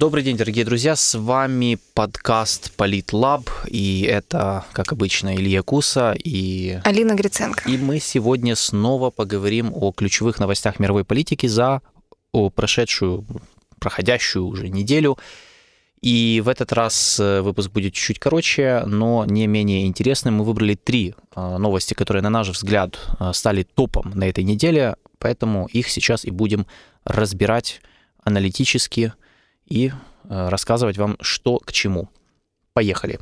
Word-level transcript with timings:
Добрый 0.00 0.24
день, 0.24 0.38
дорогие 0.38 0.64
друзья, 0.64 0.96
с 0.96 1.14
вами 1.14 1.76
подкаст 1.92 2.72
Политлаб, 2.72 3.50
и 3.66 4.06
это, 4.08 4.64
как 4.72 4.92
обычно, 4.92 5.36
Илья 5.36 5.62
Куса 5.62 6.14
и... 6.16 6.80
Алина 6.84 7.12
Гриценко. 7.12 7.68
И 7.68 7.76
мы 7.76 8.00
сегодня 8.00 8.56
снова 8.56 9.10
поговорим 9.10 9.70
о 9.74 9.92
ключевых 9.92 10.38
новостях 10.38 10.78
мировой 10.78 11.04
политики 11.04 11.46
за 11.48 11.82
о 12.32 12.48
прошедшую, 12.48 13.26
проходящую 13.78 14.46
уже 14.46 14.70
неделю. 14.70 15.18
И 16.00 16.40
в 16.42 16.48
этот 16.48 16.72
раз 16.72 17.20
э, 17.20 17.42
выпуск 17.42 17.70
будет 17.70 17.92
чуть-чуть 17.92 18.18
короче, 18.18 18.84
но 18.86 19.26
не 19.26 19.46
менее 19.46 19.86
интересным. 19.86 20.36
Мы 20.36 20.44
выбрали 20.44 20.76
три 20.76 21.14
э, 21.36 21.56
новости, 21.58 21.92
которые, 21.92 22.22
на 22.22 22.30
наш 22.30 22.48
взгляд, 22.48 22.98
э, 23.20 23.32
стали 23.34 23.64
топом 23.64 24.12
на 24.14 24.26
этой 24.26 24.44
неделе, 24.44 24.96
поэтому 25.18 25.66
их 25.66 25.90
сейчас 25.90 26.24
и 26.24 26.30
будем 26.30 26.66
разбирать 27.04 27.82
аналитически, 28.24 29.12
и 29.70 29.92
э, 30.28 30.48
рассказывать 30.48 30.98
вам, 30.98 31.16
что 31.20 31.58
к 31.58 31.72
чему. 31.72 32.08
Поехали. 32.74 33.18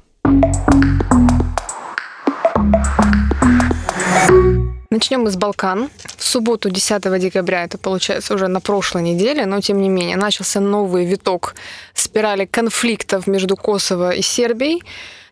Начнем 4.91 5.21
мы 5.21 5.31
с 5.31 5.37
Балкан. 5.37 5.91
В 6.17 6.25
субботу, 6.25 6.71
10 6.71 7.21
декабря, 7.21 7.65
это 7.65 7.79
получается 7.79 8.35
уже 8.35 8.49
на 8.49 8.61
прошлой 8.61 9.03
неделе, 9.03 9.47
но 9.47 9.61
тем 9.61 9.81
не 9.81 9.89
менее, 9.89 10.17
начался 10.17 10.61
новый 10.61 11.05
виток 11.05 11.55
спирали 11.95 12.47
конфликтов 12.47 13.27
между 13.27 13.57
Косово 13.57 14.11
и 14.11 14.23
Сербией. 14.23 14.83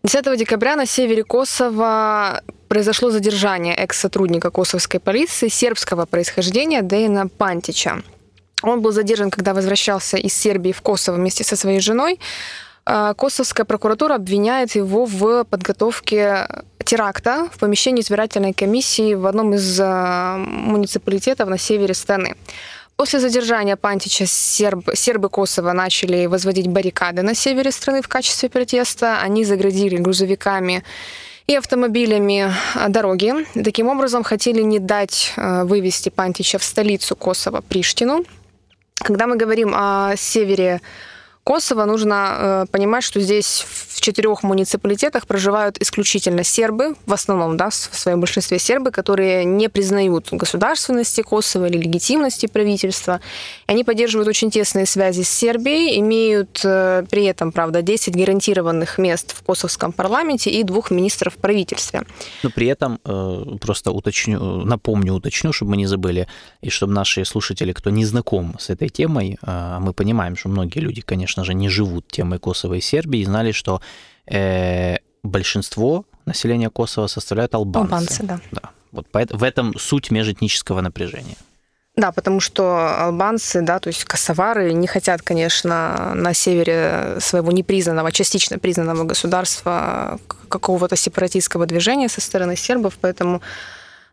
10 0.03 0.37
декабря 0.37 0.75
на 0.75 0.85
севере 0.85 1.23
Косово 1.23 2.43
произошло 2.67 3.09
задержание 3.09 3.75
экс-сотрудника 3.75 4.51
косовской 4.51 4.99
полиции 4.99 5.47
сербского 5.47 6.05
происхождения 6.05 6.81
Дейна 6.81 7.27
Пантича. 7.27 8.03
Он 8.63 8.81
был 8.81 8.91
задержан, 8.91 9.29
когда 9.29 9.53
возвращался 9.53 10.17
из 10.17 10.33
Сербии 10.33 10.71
в 10.71 10.81
Косово 10.81 11.15
вместе 11.15 11.43
со 11.43 11.55
своей 11.55 11.79
женой. 11.79 12.19
А, 12.89 13.13
косовская 13.13 13.65
прокуратура 13.65 14.15
обвиняет 14.15 14.75
его 14.75 15.05
в 15.05 15.43
подготовке 15.43 16.47
теракта 16.85 17.49
в 17.51 17.59
помещении 17.59 18.01
избирательной 18.01 18.53
комиссии 18.53 19.13
в 19.13 19.25
одном 19.25 19.53
из 19.53 19.77
а, 19.81 20.37
муниципалитетов 20.37 21.49
на 21.49 21.57
севере 21.57 21.93
страны. 21.93 22.35
После 22.95 23.19
задержания 23.19 23.75
Пантича 23.75 24.25
серб, 24.25 24.89
сербы 24.95 25.29
Косово 25.29 25.73
начали 25.73 26.25
возводить 26.25 26.67
баррикады 26.67 27.21
на 27.21 27.35
севере 27.35 27.71
страны 27.71 28.01
в 28.01 28.07
качестве 28.07 28.49
протеста. 28.49 29.19
Они 29.19 29.43
заградили 29.43 29.97
грузовиками 29.97 30.83
и 31.45 31.55
автомобилями 31.55 32.53
а, 32.73 32.87
дороги. 32.87 33.33
Таким 33.65 33.89
образом, 33.89 34.23
хотели 34.23 34.61
не 34.61 34.79
дать 34.79 35.33
вывести 35.35 36.07
Пантича 36.07 36.57
в 36.57 36.63
столицу 36.63 37.17
Косово, 37.17 37.59
Приштину. 37.59 38.23
Когда 39.01 39.27
мы 39.27 39.35
говорим 39.37 39.73
о 39.75 40.15
севере 40.15 40.81
Косово, 41.47 41.85
нужно 41.85 42.35
э, 42.37 42.65
понимать, 42.71 43.05
что 43.05 43.21
здесь 43.21 43.65
в 43.69 44.01
четырех 44.01 44.43
муниципалитетах 44.43 45.25
проживают 45.25 45.81
исключительно 45.81 46.43
сербы, 46.43 46.95
в 47.05 47.13
основном, 47.13 47.55
да, 47.55 47.69
в 47.69 47.73
своем 47.73 48.19
большинстве 48.19 48.59
сербы, 48.59 48.91
которые 48.91 49.45
не 49.45 49.69
признают 49.69 50.27
государственности 50.29 51.21
Косово 51.21 51.67
или 51.67 51.77
легитимности 51.77 52.47
правительства. 52.47 53.21
И 53.69 53.71
они 53.71 53.85
поддерживают 53.85 54.27
очень 54.27 54.51
тесные 54.51 54.85
связи 54.85 55.21
с 55.21 55.29
Сербией, 55.29 55.97
имеют 56.01 56.59
э, 56.65 57.05
при 57.09 57.23
этом, 57.23 57.53
правда, 57.53 57.81
10 57.81 58.13
гарантированных 58.13 58.97
мест 58.97 59.33
в 59.33 59.41
косовском 59.41 59.93
парламенте 59.93 60.49
и 60.49 60.63
двух 60.63 60.91
министров 60.91 61.35
в 61.35 61.37
правительстве. 61.37 62.03
Но 62.43 62.49
при 62.49 62.67
этом, 62.67 62.99
э, 63.05 63.57
просто 63.61 63.91
уточню, 63.91 64.65
напомню, 64.65 65.13
уточню, 65.13 65.53
чтобы 65.53 65.71
мы 65.71 65.77
не 65.77 65.85
забыли, 65.85 66.27
и 66.61 66.69
чтобы 66.69 66.91
наши 66.91 67.23
слушатели, 67.23 67.71
кто 67.71 67.89
не 67.89 68.03
знаком 68.03 68.57
с 68.59 68.69
этой 68.69 68.89
темой, 68.89 69.37
мы 69.79 69.93
понимаем, 69.93 70.35
что 70.35 70.49
многие 70.49 70.79
люди, 70.79 71.01
конечно, 71.01 71.36
конечно 71.37 71.43
же, 71.43 71.53
не 71.53 71.69
живут 71.69 72.07
темой 72.11 72.39
Косово 72.39 72.75
и 72.75 72.81
Сербии, 72.81 73.19
и 73.19 73.25
знали, 73.25 73.51
что 73.51 73.81
э, 74.25 74.97
большинство 75.23 76.05
населения 76.25 76.69
Косово 76.69 77.07
составляют 77.07 77.53
албанцы. 77.55 77.93
Албанцы, 77.93 78.23
да. 78.23 78.39
да. 78.51 78.61
Вот 78.91 79.07
в 79.13 79.43
этом 79.43 79.77
суть 79.77 80.11
межэтнического 80.11 80.81
напряжения. 80.81 81.35
Да, 81.95 82.11
потому 82.11 82.39
что 82.39 83.03
албанцы, 83.05 83.61
да, 83.61 83.79
то 83.79 83.89
есть 83.89 84.05
косовары 84.05 84.73
не 84.73 84.87
хотят, 84.87 85.21
конечно, 85.21 86.13
на 86.15 86.33
севере 86.33 87.19
своего 87.19 87.51
непризнанного, 87.51 88.11
частично 88.11 88.59
признанного 88.59 89.03
государства 89.03 90.19
какого-то 90.49 90.95
сепаратистского 90.95 91.65
движения 91.65 92.09
со 92.09 92.21
стороны 92.21 92.55
сербов, 92.55 92.93
поэтому 93.01 93.41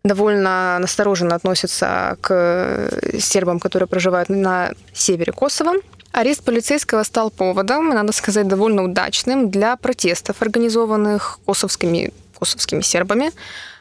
довольно 0.05 0.79
настороженно 0.81 1.35
относятся 1.35 2.17
к 2.21 2.91
сербам, 3.19 3.59
которые 3.61 3.87
проживают 3.87 4.29
на 4.29 4.73
севере 4.93 5.33
Косово. 5.33 5.75
Арест 6.15 6.45
полицейского 6.45 7.03
стал 7.03 7.29
поводом, 7.33 7.89
надо 7.89 8.13
сказать, 8.13 8.47
довольно 8.47 8.85
удачным 8.85 9.51
для 9.51 9.75
протестов, 9.75 10.43
организованных 10.43 11.41
косовскими, 11.45 12.13
косовскими 12.39 12.83
сербами. 12.83 13.33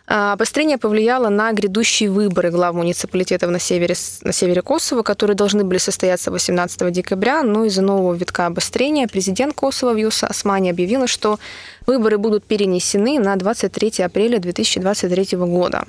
А, 0.08 0.34
обострение 0.34 0.80
повлияло 0.80 1.30
на 1.30 1.52
грядущие 1.52 2.10
выборы 2.10 2.50
глав 2.50 2.74
муниципалитетов 2.74 3.52
на 3.52 3.60
севере, 3.60 3.94
на 4.24 4.34
севере 4.34 4.64
Косово, 4.64 5.04
которые 5.04 5.36
должны 5.36 5.64
были 5.64 5.78
состояться 5.78 6.32
18 6.32 6.92
декабря, 6.92 7.44
но 7.44 7.66
из-за 7.66 7.84
нового 7.84 8.16
витка 8.16 8.48
обострения 8.48 9.08
президент 9.08 9.54
Косово 9.54 9.94
Вьюса 9.94 10.26
Османи 10.26 10.72
объявила, 10.72 11.06
что 11.06 11.38
выборы 11.86 12.18
будут 12.18 12.46
перенесены 12.46 13.20
на 13.20 13.36
23 13.36 14.04
апреля 14.04 14.40
2023 14.40 15.38
года. 15.38 15.86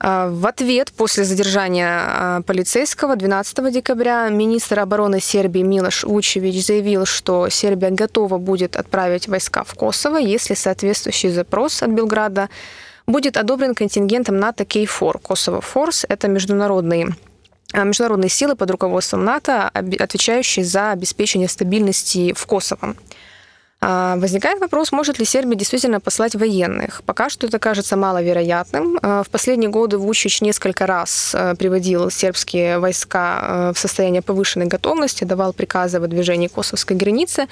А, 0.00 0.28
в 0.28 0.46
ответ 0.46 0.92
после 0.92 1.24
задержания 1.24 1.88
а, 1.88 2.42
полицейского 2.42 3.16
12 3.16 3.72
декабря 3.72 4.28
министр 4.28 4.80
обороны 4.80 5.20
Сербии 5.20 5.62
Милош 5.62 6.04
Вучевич 6.04 6.64
заявил, 6.64 7.04
что 7.04 7.48
Сербия 7.48 7.90
готова 7.90 8.38
будет 8.38 8.76
отправить 8.76 9.26
войска 9.26 9.64
в 9.64 9.74
Косово, 9.74 10.18
если 10.18 10.54
соответствующий 10.54 11.30
запрос 11.30 11.82
от 11.82 11.90
Белграда 11.90 12.48
будет 13.08 13.36
одобрен 13.36 13.74
контингентом 13.74 14.38
НАТО 14.38 14.64
Кейфор. 14.64 15.18
Косово 15.18 15.60
Форс– 15.60 16.06
это 16.08 16.28
международные 16.28 17.16
а, 17.72 17.82
международные 17.82 18.30
силы 18.30 18.54
под 18.54 18.70
руководством 18.70 19.24
НАТО, 19.24 19.68
отвечающие 19.68 20.64
за 20.64 20.92
обеспечение 20.92 21.48
стабильности 21.48 22.32
в 22.34 22.46
Косово. 22.46 22.94
А, 23.80 24.16
возникает 24.16 24.60
вопрос, 24.60 24.90
может 24.90 25.18
ли 25.18 25.24
Сербия 25.24 25.54
действительно 25.54 26.00
послать 26.00 26.34
военных. 26.34 27.02
Пока 27.06 27.30
что 27.30 27.46
это 27.46 27.58
кажется 27.60 27.96
маловероятным. 27.96 28.98
А, 29.02 29.22
в 29.22 29.28
последние 29.28 29.70
годы 29.70 29.98
Вучич 29.98 30.40
несколько 30.40 30.86
раз 30.86 31.32
а, 31.34 31.54
приводил 31.54 32.10
сербские 32.10 32.80
войска 32.80 33.72
в 33.74 33.78
состояние 33.78 34.22
повышенной 34.22 34.66
готовности, 34.66 35.24
давал 35.24 35.52
приказы 35.52 35.98
о 35.98 36.00
выдвижении 36.00 36.48
косовской 36.48 36.96
границы. 36.96 37.46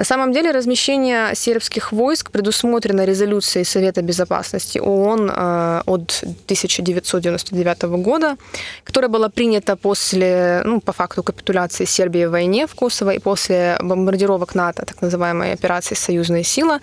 На 0.00 0.04
самом 0.04 0.32
деле 0.32 0.50
размещение 0.50 1.34
сербских 1.34 1.92
войск 1.92 2.30
предусмотрено 2.30 3.04
резолюцией 3.04 3.66
Совета 3.66 4.00
Безопасности 4.00 4.78
ООН 4.78 5.30
э, 5.30 5.82
от 5.84 6.22
1999 6.22 7.82
года, 7.82 8.36
которая 8.82 9.10
была 9.10 9.28
принята 9.28 9.76
после, 9.76 10.62
ну, 10.64 10.80
по 10.80 10.94
факту 10.94 11.22
капитуляции 11.22 11.84
Сербии 11.84 12.24
в 12.24 12.30
войне 12.30 12.66
в 12.66 12.74
Косово 12.74 13.10
и 13.10 13.18
после 13.18 13.76
бомбардировок 13.82 14.54
НАТО, 14.54 14.86
так 14.86 15.02
называемой 15.02 15.52
операции 15.52 15.94
«Союзная 15.94 16.44
сила». 16.44 16.80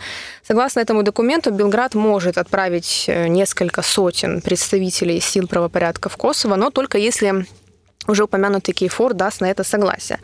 Согласно 0.48 0.82
этому 0.82 1.02
документу, 1.02 1.50
Белград 1.52 1.96
может 1.96 2.38
отправить 2.38 3.06
э, 3.08 3.30
несколько 3.30 3.82
сотен 3.82 4.42
представителей 4.42 5.20
сил 5.22 5.48
правопорядка 5.48 6.10
в 6.10 6.18
Косово, 6.18 6.56
но 6.56 6.70
только 6.70 7.00
если 7.00 7.48
уже 8.08 8.26
упомянутый 8.26 8.76
Кейфор 8.76 9.16
даст 9.16 9.42
на 9.42 9.50
это 9.50 9.64
согласие. 9.64 10.20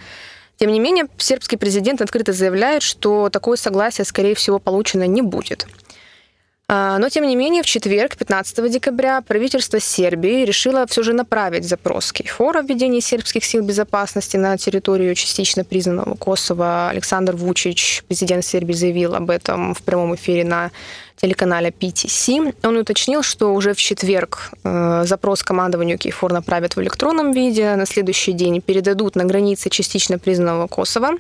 Тем 0.64 0.72
не 0.72 0.80
менее, 0.80 1.08
сербский 1.18 1.58
президент 1.58 2.02
открыто 2.02 2.32
заявляет, 2.32 2.84
что 2.84 3.30
такое 3.30 3.58
согласие, 3.58 4.06
скорее 4.06 4.34
всего, 4.34 4.60
получено 4.60 5.06
не 5.06 5.22
будет. 5.22 5.68
А, 6.76 6.98
но, 6.98 7.10
тем 7.10 7.28
не 7.28 7.36
менее, 7.36 7.62
в 7.62 7.68
четверг, 7.68 8.18
15 8.18 8.72
декабря, 8.72 9.22
правительство 9.22 9.80
Сербии 9.80 10.44
решило 10.44 10.88
все 10.88 11.04
же 11.04 11.14
направить 11.14 11.66
запрос 11.66 12.12
Кейфор 12.12 12.58
о 12.58 12.62
введении 12.64 13.00
сербских 13.00 13.46
сил 13.46 13.62
безопасности 13.62 14.38
на 14.38 14.58
территорию 14.58 15.14
частично 15.14 15.64
признанного 15.64 16.16
Косово. 16.16 16.90
Александр 16.90 17.36
Вучич, 17.36 18.04
президент 18.08 18.44
Сербии, 18.44 18.74
заявил 18.74 19.14
об 19.14 19.30
этом 19.30 19.76
в 19.76 19.84
прямом 19.84 20.16
эфире 20.16 20.46
на 20.46 20.72
телеканале 21.18 21.70
PTC. 21.70 22.56
Он 22.64 22.78
уточнил, 22.78 23.22
что 23.22 23.54
уже 23.54 23.76
в 23.76 23.78
четверг 23.78 24.50
э, 24.64 25.04
запрос 25.06 25.44
командованию 25.44 26.00
Кейфор 26.00 26.34
направят 26.34 26.76
в 26.76 26.82
электронном 26.82 27.34
виде, 27.34 27.76
на 27.76 27.86
следующий 27.86 28.32
день 28.32 28.62
передадут 28.62 29.16
на 29.16 29.26
границе 29.26 29.70
частично 29.70 30.18
признанного 30.18 30.66
Косово. 30.66 31.20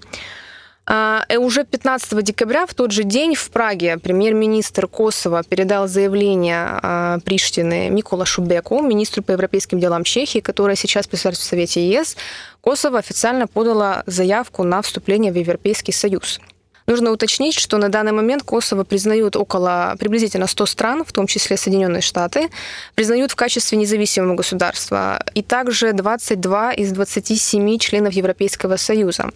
А, 0.86 1.26
и 1.30 1.38
уже 1.38 1.64
15 1.64 2.24
декабря, 2.24 2.66
в 2.66 2.74
тот 2.74 2.92
же 2.92 3.04
день, 3.04 3.36
в 3.36 3.50
Праге 3.52 3.98
премьер-министр 3.98 4.88
Косово 4.88 5.44
передал 5.44 5.88
заявление 5.88 6.80
а, 6.82 7.20
Приштины 7.24 7.90
Микола 7.90 8.26
Шубеку, 8.26 8.82
министру 8.82 9.24
по 9.24 9.32
европейским 9.32 9.80
делам 9.80 10.04
Чехии, 10.04 10.40
которая 10.40 10.76
сейчас 10.76 11.08
представляет 11.08 11.40
в 11.40 11.44
Совете 11.44 11.88
ЕС. 11.88 12.18
Косово 12.60 13.00
официально 13.00 13.48
подала 13.48 14.04
заявку 14.08 14.64
на 14.64 14.82
вступление 14.82 15.32
в 15.32 15.36
Европейский 15.36 15.94
Союз. 15.94 16.40
Нужно 16.86 17.12
уточнить, 17.12 17.58
что 17.58 17.78
на 17.78 17.90
данный 17.90 18.12
момент 18.12 18.44
Косово 18.44 18.84
признают 18.84 19.36
около 19.36 19.96
приблизительно 20.00 20.48
100 20.48 20.66
стран, 20.66 21.04
в 21.06 21.14
том 21.14 21.28
числе 21.28 21.56
Соединенные 21.56 22.02
Штаты, 22.02 22.50
признают 22.96 23.32
в 23.32 23.36
качестве 23.36 23.78
независимого 23.78 24.36
государства, 24.36 25.24
и 25.34 25.42
также 25.42 25.94
22 25.94 26.74
из 26.74 26.92
27 26.92 27.78
членов 27.78 28.14
Европейского 28.14 28.76
Союза. 28.76 29.30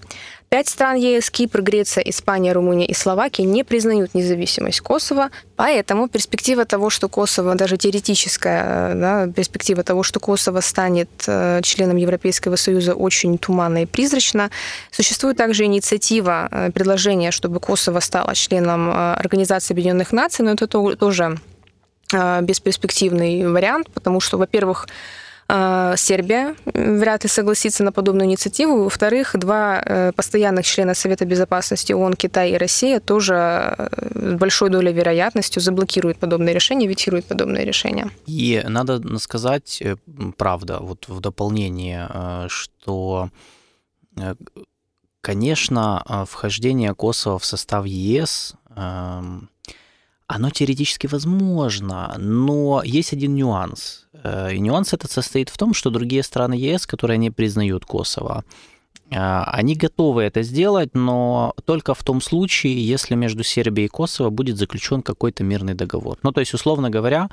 Пять 0.49 0.69
стран 0.69 0.95
ЕС, 0.95 1.29
Кипр, 1.29 1.61
Греция, 1.61 2.03
Испания, 2.05 2.53
Румыния 2.53 2.87
и 2.87 2.93
Словакия 2.93 3.43
не 3.43 3.65
признают 3.65 4.13
независимость 4.13 4.79
Косово, 4.79 5.29
поэтому 5.57 6.07
перспектива 6.07 6.63
того, 6.63 6.89
что 6.89 7.09
Косово, 7.09 7.55
даже 7.55 7.75
теоретическая 7.75 8.95
да, 8.95 9.27
перспектива 9.27 9.83
того, 9.83 10.03
что 10.03 10.21
Косово 10.21 10.61
станет 10.61 11.09
э, 11.27 11.59
членом 11.63 11.97
Европейского 11.97 12.55
Союза, 12.55 12.93
очень 12.93 13.37
туманна 13.37 13.83
и 13.83 13.85
призрачна. 13.85 14.49
Существует 14.89 15.35
также 15.35 15.65
инициатива, 15.65 16.47
э, 16.49 16.71
предложение, 16.71 17.31
чтобы 17.31 17.59
Косово 17.59 17.99
стало 17.99 18.33
членом 18.33 18.89
э, 18.89 19.13
Организации 19.15 19.73
Объединенных 19.73 20.13
Наций, 20.13 20.45
но 20.45 20.51
это 20.51 20.67
тоже 20.67 21.37
бесперспективный 22.41 23.51
вариант, 23.51 23.89
потому 23.93 24.21
что, 24.21 24.37
во-первых, 24.37 24.87
Сербия 25.49 26.55
вряд 26.65 27.23
ли 27.23 27.29
согласится 27.29 27.83
на 27.83 27.91
подобную 27.93 28.27
инициативу. 28.27 28.83
Во-вторых, 28.83 29.35
два 29.37 29.81
э, 29.81 30.11
постоянных 30.11 30.65
члена 30.65 30.93
Совета 30.93 31.25
Безопасности 31.25 31.93
ООН, 31.93 32.15
Китай 32.15 32.51
и 32.51 32.57
Россия, 32.57 32.99
тоже 32.99 33.33
э, 33.77 33.89
с 34.13 34.33
большой 34.33 34.69
долей 34.69 34.91
вероятностью 34.91 35.61
заблокируют 35.61 36.17
подобные 36.17 36.53
решения, 36.53 36.87
ветируют 36.87 37.25
подобные 37.25 37.63
решения. 37.63 38.09
И 38.25 38.61
надо 38.67 39.01
сказать, 39.19 39.81
э, 39.81 39.95
правда, 40.35 40.79
вот 40.81 41.07
в 41.07 41.19
дополнение, 41.21 42.09
что 42.49 43.29
Конечно, 45.21 46.25
вхождение 46.27 46.93
Косово 46.93 47.37
в 47.37 47.45
состав 47.45 47.85
ЕС 47.85 48.53
эм, 48.75 49.49
оно 50.27 50.49
теоретически 50.49 51.07
возможно, 51.07 52.15
но 52.17 52.81
есть 52.83 53.13
один 53.13 53.35
нюанс. 53.35 54.07
Э, 54.23 54.53
и 54.53 54.59
нюанс 54.59 54.93
этот 54.93 55.11
состоит 55.11 55.49
в 55.49 55.57
том, 55.57 55.73
что 55.73 55.89
другие 55.89 56.21
страны 56.23 56.53
ЕС, 56.53 56.85
которые 56.85 57.17
не 57.17 57.31
признают 57.31 57.85
Косово, 57.85 58.43
э, 59.09 59.15
они 59.17 59.75
готовы 59.75 60.23
это 60.23 60.43
сделать, 60.43 60.89
но 60.93 61.53
только 61.65 61.93
в 61.93 62.03
том 62.03 62.21
случае, 62.21 62.85
если 62.85 63.15
между 63.15 63.43
Сербией 63.43 63.85
и 63.85 63.89
Косово 63.89 64.29
будет 64.29 64.57
заключен 64.57 65.01
какой-то 65.01 65.45
мирный 65.45 65.75
договор. 65.75 66.17
Ну, 66.23 66.31
то 66.33 66.41
есть, 66.41 66.53
условно 66.53 66.89
говоря, 66.89 67.29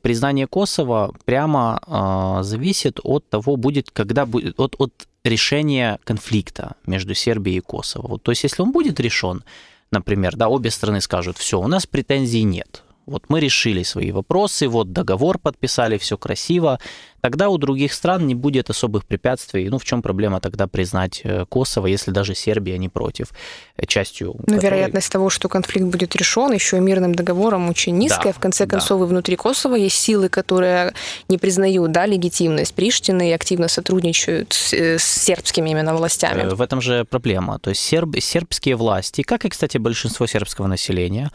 признание 0.00 0.46
Косово 0.46 1.12
прямо 1.26 1.80
э, 1.86 2.42
зависит 2.42 3.00
от 3.02 3.28
того, 3.28 3.56
будет, 3.56 3.90
когда 3.90 4.24
будет, 4.24 4.58
от, 4.58 4.76
от 4.78 4.92
решения 5.24 5.98
конфликта 6.04 6.76
между 6.86 7.14
Сербией 7.14 7.58
и 7.58 7.60
Косово. 7.60 8.08
Вот, 8.08 8.22
то 8.22 8.32
есть, 8.32 8.44
если 8.44 8.62
он 8.62 8.72
будет 8.72 8.98
решен, 8.98 9.42
например, 9.90 10.36
да, 10.36 10.48
обе 10.48 10.70
стороны 10.70 11.00
скажут, 11.00 11.38
все, 11.38 11.60
у 11.60 11.66
нас 11.66 11.86
претензий 11.86 12.42
нет, 12.42 12.82
вот 13.06 13.24
мы 13.28 13.40
решили 13.40 13.82
свои 13.82 14.12
вопросы, 14.12 14.68
вот 14.68 14.92
договор 14.92 15.38
подписали, 15.38 15.98
все 15.98 16.16
красиво, 16.16 16.78
тогда 17.20 17.48
у 17.48 17.58
других 17.58 17.92
стран 17.92 18.26
не 18.26 18.34
будет 18.34 18.70
особых 18.70 19.04
препятствий. 19.04 19.68
Ну, 19.68 19.78
в 19.78 19.84
чем 19.84 20.02
проблема 20.02 20.40
тогда 20.40 20.66
признать 20.66 21.20
э, 21.24 21.44
Косово, 21.48 21.86
если 21.86 22.12
даже 22.12 22.34
Сербия 22.34 22.78
не 22.78 22.88
против 22.88 23.32
э, 23.76 23.86
частью? 23.86 24.34
Ну, 24.34 24.42
которой... 24.44 24.60
вероятность 24.60 25.10
того, 25.10 25.30
что 25.30 25.48
конфликт 25.48 25.86
будет 25.86 26.14
решен 26.16 26.52
еще 26.52 26.76
и 26.76 26.80
мирным 26.80 27.14
договором 27.14 27.68
очень 27.68 27.96
низкая. 27.96 28.32
Да, 28.32 28.38
в 28.38 28.38
конце 28.38 28.66
концов, 28.66 29.00
да. 29.00 29.06
и 29.06 29.08
внутри 29.08 29.36
Косово 29.36 29.74
есть 29.74 29.96
силы, 29.96 30.28
которые 30.28 30.94
не 31.28 31.38
признают 31.38 31.90
да, 31.92 32.06
легитимность 32.06 32.74
Приштины 32.74 33.30
и 33.30 33.32
активно 33.32 33.68
сотрудничают 33.68 34.52
с, 34.52 34.72
э, 34.72 34.98
с 34.98 35.04
сербскими 35.04 35.70
именно 35.70 35.94
властями. 35.94 36.48
В 36.48 36.62
этом 36.62 36.80
же 36.80 37.04
проблема. 37.04 37.58
То 37.58 37.70
есть 37.70 37.82
серб, 37.82 38.16
сербские 38.20 38.76
власти, 38.76 39.22
как 39.22 39.44
и, 39.44 39.48
кстати, 39.48 39.78
большинство 39.78 40.26
сербского 40.26 40.66
населения, 40.66 41.30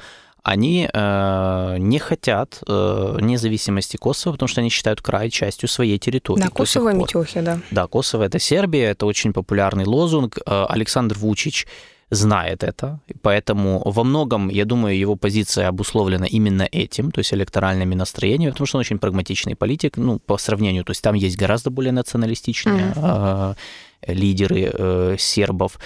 они 0.46 0.88
э, 0.94 1.78
не 1.80 1.98
хотят 1.98 2.62
э, 2.68 3.18
независимости 3.20 3.98
Косово, 3.98 4.34
потому 4.34 4.48
что 4.48 4.62
они 4.62 4.70
считают 4.70 5.02
край 5.02 5.32
частью 5.32 5.68
своей 5.68 5.98
территории. 5.98 6.44
Да, 6.44 6.50
Косово 6.50 6.94
и 6.94 6.96
Метехи, 6.96 7.42
да. 7.42 7.60
Да, 7.72 7.88
Косово– 7.88 8.24
это 8.26 8.38
Сербия, 8.38 8.92
это 8.92 9.08
очень 9.08 9.34
популярный 9.34 9.86
лозунг. 9.86 10.38
Э, 10.46 10.66
Александр 10.70 11.18
Вучич 11.18 11.66
знает 12.12 12.64
это, 12.64 13.00
поэтому 13.24 13.82
во 13.84 14.04
многом, 14.04 14.50
я 14.50 14.66
думаю, 14.66 14.96
его 14.96 15.16
позиция 15.16 15.68
обусловлена 15.68 16.28
именно 16.28 16.70
этим, 16.72 17.10
то 17.10 17.20
есть 17.20 17.34
электоральными 17.34 17.96
настроениями, 17.96 18.52
потому 18.52 18.68
что 18.68 18.78
он 18.78 18.82
очень 18.82 19.00
прагматичный 19.00 19.56
политик, 19.56 19.98
ну, 19.98 20.20
по 20.20 20.38
сравнению, 20.38 20.84
то 20.84 20.92
есть 20.92 21.02
там 21.02 21.16
есть 21.16 21.38
гораздо 21.38 21.72
более 21.72 21.92
националистичные 21.92 22.94
mm-hmm. 22.96 23.56
э, 24.08 24.14
лидеры 24.14 24.70
э, 24.72 25.16
сербов. 25.18 25.80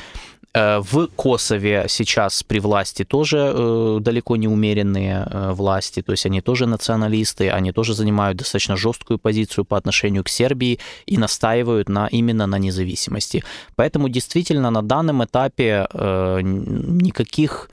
Э, 0.54 0.80
в 0.80 1.07
Косове 1.16 1.86
сейчас 1.88 2.44
при 2.44 2.60
власти 2.60 3.06
тоже 3.06 3.54
э, 3.56 3.98
далеко 4.01 4.36
не 4.36 4.48
умеренные 4.48 5.28
э, 5.30 5.51
власти, 5.51 6.01
то 6.01 6.12
есть 6.12 6.25
они 6.25 6.42
тоже 6.42 6.66
националисты, 6.66 7.51
они 7.51 7.72
тоже 7.72 7.94
занимают 7.94 8.38
достаточно 8.38 8.75
жесткую 8.75 9.19
позицию 9.19 9.66
по 9.66 9.78
отношению 9.78 10.24
к 10.24 10.30
Сербии 10.30 10.80
и 11.06 11.18
настаивают 11.18 11.90
на, 11.90 12.07
именно 12.07 12.48
на 12.48 12.57
независимости. 12.57 13.44
Поэтому 13.75 14.10
действительно 14.10 14.72
на 14.72 14.81
данном 14.81 15.24
этапе 15.24 15.88
никаких 15.94 17.69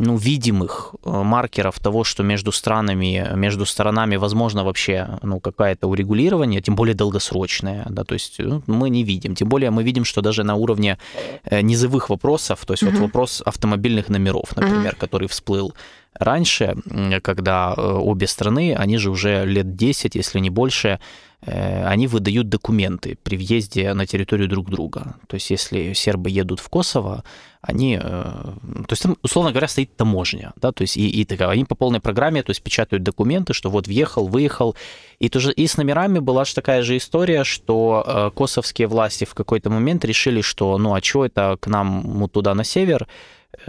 ну, 0.00 0.16
видимых 0.16 0.94
э, 1.04 1.10
маркеров 1.10 1.78
того, 1.78 2.04
что 2.04 2.22
между 2.22 2.52
странами, 2.52 3.28
между 3.34 3.66
сторонами 3.66 4.16
возможно 4.16 4.64
вообще 4.64 5.18
ну, 5.22 5.40
какое-то 5.40 5.88
урегулирование, 5.88 6.62
тем 6.62 6.74
более 6.74 6.94
долгосрочное, 6.94 7.86
да, 7.90 8.04
то 8.04 8.14
есть 8.14 8.38
ну, 8.38 8.62
мы 8.66 8.88
не 8.90 9.04
видим. 9.04 9.34
Тем 9.34 9.48
более 9.48 9.70
мы 9.70 9.82
видим, 9.82 10.04
что 10.04 10.22
даже 10.22 10.42
на 10.42 10.54
уровне 10.54 10.96
э, 11.44 11.60
низовых 11.60 12.08
вопросов, 12.08 12.64
то 12.64 12.72
есть 12.72 12.82
mm-hmm. 12.82 12.92
вот 12.92 13.00
вопрос 13.00 13.42
автомобильных 13.44 14.08
номеров, 14.08 14.56
например, 14.56 14.94
mm-hmm. 14.94 15.00
который 15.00 15.28
всплыл 15.28 15.74
раньше, 16.14 16.76
когда 17.22 17.74
э, 17.76 17.80
обе 17.82 18.26
страны, 18.26 18.74
они 18.74 18.96
же 18.96 19.10
уже 19.10 19.44
лет 19.44 19.76
10, 19.76 20.14
если 20.14 20.40
не 20.40 20.50
больше, 20.50 20.98
они 21.42 22.06
выдают 22.06 22.48
документы 22.48 23.16
при 23.22 23.36
въезде 23.36 23.94
на 23.94 24.06
территорию 24.06 24.48
друг 24.48 24.70
друга. 24.70 25.16
То 25.26 25.34
есть 25.36 25.50
если 25.50 25.94
сербы 25.94 26.28
едут 26.30 26.60
в 26.60 26.68
Косово, 26.68 27.24
они, 27.62 27.98
э, 28.00 28.02
то 28.02 28.90
есть 28.90 29.02
там, 29.02 29.16
условно 29.22 29.50
говоря, 29.50 29.68
стоит 29.68 29.94
таможня, 29.94 30.52
да, 30.56 30.72
то 30.72 30.82
есть 30.82 30.96
и, 30.96 31.08
и 31.08 31.24
такая, 31.24 31.48
они 31.48 31.64
по 31.64 31.74
полной 31.74 32.00
программе, 32.00 32.42
то 32.42 32.50
есть 32.50 32.62
печатают 32.62 33.02
документы, 33.02 33.52
что 33.52 33.68
вот 33.70 33.86
въехал, 33.86 34.26
выехал, 34.26 34.76
и 35.18 35.28
тоже 35.28 35.52
и 35.52 35.66
с 35.66 35.76
номерами 35.76 36.20
была 36.20 36.44
же 36.44 36.54
такая 36.54 36.82
же 36.82 36.96
история, 36.96 37.44
что 37.44 38.04
э, 38.06 38.30
косовские 38.34 38.88
власти 38.88 39.24
в 39.24 39.34
какой-то 39.34 39.68
момент 39.68 40.04
решили, 40.04 40.40
что, 40.40 40.78
ну, 40.78 40.94
а 40.94 41.02
что 41.02 41.26
это 41.26 41.58
к 41.60 41.66
нам 41.66 42.28
туда 42.30 42.54
на 42.54 42.64
север, 42.64 43.02
э, 43.02 43.06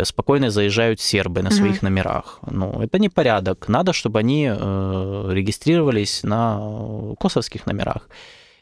спокойно 0.04 0.50
заезжают 0.50 1.00
сербы 1.00 1.42
на 1.42 1.52
своих 1.52 1.78
mm-hmm. 1.78 1.84
номерах. 1.84 2.40
Ну, 2.50 2.82
это 2.82 3.00
не 3.00 3.10
порядок. 3.10 3.68
Надо, 3.68 3.94
чтобы 3.94 4.20
они 4.20 4.48
э, 4.50 5.30
регистрировались 5.32 6.24
на 6.24 7.16
косовских 7.20 7.66
номерах. 7.66 8.08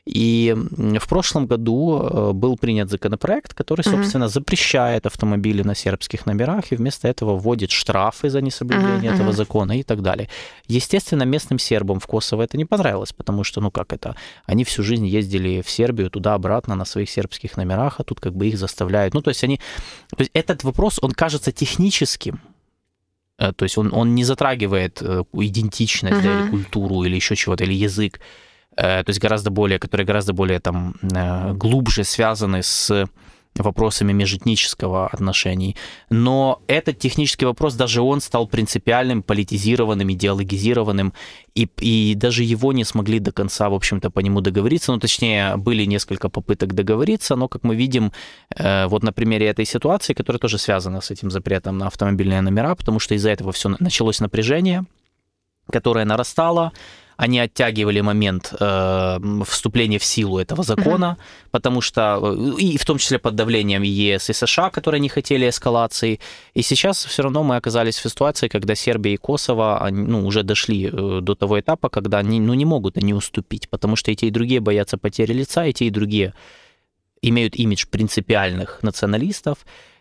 И 0.05 0.55
в 0.77 1.07
прошлом 1.07 1.45
году 1.45 2.01
э, 2.01 2.31
был 2.33 2.57
принят 2.57 2.89
законопроект, 2.89 3.53
который, 3.53 3.83
собственно, 3.83 4.23
mm-hmm. 4.23 4.29
запрещает 4.29 5.06
автомобили 5.06 5.61
на 5.61 5.75
сербских 5.75 6.25
номерах 6.25 6.71
и 6.71 6.75
вместо 6.75 7.07
этого 7.07 7.37
вводит 7.37 7.69
штрафы 7.69 8.29
за 8.29 8.41
несоблюдение 8.41 9.11
mm-hmm. 9.11 9.15
этого 9.15 9.33
закона 9.33 9.79
и 9.79 9.83
так 9.83 10.01
далее. 10.01 10.27
Естественно, 10.68 11.23
местным 11.23 11.59
сербам 11.59 11.99
в 11.99 12.07
Косово 12.07 12.44
это 12.44 12.57
не 12.57 12.65
понравилось, 12.65 13.13
потому 13.13 13.44
что, 13.44 13.61
ну 13.61 13.69
как 13.69 13.94
это, 13.94 14.15
они 14.45 14.63
всю 14.63 14.83
жизнь 14.83 15.06
ездили 15.06 15.61
в 15.61 15.69
Сербию 15.69 16.09
туда-обратно 16.09 16.75
на 16.75 16.85
своих 16.85 17.09
сербских 17.09 17.57
номерах, 17.57 17.99
а 17.99 18.03
тут 18.03 18.19
как 18.19 18.33
бы 18.35 18.47
их 18.47 18.57
заставляют. 18.57 19.13
Ну, 19.13 19.21
то 19.21 19.29
есть 19.29 19.44
они... 19.44 19.59
То 20.09 20.21
есть 20.21 20.31
этот 20.33 20.63
вопрос, 20.63 20.99
он 21.03 21.11
кажется 21.11 21.51
техническим, 21.51 22.39
э, 23.37 23.53
то 23.53 23.63
есть 23.63 23.77
он, 23.77 23.94
он 23.94 24.15
не 24.15 24.23
затрагивает 24.23 25.01
э, 25.01 25.23
идентичность 25.33 26.21
mm-hmm. 26.21 26.23
да, 26.23 26.41
или 26.41 26.49
культуру 26.49 27.03
или 27.03 27.15
еще 27.15 27.35
чего-то, 27.35 27.63
или 27.63 27.73
язык. 27.73 28.19
Э, 28.78 29.04
то 29.04 29.09
есть 29.09 29.19
гораздо 29.19 29.49
более, 29.49 29.80
которые 29.80 30.06
гораздо 30.06 30.33
более 30.33 30.59
там 30.59 30.95
э, 31.02 31.54
глубже 31.54 32.04
связаны 32.04 32.64
с 32.64 33.07
вопросами 33.56 34.14
межэтнического 34.14 35.07
отношений. 35.07 35.76
Но 36.09 36.61
этот 36.68 36.99
технический 36.99 37.45
вопрос, 37.45 37.76
даже 37.76 38.02
он 38.02 38.21
стал 38.21 38.47
принципиальным, 38.47 39.21
политизированным, 39.21 40.11
идеологизированным, 40.11 41.14
и, 41.56 41.68
и 41.81 42.16
даже 42.16 42.44
его 42.44 42.73
не 42.73 42.85
смогли 42.85 43.19
до 43.19 43.31
конца, 43.31 43.69
в 43.69 43.73
общем-то, 43.73 44.09
по 44.11 44.19
нему 44.21 44.42
договориться. 44.42 44.92
Ну, 44.92 44.99
точнее, 44.99 45.57
были 45.57 45.85
несколько 45.85 46.30
попыток 46.30 46.73
договориться, 46.73 47.35
но, 47.35 47.47
как 47.47 47.64
мы 47.64 47.76
видим, 47.76 48.11
э, 48.56 48.88
вот 48.88 49.04
на 49.04 49.11
примере 49.11 49.47
этой 49.47 49.66
ситуации, 49.66 50.14
которая 50.14 50.40
тоже 50.40 50.57
связана 50.57 51.02
с 51.02 51.11
этим 51.11 51.31
запретом 51.31 51.78
на 51.78 51.88
автомобильные 51.88 52.42
номера, 52.42 52.76
потому 52.76 52.99
что 52.99 53.16
из-за 53.16 53.31
этого 53.31 53.52
все 53.52 53.76
началось 53.80 54.21
напряжение, 54.21 54.85
которое 55.69 56.06
нарастало, 56.06 56.71
они 57.19 57.40
оттягивали 57.40 58.02
момент 58.02 58.54
э, 58.59 59.19
вступления 59.45 59.99
в 59.99 60.04
силу 60.04 60.40
этого 60.40 60.64
закона, 60.64 61.18
mm-hmm. 61.18 61.49
потому 61.52 61.81
что, 61.81 62.02
э, 62.23 62.61
и 62.61 62.78
в 62.78 62.85
том 62.85 62.97
числе 62.97 63.19
под 63.19 63.35
давлением 63.35 63.83
ЕС 63.83 64.30
и 64.30 64.33
США, 64.33 64.69
которые 64.69 65.02
не 65.02 65.09
хотели 65.09 65.49
эскалации. 65.49 66.19
И 66.54 66.61
сейчас 66.61 67.06
все 67.06 67.23
равно 67.23 67.44
мы 67.44 67.57
оказались 67.57 67.97
в 67.97 68.09
ситуации, 68.09 68.47
когда 68.47 68.73
Сербия 68.73 69.14
и 69.14 69.18
Косово 69.18 69.85
они, 69.85 70.07
ну, 70.07 70.26
уже 70.26 70.44
дошли 70.44 70.90
э, 70.94 71.19
до 71.21 71.35
того 71.35 71.59
этапа, 71.59 71.90
когда 71.90 72.19
они 72.19 72.40
ну, 72.40 72.54
не 72.54 72.66
могут 72.66 72.97
они 72.97 73.14
уступить, 73.14 73.68
потому 73.69 73.97
что 73.97 74.11
и 74.11 74.16
те, 74.16 74.28
и 74.28 74.31
другие 74.31 74.61
боятся 74.61 74.97
потери 74.97 75.33
лица, 75.33 75.66
и 75.66 75.73
те, 75.73 75.85
и 75.85 75.90
другие 75.90 76.33
имеют 77.21 77.56
имидж 77.56 77.85
принципиальных 77.92 78.81
националистов, 78.81 79.57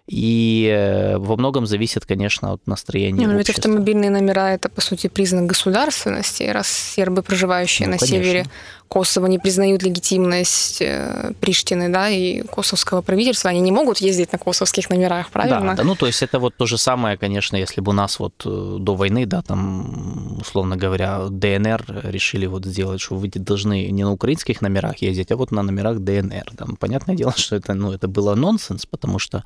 и 0.08 0.66
э, 0.74 1.18
во 1.18 1.36
многом 1.36 1.66
зависит, 1.66 2.06
конечно, 2.06 2.52
от 2.52 2.66
настроения 2.66 3.26
ну, 3.26 3.36
Ведь 3.36 3.50
автомобильные 3.50 4.10
номера– 4.10 4.52
это, 4.54 4.70
по 4.70 4.80
сути, 4.80 5.08
признак 5.08 5.44
государственности. 5.44 6.44
Раз 6.44 6.66
сербы, 6.66 7.22
проживающие 7.22 7.86
ну, 7.86 7.92
на 7.92 7.98
конечно. 7.98 8.16
севере 8.16 8.46
Косово 8.88 9.26
не 9.26 9.38
признают 9.38 9.82
легитимность 9.82 10.80
э, 10.80 11.32
Приштины, 11.40 11.90
да, 11.90 12.08
и 12.08 12.40
косовского 12.40 13.02
правительства, 13.02 13.50
они 13.50 13.60
не 13.60 13.70
могут 13.70 13.98
ездить 13.98 14.32
на 14.32 14.38
косовских 14.38 14.88
номерах, 14.88 15.30
правильно? 15.30 15.60
Да, 15.60 15.74
да, 15.74 15.84
ну 15.84 15.94
то 15.94 16.06
есть 16.06 16.22
это 16.22 16.38
вот 16.38 16.56
то 16.56 16.64
же 16.64 16.78
самое, 16.78 17.18
конечно, 17.18 17.56
если 17.56 17.82
бы 17.82 17.90
у 17.90 17.94
нас 17.94 18.18
вот 18.18 18.32
э, 18.46 18.76
до 18.80 18.94
войны, 18.94 19.26
да, 19.26 19.42
там, 19.42 20.38
условно 20.40 20.78
говоря, 20.78 21.26
ДНР 21.28 21.84
решили 22.04 22.46
вот 22.46 22.64
сделать, 22.64 23.02
что 23.02 23.16
вы 23.16 23.28
должны 23.28 23.90
не 23.90 24.04
на 24.04 24.12
украинских 24.12 24.62
номерах 24.62 25.02
ездить, 25.02 25.30
а 25.32 25.36
вот 25.36 25.50
на 25.50 25.62
номерах 25.62 25.98
ДНР. 25.98 26.52
Там, 26.56 26.76
понятное 26.76 27.14
дело, 27.14 27.32
что 27.36 27.56
это, 27.56 27.74
ну, 27.74 27.92
это 27.92 28.08
было 28.08 28.34
нонсенс, 28.34 28.86
потому 28.86 29.18
что 29.18 29.44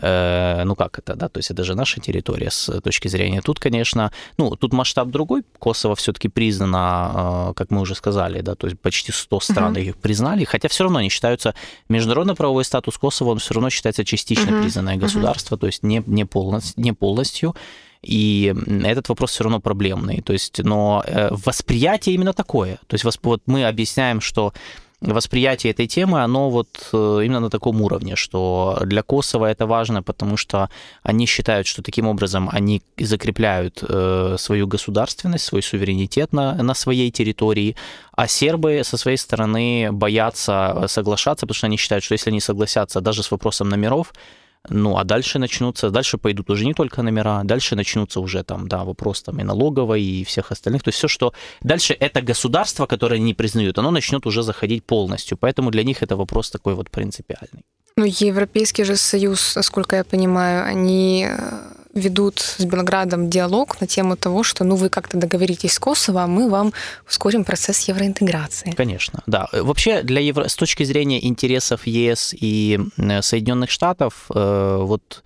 ну 0.00 0.76
как 0.76 0.98
это, 0.98 1.14
да, 1.14 1.28
то 1.28 1.38
есть 1.38 1.50
это 1.50 1.64
же 1.64 1.74
наша 1.74 2.00
территория 2.00 2.50
с 2.50 2.80
точки 2.80 3.08
зрения. 3.08 3.40
Тут, 3.42 3.58
конечно, 3.58 4.12
ну, 4.36 4.54
тут 4.56 4.72
масштаб 4.72 5.08
другой, 5.08 5.42
Косово 5.58 5.94
все-таки 5.96 6.28
признано, 6.28 7.50
э, 7.50 7.54
как 7.54 7.70
мы 7.70 7.80
уже 7.80 7.94
сказали, 7.94 8.40
да, 8.40 8.54
то 8.54 8.66
есть 8.66 8.80
почти 8.80 9.12
100 9.12 9.40
стран 9.40 9.76
uh-huh. 9.76 9.82
их 9.82 9.96
признали, 9.96 10.44
хотя 10.44 10.68
все 10.68 10.84
равно 10.84 11.00
они 11.00 11.08
считаются, 11.08 11.54
международно-правовой 11.88 12.64
статус 12.64 12.96
Косово, 12.98 13.30
он 13.30 13.38
все 13.38 13.54
равно 13.54 13.70
считается 13.70 14.04
частично 14.04 14.50
uh-huh. 14.50 14.62
признанное 14.62 14.96
государство, 14.96 15.56
uh-huh. 15.56 15.60
то 15.60 15.66
есть 15.66 15.82
не, 15.82 16.02
не, 16.06 16.24
полностью, 16.24 16.82
не 16.82 16.92
полностью, 16.92 17.54
и 18.02 18.54
этот 18.84 19.08
вопрос 19.08 19.32
все 19.32 19.44
равно 19.44 19.60
проблемный. 19.60 20.22
То 20.22 20.32
есть, 20.32 20.62
но 20.62 21.02
э, 21.04 21.28
восприятие 21.30 22.14
именно 22.14 22.32
такое. 22.32 22.78
То 22.86 22.94
есть 22.94 23.04
вот 23.04 23.42
мы 23.46 23.66
объясняем, 23.66 24.20
что 24.20 24.52
восприятие 25.00 25.72
этой 25.72 25.86
темы, 25.86 26.22
оно 26.22 26.50
вот 26.50 26.68
э, 26.92 27.20
именно 27.24 27.40
на 27.40 27.50
таком 27.50 27.80
уровне, 27.82 28.16
что 28.16 28.80
для 28.84 29.02
Косово 29.02 29.46
это 29.46 29.66
важно, 29.66 30.02
потому 30.02 30.36
что 30.36 30.70
они 31.02 31.26
считают, 31.26 31.66
что 31.66 31.82
таким 31.82 32.08
образом 32.08 32.48
они 32.52 32.82
закрепляют 32.98 33.84
э, 33.88 34.36
свою 34.38 34.66
государственность, 34.66 35.44
свой 35.44 35.62
суверенитет 35.62 36.32
на, 36.32 36.54
на 36.54 36.74
своей 36.74 37.10
территории, 37.12 37.76
а 38.12 38.26
сербы 38.26 38.82
со 38.84 38.96
своей 38.96 39.18
стороны 39.18 39.90
боятся 39.92 40.84
соглашаться, 40.88 41.46
потому 41.46 41.56
что 41.56 41.66
они 41.66 41.76
считают, 41.76 42.04
что 42.04 42.14
если 42.14 42.30
они 42.30 42.40
согласятся 42.40 43.00
даже 43.00 43.22
с 43.22 43.30
вопросом 43.30 43.68
номеров, 43.68 44.12
ну, 44.68 44.96
а 44.96 45.04
дальше 45.04 45.38
начнутся, 45.38 45.90
дальше 45.90 46.18
пойдут 46.18 46.50
уже 46.50 46.64
не 46.64 46.74
только 46.74 47.02
номера, 47.02 47.42
дальше 47.44 47.76
начнутся 47.76 48.20
уже 48.20 48.42
там, 48.42 48.68
да, 48.68 48.84
вопрос 48.84 49.22
там 49.22 49.40
и 49.40 49.44
налоговой, 49.44 50.02
и 50.02 50.24
всех 50.24 50.52
остальных. 50.52 50.82
То 50.82 50.88
есть 50.88 50.98
все, 50.98 51.08
что 51.08 51.32
дальше 51.62 51.94
это 51.94 52.20
государство, 52.20 52.86
которое 52.86 53.20
не 53.20 53.34
признают, 53.34 53.78
оно 53.78 53.90
начнет 53.90 54.26
уже 54.26 54.42
заходить 54.42 54.84
полностью. 54.84 55.38
Поэтому 55.38 55.70
для 55.70 55.84
них 55.84 56.02
это 56.02 56.16
вопрос 56.16 56.50
такой 56.50 56.74
вот 56.74 56.90
принципиальный. 56.90 57.64
Ну, 57.96 58.04
Европейский 58.04 58.84
же 58.84 58.96
Союз, 58.96 59.56
насколько 59.56 59.96
я 59.96 60.04
понимаю, 60.04 60.64
они 60.64 61.26
э, 61.28 61.77
ведут 61.94 62.38
с 62.40 62.64
Белградом 62.64 63.30
диалог 63.30 63.80
на 63.80 63.86
тему 63.86 64.16
того, 64.16 64.42
что 64.42 64.64
ну 64.64 64.76
вы 64.76 64.88
как-то 64.88 65.16
договоритесь 65.16 65.72
с 65.72 65.78
Косово, 65.78 66.24
а 66.24 66.26
мы 66.26 66.48
вам 66.48 66.72
ускорим 67.08 67.44
процесс 67.44 67.88
евроинтеграции. 67.88 68.72
Конечно, 68.72 69.22
да. 69.26 69.48
Вообще 69.52 70.02
для 70.02 70.20
евро... 70.20 70.48
с 70.48 70.56
точки 70.56 70.84
зрения 70.84 71.24
интересов 71.26 71.86
ЕС 71.86 72.34
и 72.38 72.78
Соединенных 73.20 73.70
Штатов, 73.70 74.26
э, 74.34 74.78
вот 74.80 75.22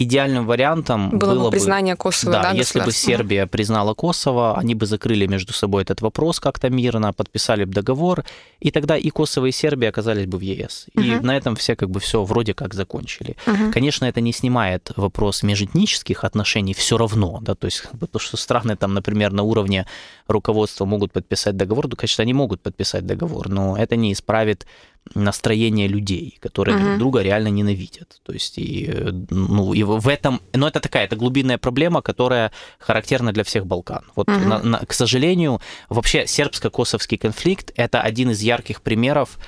идеальным 0.00 0.46
вариантом 0.46 1.10
было, 1.10 1.34
было 1.34 1.44
бы 1.44 1.50
признание 1.50 1.94
Косово, 1.94 2.32
да, 2.32 2.42
да 2.42 2.50
если 2.52 2.80
бы 2.80 2.90
Сербия 2.90 3.46
признала 3.46 3.92
Косово, 3.92 4.58
они 4.58 4.74
бы 4.74 4.86
закрыли 4.86 5.26
между 5.26 5.52
собой 5.52 5.82
этот 5.82 6.00
вопрос 6.00 6.40
как-то 6.40 6.70
мирно, 6.70 7.12
подписали 7.12 7.64
бы 7.64 7.74
договор, 7.74 8.24
и 8.60 8.70
тогда 8.70 8.96
и 8.96 9.10
Косово, 9.10 9.46
и 9.46 9.52
Сербия 9.52 9.90
оказались 9.90 10.26
бы 10.26 10.38
в 10.38 10.40
ЕС. 10.40 10.86
Угу. 10.94 11.04
И 11.04 11.20
на 11.20 11.36
этом 11.36 11.54
все 11.54 11.76
как 11.76 11.90
бы 11.90 12.00
все 12.00 12.24
вроде 12.24 12.54
как 12.54 12.72
закончили. 12.72 13.36
Угу. 13.46 13.72
Конечно, 13.72 14.06
это 14.06 14.22
не 14.22 14.32
снимает 14.32 14.90
вопрос 14.96 15.42
межэтнических 15.42 16.24
отношений 16.24 16.72
все 16.72 16.96
равно, 16.96 17.38
да, 17.42 17.54
то 17.54 17.66
есть 17.66 17.84
то, 18.10 18.18
что 18.18 18.38
страны 18.38 18.76
там, 18.76 18.94
например, 18.94 19.32
на 19.32 19.42
уровне 19.42 19.86
руководства 20.28 20.86
могут 20.86 21.12
подписать 21.12 21.56
договор, 21.56 21.88
то, 21.88 21.96
конечно, 21.96 22.22
они 22.22 22.32
могут 22.32 22.62
подписать 22.62 23.04
договор, 23.04 23.50
но 23.50 23.76
это 23.76 23.96
не 23.96 24.12
исправит 24.12 24.66
настроение 25.14 25.88
людей, 25.88 26.38
которые 26.40 26.76
uh-huh. 26.76 26.84
друг 26.84 26.98
друга 26.98 27.22
реально 27.22 27.48
ненавидят. 27.48 28.20
То 28.22 28.32
есть, 28.32 28.58
и, 28.58 28.88
ну, 29.30 29.74
и 29.74 29.82
в 29.82 30.08
этом, 30.08 30.40
но 30.52 30.68
это 30.68 30.80
такая, 30.80 31.04
это 31.04 31.16
глубинная 31.16 31.58
проблема, 31.58 32.02
которая 32.02 32.52
характерна 32.78 33.32
для 33.32 33.44
всех 33.44 33.66
Балкан. 33.66 34.04
Вот, 34.14 34.28
uh-huh. 34.28 34.46
на, 34.46 34.62
на, 34.62 34.78
к 34.78 34.92
сожалению, 34.92 35.60
вообще 35.88 36.26
сербско-косовский 36.26 37.18
конфликт– 37.18 37.72
это 37.76 38.00
один 38.00 38.30
из 38.30 38.40
ярких 38.40 38.82
примеров 38.82 39.38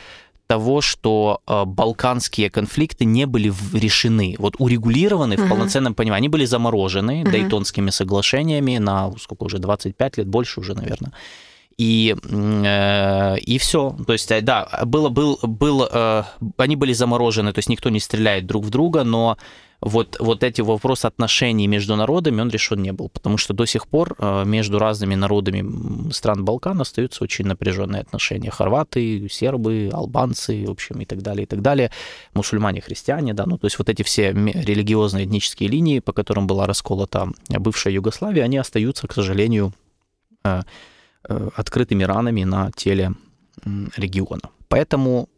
того, 0.48 0.80
что 0.80 1.40
э, 1.46 1.64
балканские 1.64 2.50
конфликты 2.50 3.04
не 3.04 3.26
были 3.26 3.52
решены, 3.72 4.34
вот 4.38 4.56
урегулированы 4.58 5.34
uh-huh. 5.34 5.46
в 5.46 5.48
полноценном 5.48 5.94
понимании. 5.94 6.18
Они 6.18 6.28
были 6.28 6.44
заморожены 6.44 7.22
uh-huh. 7.22 7.30
Дейтонскими 7.30 7.90
соглашениями 7.90 8.78
на 8.78 9.12
сколько 9.18 9.44
уже 9.44 9.58
25 9.58 10.18
лет, 10.18 10.26
больше 10.26 10.60
уже, 10.60 10.74
наверное 10.74 11.12
и, 11.78 12.16
э, 12.22 13.38
и 13.38 13.58
все. 13.58 13.96
То 14.06 14.12
есть, 14.12 14.30
э, 14.30 14.40
да, 14.40 14.68
было, 14.84 15.08
был, 15.08 15.38
был, 15.42 15.88
э, 15.90 16.22
они 16.56 16.76
были 16.76 16.92
заморожены, 16.92 17.52
то 17.52 17.58
есть 17.58 17.68
никто 17.68 17.90
не 17.90 18.00
стреляет 18.00 18.46
друг 18.46 18.64
в 18.64 18.70
друга, 18.70 19.04
но 19.04 19.36
вот, 19.80 20.16
вот 20.20 20.44
эти 20.44 20.60
вопросы 20.60 21.06
отношений 21.06 21.66
между 21.66 21.96
народами, 21.96 22.40
он 22.40 22.50
решен 22.50 22.80
не 22.80 22.92
был, 22.92 23.08
потому 23.08 23.36
что 23.36 23.52
до 23.52 23.66
сих 23.66 23.88
пор 23.88 24.16
между 24.44 24.78
разными 24.78 25.16
народами 25.16 26.12
стран 26.12 26.44
Балкан 26.44 26.80
остаются 26.80 27.24
очень 27.24 27.46
напряженные 27.46 28.02
отношения. 28.02 28.50
Хорваты, 28.50 29.28
сербы, 29.28 29.90
албанцы, 29.92 30.66
в 30.68 30.70
общем, 30.70 31.00
и 31.00 31.04
так 31.04 31.22
далее, 31.22 31.42
и 31.42 31.46
так 31.46 31.62
далее. 31.62 31.90
Мусульмане, 32.32 32.80
христиане, 32.80 33.34
да, 33.34 33.44
ну, 33.44 33.58
то 33.58 33.66
есть 33.66 33.76
вот 33.76 33.88
эти 33.88 34.02
все 34.04 34.30
религиозные 34.30 35.26
этнические 35.26 35.68
линии, 35.68 35.98
по 35.98 36.12
которым 36.12 36.46
была 36.46 36.68
расколота 36.68 37.30
бывшая 37.48 37.92
Югославия, 37.94 38.44
они 38.44 38.58
остаются, 38.58 39.08
к 39.08 39.12
сожалению, 39.12 39.72
открытыми 41.24 42.04
ранами 42.04 42.44
на 42.44 42.70
теле 42.72 43.12
региона. 43.96 44.50
Поэтому 44.68 45.28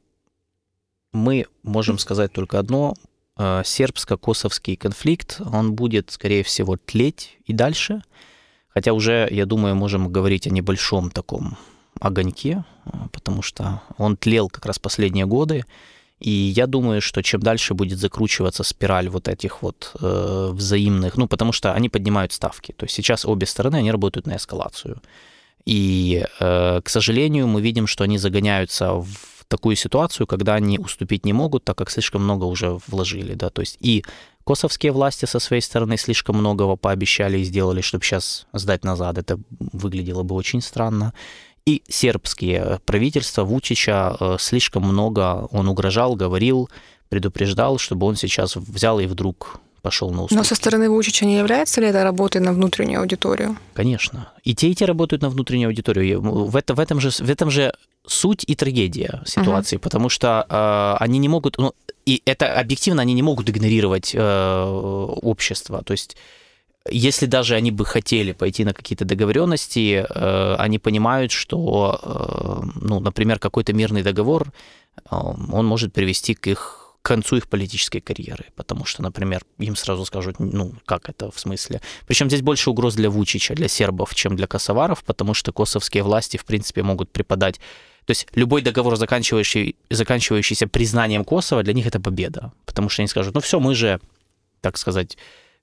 мы 1.12 1.47
можем 1.62 1.99
сказать 1.99 2.33
только 2.33 2.59
одно. 2.59 2.95
Э, 3.37 3.62
сербско-косовский 3.64 4.76
конфликт, 4.76 5.41
он 5.53 5.75
будет, 5.75 6.11
скорее 6.11 6.43
всего, 6.43 6.76
тлеть 6.76 7.38
и 7.47 7.53
дальше. 7.53 8.03
Хотя 8.69 8.93
уже, 8.93 9.29
я 9.31 9.47
думаю, 9.47 9.75
можем 9.75 10.09
говорить 10.09 10.47
о 10.47 10.50
небольшом 10.50 11.11
таком 11.11 11.57
огоньке, 12.00 12.64
э, 12.85 12.91
потому 13.12 13.43
что 13.43 13.83
он 13.99 14.17
тлел 14.17 14.49
как 14.49 14.67
раз 14.67 14.79
последние 14.79 15.26
годы. 15.26 15.64
И 16.21 16.31
я 16.31 16.67
думаю, 16.67 17.03
что 17.03 17.23
чем 17.23 17.41
дальше 17.41 17.75
будет 17.75 17.99
закручиваться 17.99 18.62
спираль 18.62 19.09
вот 19.09 19.29
этих 19.29 19.62
вот 19.62 19.93
э, 20.00 20.50
взаимных, 20.53 21.17
ну, 21.17 21.26
потому 21.26 21.53
что 21.53 21.73
они 21.73 21.88
поднимают 21.88 22.33
ставки. 22.33 22.73
То 22.73 22.85
есть 22.87 22.95
сейчас 22.95 23.25
обе 23.25 23.47
стороны, 23.47 23.76
они 23.76 23.91
работают 23.91 24.26
на 24.26 24.37
эскалацию. 24.37 25.03
И, 25.66 26.25
э, 26.40 26.80
к 26.83 26.88
сожалению, 26.88 27.47
мы 27.47 27.62
видим, 27.62 27.87
что 27.87 28.04
они 28.04 28.18
загоняются 28.18 28.92
в 28.94 29.44
такую 29.49 29.76
ситуацию, 29.76 30.26
когда 30.26 30.54
они 30.54 30.78
уступить 30.78 31.25
не 31.25 31.33
могут, 31.33 31.64
так 31.64 31.78
как 31.78 31.90
слишком 31.90 32.25
много 32.25 32.44
уже 32.44 32.78
вложили, 32.87 33.35
да, 33.35 33.50
то 33.50 33.61
есть 33.61 33.76
и 33.80 34.04
косовские 34.44 34.92
власти 34.92 35.26
со 35.26 35.38
своей 35.38 35.62
стороны 35.62 35.97
слишком 35.97 36.37
многого 36.37 36.76
пообещали 36.76 37.38
и 37.38 37.44
сделали, 37.44 37.80
чтобы 37.80 38.04
сейчас 38.04 38.47
сдать 38.52 38.85
назад, 38.85 39.18
это 39.18 39.38
выглядело 39.59 40.23
бы 40.23 40.35
очень 40.35 40.61
странно, 40.61 41.14
и 41.66 41.83
сербские 41.88 42.80
правительства 42.85 43.44
Вучича 43.44 44.16
э, 44.21 44.37
слишком 44.38 44.83
много, 44.83 45.49
он 45.50 45.68
угрожал, 45.68 46.14
говорил, 46.14 46.68
предупреждал, 47.09 47.78
чтобы 47.78 48.06
он 48.06 48.16
сейчас 48.16 48.56
взял 48.56 49.00
и 49.00 49.06
вдруг 49.06 49.61
пошел 49.85 50.11
на 50.11 50.23
уступки. 50.23 50.35
Но 50.35 50.45
со 50.45 50.55
стороны 50.55 50.88
Вучича 50.88 51.26
не 51.26 51.37
является 51.37 51.81
ли 51.83 51.88
это 51.88 52.03
работой 52.03 52.41
на 52.41 52.53
внутреннюю 52.53 53.00
аудиторию? 53.00 53.57
Конечно. 53.75 54.33
И 54.43 54.55
те, 54.55 54.69
и 54.69 54.75
те 54.75 54.87
работают 54.87 55.23
на 55.23 55.29
внутреннюю 55.29 55.69
аудиторию. 55.69 56.21
В, 56.23 56.57
это, 56.57 56.75
в, 56.75 56.81
этом, 56.81 57.00
же, 57.00 57.11
в 57.11 57.31
этом 57.31 57.50
же 57.50 57.73
суть 58.07 58.45
и 58.47 58.55
трагедия 58.55 59.23
ситуации, 59.26 59.76
uh-huh. 59.76 59.83
потому 59.83 60.09
что 60.09 60.47
э, 60.49 61.05
они 61.05 61.19
не 61.19 61.29
могут, 61.29 61.59
ну, 61.59 61.75
и 62.07 62.23
это 62.25 62.61
объективно 62.61 63.03
они 63.03 63.14
не 63.14 63.23
могут 63.23 63.50
игнорировать 63.50 64.14
э, 64.14 64.64
общество. 65.23 65.83
То 65.83 65.93
есть 65.93 66.17
если 66.91 67.26
даже 67.26 67.55
они 67.55 67.71
бы 67.71 67.85
хотели 67.85 68.33
пойти 68.33 68.64
на 68.64 68.73
какие-то 68.73 69.05
договоренности, 69.05 70.07
э, 70.09 70.55
они 70.59 70.79
понимают, 70.79 71.31
что, 71.33 71.99
э, 72.03 72.67
ну, 72.81 73.00
например, 73.00 73.38
какой-то 73.38 73.73
мирный 73.73 74.03
договор, 74.03 74.49
э, 75.11 75.17
он 75.53 75.67
может 75.67 75.93
привести 75.93 76.35
к 76.35 76.47
их 76.47 76.84
концу 77.09 77.37
их 77.37 77.49
политической 77.49 78.01
карьеры, 78.01 78.47
потому 78.57 78.85
что, 78.85 79.03
например, 79.03 79.43
им 79.59 79.77
сразу 79.77 80.05
скажут, 80.05 80.41
ну, 80.41 80.73
как 80.87 81.09
это 81.09 81.31
в 81.31 81.39
смысле? 81.39 81.81
Причем 82.07 82.29
здесь 82.29 82.43
больше 82.43 82.71
угроз 82.71 82.95
для 82.95 83.11
Вучича, 83.11 83.55
для 83.55 83.69
сербов, 83.69 84.15
чем 84.15 84.37
для 84.37 84.47
косоваров, 84.47 85.05
потому 85.05 85.35
что 85.35 85.53
косовские 85.53 86.03
власти, 86.03 86.37
в 86.37 86.45
принципе, 86.45 86.83
могут 86.83 87.11
преподать 87.13 87.61
то 88.07 88.11
есть 88.11 88.27
любой 88.35 88.61
договор, 88.61 88.97
заканчивающий, 88.97 89.77
заканчивающийся 89.89 90.67
признанием 90.67 91.25
Косово, 91.25 91.63
для 91.63 91.73
них 91.73 91.87
это 91.87 92.01
победа. 92.01 92.53
Потому 92.67 92.91
что 92.91 93.01
они 93.01 93.09
скажут, 93.09 93.35
ну 93.35 93.41
все, 93.41 93.59
мы 93.61 93.75
же, 93.75 93.99
так 94.61 94.77
сказать, 94.77 95.17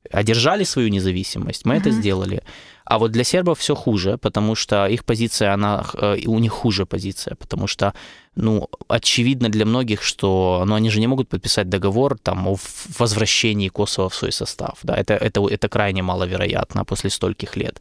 одержали 0.10 0.64
свою 0.64 0.90
независимость, 0.90 1.66
мы 1.66 1.76
mm-hmm. 1.76 1.80
это 1.80 1.92
сделали. 1.92 2.44
А 2.86 2.98
вот 2.98 3.12
для 3.12 3.24
сербов 3.24 3.60
все 3.60 3.76
хуже, 3.76 4.18
потому 4.18 4.56
что 4.56 4.88
их 4.88 5.06
позиция, 5.06 5.54
она, 5.54 5.86
э, 5.94 6.18
у 6.26 6.40
них 6.40 6.52
хуже 6.52 6.86
позиция, 6.86 7.36
потому 7.36 7.68
что, 7.68 7.94
ну, 8.36 8.70
очевидно 8.88 9.50
для 9.50 9.66
многих, 9.66 10.04
что, 10.04 10.64
ну, 10.66 10.76
они 10.76 10.90
же 10.90 11.00
не 11.00 11.08
могут 11.08 11.30
подписать 11.30 11.70
договор 11.70 12.18
там 12.18 12.48
о 12.48 12.58
возвращении 13.00 13.70
Косово 13.70 14.10
в 14.10 14.16
свой 14.16 14.32
состав, 14.32 14.80
да, 14.84 14.96
это, 14.96 15.14
это, 15.14 15.48
это 15.48 15.70
крайне 15.70 16.02
маловероятно 16.04 16.84
после 16.84 17.10
стольких 17.10 17.56
лет. 17.56 17.80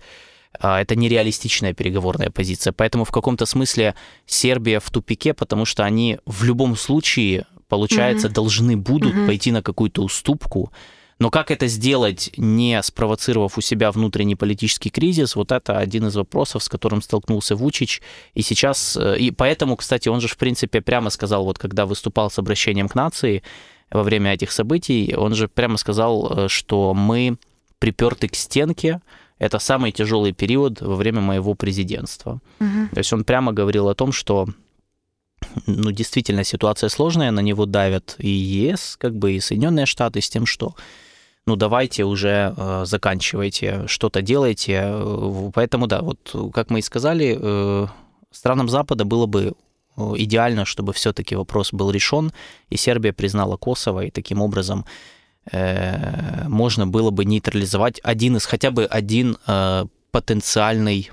а, 0.61 0.81
это 0.81 0.97
нереалистичная 0.97 1.73
переговорная 1.75 2.31
позиция. 2.31 2.73
Поэтому 2.73 3.05
в 3.05 3.11
каком-то 3.11 3.47
смысле 3.47 3.95
Сербия 4.27 4.79
в 4.79 4.91
тупике, 4.91 5.33
потому 5.33 5.65
что 5.65 5.85
они 5.85 6.19
в 6.27 6.45
любом 6.45 6.77
случае, 6.77 7.47
получается, 7.69 8.29
mm-hmm. 8.29 8.33
должны 8.33 8.77
будут 8.77 9.15
mm-hmm. 9.15 9.27
пойти 9.27 9.53
на 9.53 9.63
какую-то 9.63 10.03
уступку. 10.03 10.73
Но 11.21 11.31
как 11.31 11.51
это 11.51 11.67
сделать, 11.67 12.31
не 12.39 12.83
спровоцировав 12.83 13.59
у 13.59 13.61
себя 13.61 13.93
внутренний 13.93 14.37
политический 14.37 14.89
кризис, 14.89 15.37
вот 15.37 15.53
это 15.53 15.77
один 15.77 16.07
из 16.07 16.17
вопросов, 16.17 16.65
с 16.65 16.69
которым 16.69 17.03
столкнулся 17.03 17.55
Вучич. 17.55 18.01
И 18.33 18.41
сейчас, 18.41 18.97
э, 18.97 19.19
и 19.19 19.31
поэтому, 19.31 19.77
кстати, 19.77 20.09
он 20.09 20.23
же, 20.23 20.29
в 20.29 20.39
принципе, 20.39 20.81
прямо 20.81 21.11
сказал, 21.11 21.45
вот 21.45 21.59
когда 21.59 21.85
выступал 21.85 22.31
с 22.31 22.39
обращением 22.39 22.89
к 22.89 22.95
нации 22.95 23.43
во 23.91 24.03
время 24.03 24.33
этих 24.33 24.51
событий, 24.51 25.15
он 25.15 25.35
же 25.35 25.47
прямо 25.47 25.77
сказал, 25.77 26.33
э, 26.33 26.49
что 26.49 26.95
мы 26.95 27.37
приперты 27.79 28.29
к 28.29 28.35
стенке, 28.35 29.03
это 29.39 29.59
самый 29.59 29.93
тяжелый 29.93 30.33
период 30.33 30.81
во 30.81 30.97
время 30.97 31.21
моего 31.21 31.55
президентства. 31.55 32.41
Угу. 32.61 32.89
То 32.93 32.99
есть 32.99 33.13
он 33.13 33.25
прямо 33.25 33.53
говорил 33.53 33.91
о 33.91 33.95
том, 33.95 34.13
что 34.13 34.49
ну, 35.67 35.91
действительно 35.91 36.45
ситуация 36.45 36.89
сложная, 36.89 37.31
на 37.31 37.41
него 37.41 37.67
давят 37.67 38.17
и 38.19 38.29
ЕС, 38.31 38.97
как 38.99 39.15
бы 39.15 39.33
и 39.33 39.41
Соединенные 39.41 39.85
Штаты 39.85 40.23
с 40.23 40.31
тем, 40.31 40.47
что 40.47 40.75
ну 41.47 41.57
давайте 41.57 42.05
уже 42.05 42.55
э, 42.57 42.85
заканчивайте, 42.87 43.87
что-то 43.87 44.23
делайте. 44.23 45.51
Поэтому 45.55 45.87
да, 45.87 46.03
вот 46.03 46.35
как 46.53 46.71
мы 46.71 46.79
и 46.79 46.83
сказали, 46.83 47.39
э, 47.41 47.87
странам 48.31 48.69
Запада 48.69 49.05
было 49.05 49.27
бы 49.27 49.55
э, 49.97 50.13
идеально, 50.17 50.65
чтобы 50.65 50.93
все-таки 50.93 51.35
вопрос 51.37 51.73
был 51.73 51.91
решен, 51.91 52.33
и 52.69 52.77
Сербия 52.77 53.13
признала 53.13 53.57
Косово, 53.57 54.05
и 54.05 54.11
таким 54.11 54.43
образом 54.43 54.85
Э, 55.51 56.49
можно 56.49 56.87
было 56.87 57.11
бы 57.11 57.25
нейтрализовать 57.25 58.01
один 58.03 58.37
из, 58.37 58.45
хотя 58.45 58.71
бы 58.71 58.85
один 58.85 59.37
э, 59.47 59.87
потенциальный 60.11 61.11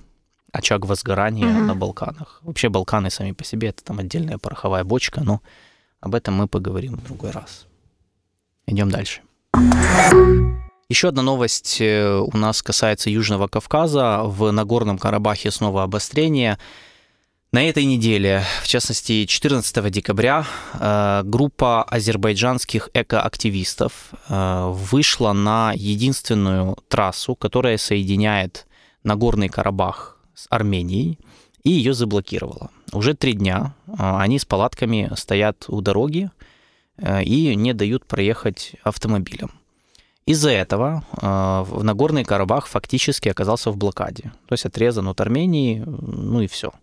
очаг 0.51 0.85
возгорания 0.85 1.47
угу. 1.47 1.65
на 1.65 1.75
Балканах. 1.75 2.41
Вообще 2.43 2.69
Балканы 2.69 3.09
сами 3.09 3.31
по 3.31 3.43
себе 3.43 3.69
это 3.69 3.83
там 3.83 3.99
отдельная 3.99 4.37
пороховая 4.37 4.83
бочка, 4.83 5.23
но 5.23 5.41
об 5.99 6.15
этом 6.15 6.35
мы 6.35 6.47
поговорим 6.47 6.97
в 6.97 7.03
другой 7.03 7.31
раз. 7.31 7.67
Идем 8.67 8.89
дальше. 8.89 9.21
Еще 10.89 11.09
одна 11.09 11.21
новость 11.21 11.81
э, 11.81 12.15
у 12.15 12.37
нас 12.37 12.61
касается 12.61 13.09
Южного 13.09 13.47
Кавказа. 13.47 14.21
В 14.23 14.51
Нагорном 14.51 14.97
Карабахе 14.97 15.51
снова 15.51 15.83
обострение. 15.83 16.57
На 17.51 17.67
этой 17.67 17.83
неделе, 17.83 18.43
в 18.63 18.67
частности 18.67 19.25
14 19.25 19.91
декабря, 19.91 20.45
э, 20.73 21.23
группа 21.25 21.83
азербайджанских 21.83 22.89
экоактивистов 22.93 24.11
э, 24.29 24.69
вышла 24.71 25.33
на 25.33 25.73
единственную 25.75 26.77
трассу, 26.87 27.35
которая 27.35 27.77
соединяет 27.77 28.65
Нагорный 29.03 29.49
Карабах 29.49 30.17
с 30.35 30.47
Арменией, 30.49 31.19
и 31.63 31.71
ее 31.71 31.93
заблокировала. 31.93 32.69
Уже 32.93 33.13
три 33.13 33.33
дня 33.33 33.75
они 33.97 34.39
с 34.39 34.45
палатками 34.45 35.11
стоят 35.17 35.65
у 35.67 35.81
дороги 35.81 36.31
и 37.01 37.55
не 37.55 37.73
дают 37.73 38.05
проехать 38.05 38.73
автомобилям. 38.83 39.51
Из-за 40.25 40.51
этого 40.51 41.03
в 41.11 41.83
Нагорный 41.83 42.25
Карабах 42.25 42.67
фактически 42.67 43.29
оказался 43.29 43.71
в 43.71 43.77
блокаде, 43.77 44.33
то 44.47 44.53
есть 44.53 44.65
отрезан 44.65 45.07
от 45.07 45.21
Армении, 45.21 45.83
ну 45.85 46.41
и 46.41 46.47
все– 46.47 46.71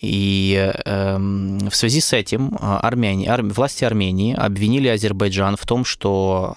и 0.00 0.72
э, 0.84 1.16
в 1.18 1.74
связи 1.74 2.00
с 2.00 2.12
этим 2.12 2.56
а, 2.60 2.78
Армяне, 2.80 3.28
ар, 3.28 3.42
власти 3.42 3.84
Армении 3.84 4.34
обвинили 4.34 4.86
Азербайджан 4.86 5.56
в 5.56 5.66
том, 5.66 5.84
что 5.84 6.56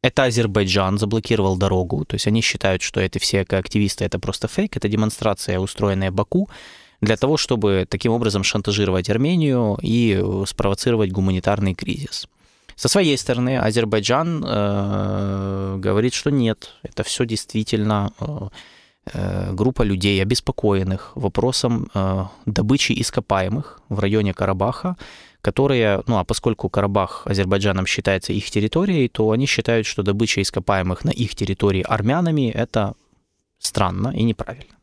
это 0.00 0.24
Азербайджан 0.24 0.98
заблокировал 0.98 1.56
дорогу, 1.56 2.04
то 2.04 2.14
есть 2.14 2.26
они 2.26 2.40
считают, 2.40 2.82
что 2.82 3.00
это 3.00 3.18
все 3.18 3.40
активисты, 3.40 4.04
это 4.04 4.18
просто 4.18 4.46
фейк, 4.46 4.76
это 4.76 4.88
демонстрация, 4.88 5.58
устроенная 5.58 6.12
Баку, 6.12 6.48
для 7.02 7.16
того, 7.16 7.36
чтобы 7.36 7.86
таким 7.86 8.12
образом 8.12 8.42
шантажировать 8.44 9.10
Армению 9.10 9.78
и 9.82 10.18
спровоцировать 10.46 11.12
гуманитарный 11.12 11.74
кризис. 11.74 12.26
Со 12.74 12.88
своей 12.88 13.18
стороны 13.18 13.58
Азербайджан 13.58 14.42
э, 14.42 15.76
говорит, 15.78 16.14
что 16.14 16.30
нет, 16.30 16.70
это 16.82 17.02
все 17.02 17.26
действительно 17.26 18.12
э, 18.18 18.48
Э, 19.04 19.52
группа 19.52 19.82
людей, 19.82 20.22
обеспокоенных 20.22 21.16
вопросом 21.16 21.90
э, 21.92 22.24
добычи 22.46 22.92
ископаемых 22.92 23.80
в 23.88 23.98
районе 23.98 24.32
Карабаха, 24.32 24.96
которые, 25.40 26.04
ну 26.06 26.18
а 26.18 26.24
поскольку 26.24 26.68
Карабах 26.68 27.26
Азербайджаном 27.26 27.84
считается 27.84 28.32
их 28.32 28.48
территорией, 28.48 29.08
то 29.08 29.32
они 29.32 29.46
считают, 29.46 29.88
что 29.88 30.04
добыча 30.04 30.40
ископаемых 30.40 31.04
на 31.04 31.10
их 31.10 31.34
территории 31.34 31.82
армянами– 31.82 32.48
это 32.54 32.94
странно 33.58 34.12
и 34.14 34.22
неправильно. 34.22 34.74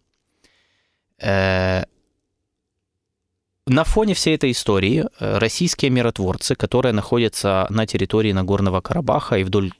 Э, 3.69 3.73
на 3.73 3.83
фоне 3.83 4.13
всей 4.13 4.35
этой 4.35 4.51
истории 4.51 5.05
российские 5.19 5.91
миротворцы, 5.91 6.55
которые 6.55 6.93
находятся 6.93 7.67
на 7.69 7.85
территории 7.85 8.31
Нагорного 8.33 8.81
Карабаха 8.81 9.37
и 9.37 9.43
вдоль, 9.43 9.71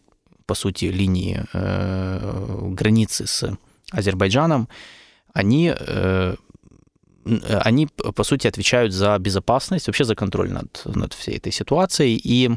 по 0.46 0.56
сути, 0.56 0.86
линии 0.86 1.46
границы 2.74 3.28
с 3.28 3.58
Азербайджаном, 3.92 4.68
они, 5.34 5.74
э, 5.78 6.36
они, 7.64 7.88
по 7.88 8.24
сути, 8.24 8.48
отвечают 8.48 8.94
за 8.94 9.18
безопасность, 9.20 9.88
вообще 9.88 10.04
за 10.04 10.16
контроль 10.16 10.52
над, 10.52 10.82
над 10.86 11.14
всей 11.14 11.38
этой 11.38 11.52
ситуацией. 11.52 12.20
И 12.24 12.50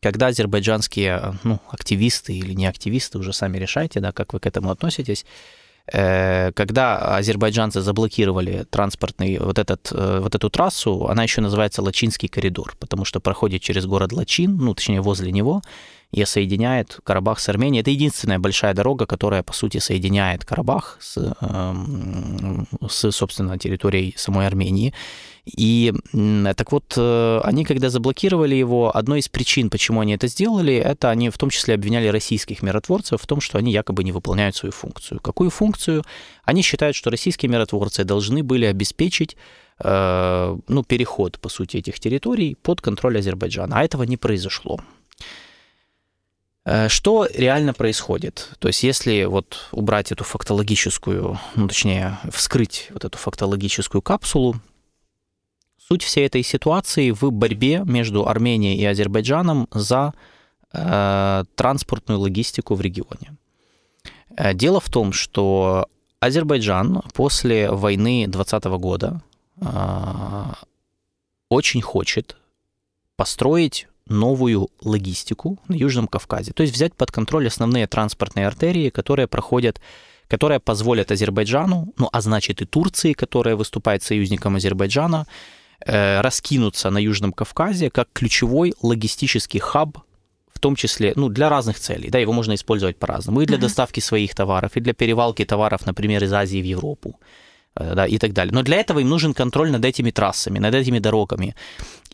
когда 0.00 0.28
азербайджанские 0.28 1.34
ну, 1.44 1.60
активисты 1.68 2.32
или 2.36 2.52
не 2.52 2.66
активисты, 2.66 3.18
уже 3.18 3.32
сами 3.32 3.58
решайте, 3.58 4.00
да, 4.00 4.12
как 4.12 4.32
вы 4.32 4.40
к 4.40 4.46
этому 4.46 4.70
относитесь, 4.70 5.24
э, 5.24 5.63
когда 5.86 7.16
азербайджанцы 7.16 7.82
заблокировали 7.82 8.64
транспортный 8.70 9.38
вот, 9.38 9.58
этот, 9.58 9.90
э, 9.92 10.20
вот 10.20 10.34
эту 10.34 10.48
трассу, 10.48 11.08
она 11.08 11.24
еще 11.24 11.42
называется 11.42 11.82
Лачинский 11.82 12.28
коридор, 12.28 12.74
потому 12.80 13.04
что 13.04 13.20
проходит 13.20 13.60
через 13.60 13.84
город 13.84 14.12
Лачин, 14.12 14.56
ну, 14.56 14.74
точнее, 14.74 15.02
возле 15.02 15.30
него, 15.30 15.60
и 16.14 16.24
соединяет 16.24 17.00
Карабах 17.02 17.40
с 17.40 17.48
Арменией. 17.48 17.80
Это 17.80 17.90
единственная 17.90 18.38
большая 18.38 18.72
дорога, 18.72 19.04
которая, 19.04 19.42
по 19.42 19.52
сути, 19.52 19.78
соединяет 19.78 20.44
Карабах 20.44 20.96
с, 21.00 21.16
эм, 21.40 22.68
с 22.88 23.10
собственно, 23.10 23.58
территорией 23.58 24.14
самой 24.16 24.46
Армении. 24.46 24.94
И 25.44 25.92
так 26.56 26.72
вот, 26.72 26.94
э, 26.96 27.40
они, 27.42 27.64
когда 27.64 27.90
заблокировали 27.90 28.54
его, 28.54 28.96
одной 28.96 29.18
из 29.18 29.28
причин, 29.28 29.70
почему 29.70 30.00
они 30.00 30.14
это 30.14 30.28
сделали, 30.28 30.74
это 30.74 31.10
они 31.10 31.30
в 31.30 31.36
том 31.36 31.50
числе 31.50 31.74
обвиняли 31.74 32.06
российских 32.06 32.62
миротворцев 32.62 33.20
в 33.20 33.26
том, 33.26 33.40
что 33.40 33.58
они 33.58 33.72
якобы 33.72 34.04
не 34.04 34.12
выполняют 34.12 34.56
свою 34.56 34.72
функцию. 34.72 35.20
Какую 35.20 35.50
функцию? 35.50 36.04
Они 36.44 36.62
считают, 36.62 36.96
что 36.96 37.10
российские 37.10 37.50
миротворцы 37.50 38.04
должны 38.04 38.42
были 38.42 38.66
обеспечить 38.66 39.36
э, 39.80 40.58
ну, 40.68 40.84
переход, 40.84 41.38
по 41.40 41.48
сути, 41.48 41.78
этих 41.78 41.98
территорий 41.98 42.54
под 42.62 42.80
контроль 42.80 43.18
Азербайджана. 43.18 43.80
А 43.80 43.84
этого 43.84 44.04
не 44.04 44.16
произошло. 44.16 44.78
Э, 46.64 46.88
что 46.88 47.26
реально 47.32 47.74
происходит? 47.74 48.50
То 48.58 48.68
есть 48.68 48.82
если 48.82 49.24
вот 49.24 49.68
убрать 49.72 50.12
эту 50.12 50.24
фактологическую, 50.24 51.38
ну 51.54 51.68
точнее 51.68 52.18
вскрыть 52.30 52.88
вот 52.90 53.04
эту 53.04 53.18
фактологическую 53.18 54.02
капсулу, 54.02 54.56
суть 55.88 56.02
всей 56.02 56.26
этой 56.26 56.42
ситуации 56.42 57.10
в 57.10 57.30
борьбе 57.30 57.82
между 57.84 58.26
Арменией 58.26 58.76
и 58.76 58.84
Азербайджаном 58.84 59.68
за 59.72 60.14
э, 60.72 61.44
транспортную 61.54 62.20
логистику 62.20 62.74
в 62.74 62.80
регионе. 62.80 63.36
Э, 64.36 64.54
дело 64.54 64.80
в 64.80 64.88
том, 64.88 65.12
что 65.12 65.86
Азербайджан 66.20 67.02
после 67.12 67.70
войны 67.70 68.26
2020 68.26 68.64
года 68.80 69.20
э, 69.60 70.44
очень 71.50 71.82
хочет 71.82 72.36
построить 73.16 73.86
новую 74.06 74.68
логистику 74.82 75.58
на 75.68 75.74
Южном 75.74 76.08
Кавказе. 76.08 76.52
То 76.52 76.62
есть 76.62 76.74
взять 76.74 76.94
под 76.94 77.10
контроль 77.10 77.46
основные 77.46 77.86
транспортные 77.86 78.46
артерии, 78.46 78.90
которые 78.90 79.26
проходят 79.26 79.80
которые 80.28 80.58
позволят 80.58 81.12
Азербайджану, 81.12 81.92
ну 81.98 82.08
а 82.12 82.20
значит 82.20 82.62
и 82.62 82.64
Турции, 82.64 83.12
которая 83.12 83.56
выступает 83.56 84.02
союзником 84.02 84.56
Азербайджана, 84.56 85.26
э, 85.86 86.20
раскинуться 86.22 86.90
на 86.90 86.98
Южном 86.98 87.32
Кавказе 87.32 87.90
как 87.90 88.08
ключевой 88.12 88.72
логистический 88.82 89.60
хаб, 89.60 89.98
в 90.52 90.58
том 90.60 90.76
числе 90.76 91.12
ну, 91.16 91.28
для 91.28 91.48
разных 91.48 91.78
целей. 91.78 92.10
Да, 92.10 92.18
его 92.18 92.32
можно 92.32 92.54
использовать 92.54 92.96
по-разному. 92.96 93.42
И 93.42 93.46
для 93.46 93.58
доставки 93.58 94.00
своих 94.00 94.34
товаров, 94.34 94.76
и 94.76 94.80
для 94.80 94.94
перевалки 94.94 95.44
товаров, 95.44 95.86
например, 95.86 96.24
из 96.24 96.32
Азии 96.32 96.62
в 96.62 96.64
Европу. 96.64 97.20
Э, 97.76 97.94
да, 97.94 98.06
и 98.06 98.18
так 98.18 98.32
далее. 98.32 98.54
Но 98.54 98.62
для 98.62 98.76
этого 98.76 99.00
им 99.00 99.08
нужен 99.08 99.34
контроль 99.34 99.70
над 99.70 99.84
этими 99.84 100.10
трассами, 100.10 100.58
над 100.60 100.74
этими 100.74 101.00
дорогами 101.00 101.56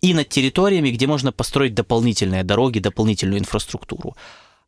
и 0.00 0.14
над 0.14 0.28
территориями, 0.28 0.90
где 0.90 1.06
можно 1.06 1.32
построить 1.32 1.74
дополнительные 1.74 2.44
дороги, 2.44 2.78
дополнительную 2.78 3.40
инфраструктуру. 3.40 4.16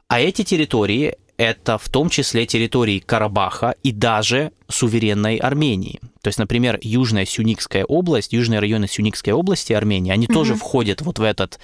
А 0.09 0.21
эти 0.21 0.45
территории– 0.45 1.17
это 1.39 1.79
в 1.79 1.89
том 1.89 2.11
числе 2.11 2.45
территории 2.45 2.99
Карабаха 2.99 3.75
и 3.83 3.93
даже 3.93 4.53
суверенной 4.69 5.37
Армении. 5.37 5.99
То 6.21 6.29
есть, 6.29 6.39
например, 6.39 6.79
Южная 6.83 7.25
Сюникская 7.25 7.87
область, 7.87 8.35
южные 8.35 8.61
районы 8.61 8.87
Сюникской 8.87 9.33
области 9.33 9.73
Армении, 9.73 10.13
они 10.13 10.27
mm-hmm. 10.27 10.35
тоже 10.35 10.55
входят 10.55 11.01
вот 11.01 11.19
в 11.19 11.23
этот 11.23 11.59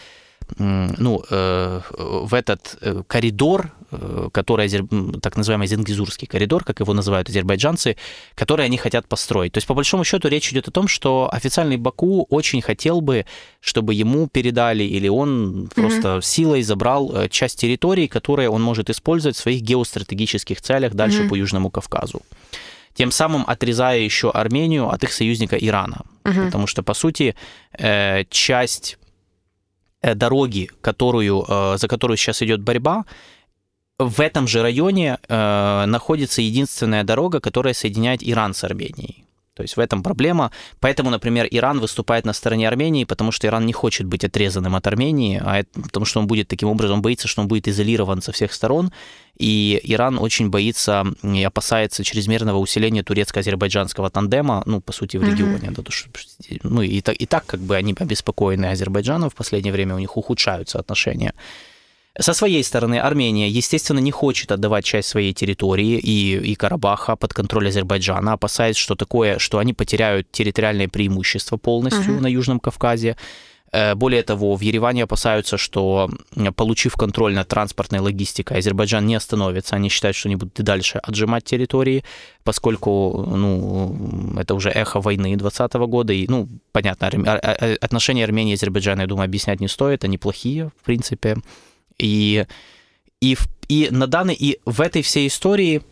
ну, 0.59 1.23
в 1.29 2.35
этот 2.35 2.79
коридор 3.07 3.73
Э, 3.91 4.29
который, 4.33 4.69
так 5.19 5.39
называемый 5.39 5.67
Зенгизурский 5.67 6.29
коридор, 6.29 6.63
как 6.63 6.81
его 6.81 6.93
называют 6.93 7.31
азербайджанцы, 7.31 7.97
который 8.35 8.67
они 8.67 8.77
хотят 8.77 9.07
построить. 9.09 9.53
То 9.53 9.59
есть, 9.59 9.67
по 9.67 9.73
большому 9.73 10.05
счету, 10.05 10.29
речь 10.29 10.53
идет 10.53 10.69
о 10.69 10.71
том, 10.71 10.89
что 10.89 11.31
официальный 11.33 11.79
Баку 11.79 12.27
очень 12.29 12.61
хотел 12.61 13.01
бы, 13.01 13.25
чтобы 13.61 13.95
ему 13.95 14.27
передали, 14.27 14.85
или 14.85 15.09
он 15.09 15.31
mm-hmm. 15.31 15.75
просто 15.75 16.21
силой 16.23 16.63
забрал 16.63 17.17
э, 17.17 17.29
часть 17.31 17.59
территории, 17.61 18.09
которые 18.09 18.51
он 18.51 18.61
может 18.61 18.91
использовать 18.91 19.37
в 19.37 19.41
своих 19.41 19.63
геостратегических 19.63 20.61
целях 20.61 20.93
дальше 20.93 21.23
mm-hmm. 21.23 21.29
по 21.31 21.35
Южному 21.35 21.71
Кавказу 21.71 22.21
тем 22.95 23.13
самым 23.13 23.45
отрезая 23.47 24.01
еще 24.01 24.31
Армению 24.31 24.91
от 24.91 25.05
их 25.05 25.13
союзника 25.13 25.57
Ирана. 25.57 26.03
Угу. 26.25 26.47
Потому 26.47 26.67
что, 26.67 26.83
по 26.83 26.95
сути, 26.95 27.37
э, 27.79 28.25
часть 28.29 28.99
дороги, 30.03 30.71
которую, 30.81 31.45
за 31.77 31.89
которую 31.89 32.17
сейчас 32.17 32.43
идет 32.43 32.61
борьба, 32.63 33.05
в 33.99 34.21
этом 34.21 34.47
же 34.47 34.63
районе 34.63 35.19
э, 35.29 35.85
находится 35.87 36.41
единственная 36.41 37.03
дорога, 37.03 37.41
которая 37.41 37.75
соединяет 37.75 38.23
Иран 38.23 38.55
с 38.55 38.63
Арменией. 38.63 39.25
То 39.55 39.63
есть 39.63 39.77
в 39.77 39.81
этом 39.81 40.05
проблема. 40.05 40.53
Поэтому, 40.79 41.11
например, 41.11 41.49
Иран 41.51 41.81
выступает 41.81 42.25
на 42.25 42.33
стороне 42.33 42.69
Армении, 42.69 43.03
потому 43.03 43.33
что 43.33 43.49
Иран 43.49 43.67
не 43.67 43.73
хочет 43.73 44.07
быть 44.07 44.25
отрезанным 44.25 44.77
от 44.77 44.87
Армении, 44.87 45.43
а 45.45 45.59
это, 45.59 45.81
потому 45.83 46.07
что 46.07 46.21
он 46.21 46.29
будет 46.29 46.47
таким 46.47 46.69
образом, 46.69 47.03
боится, 47.03 47.27
что 47.27 47.43
он 47.43 47.49
будет 47.49 47.67
изолирован 47.67 48.23
со 48.23 48.31
всех 48.31 48.53
сторон. 48.53 48.93
И 49.39 49.81
Иран 49.85 50.19
очень 50.19 50.51
боится 50.51 51.05
и 51.23 51.43
опасается 51.45 52.03
чрезмерного 52.03 52.59
усиления 52.59 53.03
турецко-азербайджанского 53.03 54.11
тандема, 54.11 54.63
ну, 54.67 54.81
по 54.81 54.93
сути, 54.93 55.17
в 55.17 55.23
регионе. 55.23 55.69
Mm-hmm. 55.69 55.83
Да, 55.83 55.91
что, 55.91 56.11
ну, 56.65 56.83
и 56.83 57.01
так, 57.01 57.15
и 57.17 57.27
так 57.27 57.47
как 57.47 57.61
бы 57.61 57.77
они 57.77 57.95
обеспокоены 57.99 58.67
Азербайджаном, 58.67 59.31
в 59.31 59.35
последнее 59.35 59.73
время 59.73 59.95
у 59.95 59.99
них 59.99 60.17
ухудшаются 60.17 60.79
отношения. 60.79 61.35
Со 62.21 62.33
своей 62.33 62.65
стороны, 62.65 62.99
Армения, 62.99 63.49
естественно, 63.49 64.01
не 64.01 64.11
хочет 64.11 64.51
отдавать 64.51 64.85
часть 64.85 65.09
своей 65.09 65.33
территории 65.33 65.99
и, 65.99 66.37
и 66.37 66.55
Карабаха 66.57 67.15
под 67.15 67.33
контроль 67.33 67.69
Азербайджана, 67.69 68.33
опасаясь, 68.33 68.77
что 68.77 68.97
такое, 68.97 69.39
что 69.39 69.59
они 69.59 69.73
потеряют 69.73 70.27
территориальное 70.33 70.89
преимущество 70.89 71.59
полностью 71.59 72.15
uh-huh. 72.15 72.21
на 72.21 72.27
Южном 72.27 72.59
Кавказе. 72.59 73.17
Э, 73.73 73.95
более 73.95 74.23
того, 74.23 74.57
в 74.57 74.61
Ереване 74.61 75.05
опасаются, 75.05 75.59
что, 75.59 76.11
получив 76.57 76.95
контроль 76.95 77.35
над 77.35 77.49
транспортной 77.49 78.01
логистикой, 78.01 78.59
Азербайджан 78.59 79.07
не 79.07 79.15
остановится. 79.15 79.77
Они 79.77 79.89
считают, 79.89 80.17
что 80.17 80.29
они 80.29 80.37
будут 80.37 80.59
и 80.61 80.63
дальше 80.63 80.99
отжимать 80.99 81.45
территории, 81.45 82.05
поскольку 82.45 83.25
ну, 83.29 84.37
это 84.39 84.55
уже 84.55 84.71
эхо 84.71 85.01
войны 85.01 85.37
2020 85.37 85.75
года. 85.89 86.13
И, 86.13 86.27
ну, 86.29 86.49
понятно, 86.73 87.09
отношения 87.81 88.25
Армении 88.25 88.53
и 88.53 88.55
Азербайджана, 88.55 89.03
я 89.03 89.07
думаю, 89.07 89.27
объяснять 89.27 89.61
не 89.61 89.69
стоит. 89.69 90.05
Они 90.05 90.19
плохие, 90.19 90.71
в 90.81 90.85
принципе. 90.85 91.37
И, 91.99 92.47
и, 93.21 93.37
и 93.69 93.89
на 93.91 94.07
данный, 94.07 94.35
и 94.35 94.61
в 94.65 94.81
этой 94.81 95.03
всей 95.03 95.27
истории 95.27 95.83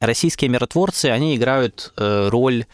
российские 0.00 0.48
миротворцы, 0.48 1.06
они 1.06 1.36
играют 1.36 1.92
э, 1.96 2.28
роль 2.28 2.64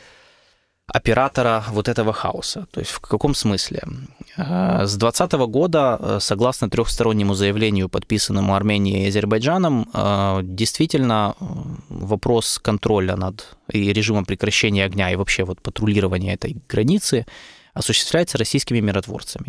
оператора 0.89 1.65
вот 1.71 1.89
этого 1.89 2.13
хаоса. 2.13 2.67
То 2.71 2.81
есть 2.81 2.93
в 2.93 3.01
каком 3.01 3.35
смысле? 3.35 3.83
Э, 4.37 4.87
с 4.87 4.97
2020 4.97 5.33
года, 5.47 5.99
э, 6.01 6.19
согласно 6.21 6.69
трехстороннему 6.69 7.35
заявлению, 7.35 7.89
подписанному 7.89 8.55
Арменией 8.55 9.05
и 9.05 9.09
Азербайджаном, 9.09 9.87
действительно 10.43 11.35
вопрос 11.89 12.59
контроля 12.59 13.17
над 13.17 13.57
и 13.73 13.93
режимом 13.93 14.25
прекращения 14.25 14.85
огня 14.85 15.13
и 15.13 15.17
вообще 15.17 15.45
вот 15.45 15.61
патрулирования 15.61 16.35
этой 16.35 16.57
границы 16.69 17.27
осуществляется 17.75 18.39
российскими 18.39 18.81
миротворцами. 18.81 19.49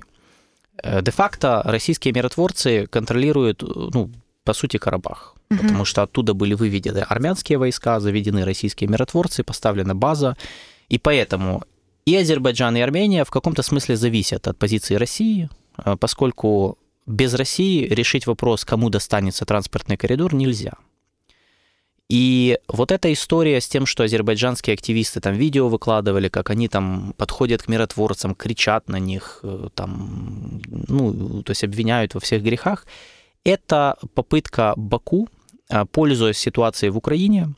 Э, 0.84 1.02
де-факто 1.02 1.62
российские 1.66 2.14
миротворцы 2.14 2.88
контролируют, 2.88 3.62
ну, 3.62 4.12
по 4.44 4.54
сути, 4.54 4.78
Карабах. 4.78 5.36
Угу. 5.52 5.62
Потому 5.62 5.86
что 5.86 6.04
оттуда 6.04 6.34
были 6.34 6.54
выведены 6.54 7.00
армянские 7.00 7.58
войска, 7.58 8.00
заведены 8.00 8.46
российские 8.46 8.90
миротворцы, 8.90 9.44
поставлена 9.44 9.96
база. 9.96 10.38
И 10.90 10.98
поэтому 10.98 11.64
и 12.06 12.16
Азербайджан, 12.16 12.76
и 12.76 12.82
Армения 12.82 13.24
в 13.24 13.30
каком-то 13.30 13.62
смысле 13.62 13.96
зависят 13.96 14.48
от 14.48 14.58
позиции 14.58 14.96
России, 14.96 15.50
э, 15.78 15.96
поскольку 16.00 16.78
без 17.06 17.34
России 17.34 17.88
решить 17.88 18.28
вопрос, 18.28 18.66
кому 18.66 18.90
достанется 18.90 19.46
транспортный 19.46 19.98
коридор, 19.98 20.34
нельзя. 20.34 20.74
И 22.10 22.58
вот 22.68 22.92
эта 22.92 23.14
история 23.14 23.62
с 23.62 23.68
тем, 23.68 23.86
что 23.86 24.04
азербайджанские 24.04 24.74
активисты 24.74 25.20
там 25.22 25.36
видео 25.36 25.70
выкладывали, 25.70 26.28
как 26.28 26.50
они 26.50 26.68
там 26.68 27.14
подходят 27.18 27.62
к 27.62 27.68
миротворцам, 27.68 28.34
кричат 28.34 28.90
на 28.90 28.98
них, 28.98 29.42
э, 29.44 29.70
там, 29.76 30.62
ну, 30.88 31.44
то 31.44 31.52
есть 31.52 31.64
обвиняют 31.64 32.16
во 32.16 32.20
всех 32.20 32.42
грехах, 32.42 32.88
это 33.44 33.98
попытка 34.16 34.74
Баку, 34.76 35.30
э, 35.70 35.86
пользуясь 35.86 36.38
ситуацией 36.38 36.90
в 36.90 36.98
Украине, 36.98 37.54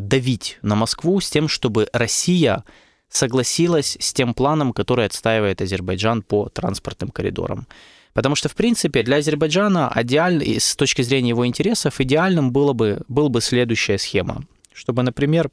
давить 0.00 0.58
на 0.62 0.74
Москву 0.74 1.20
с 1.20 1.30
тем, 1.30 1.48
чтобы 1.48 1.88
Россия 1.92 2.64
согласилась 3.08 3.96
с 3.98 4.12
тем 4.12 4.34
планом, 4.34 4.72
который 4.72 5.06
отстаивает 5.06 5.62
Азербайджан 5.62 6.22
по 6.22 6.48
транспортным 6.48 7.10
коридорам. 7.10 7.66
Потому 8.12 8.34
что, 8.34 8.48
в 8.48 8.54
принципе, 8.54 9.02
для 9.02 9.16
Азербайджана 9.16 9.92
идеаль, 9.96 10.42
с 10.42 10.76
точки 10.76 11.02
зрения 11.02 11.30
его 11.30 11.46
интересов 11.46 12.00
идеальным 12.00 12.52
было 12.52 12.72
бы, 12.72 13.02
была 13.08 13.28
бы 13.28 13.40
следующая 13.40 13.98
схема. 13.98 14.44
Чтобы, 14.72 15.02
например, 15.02 15.50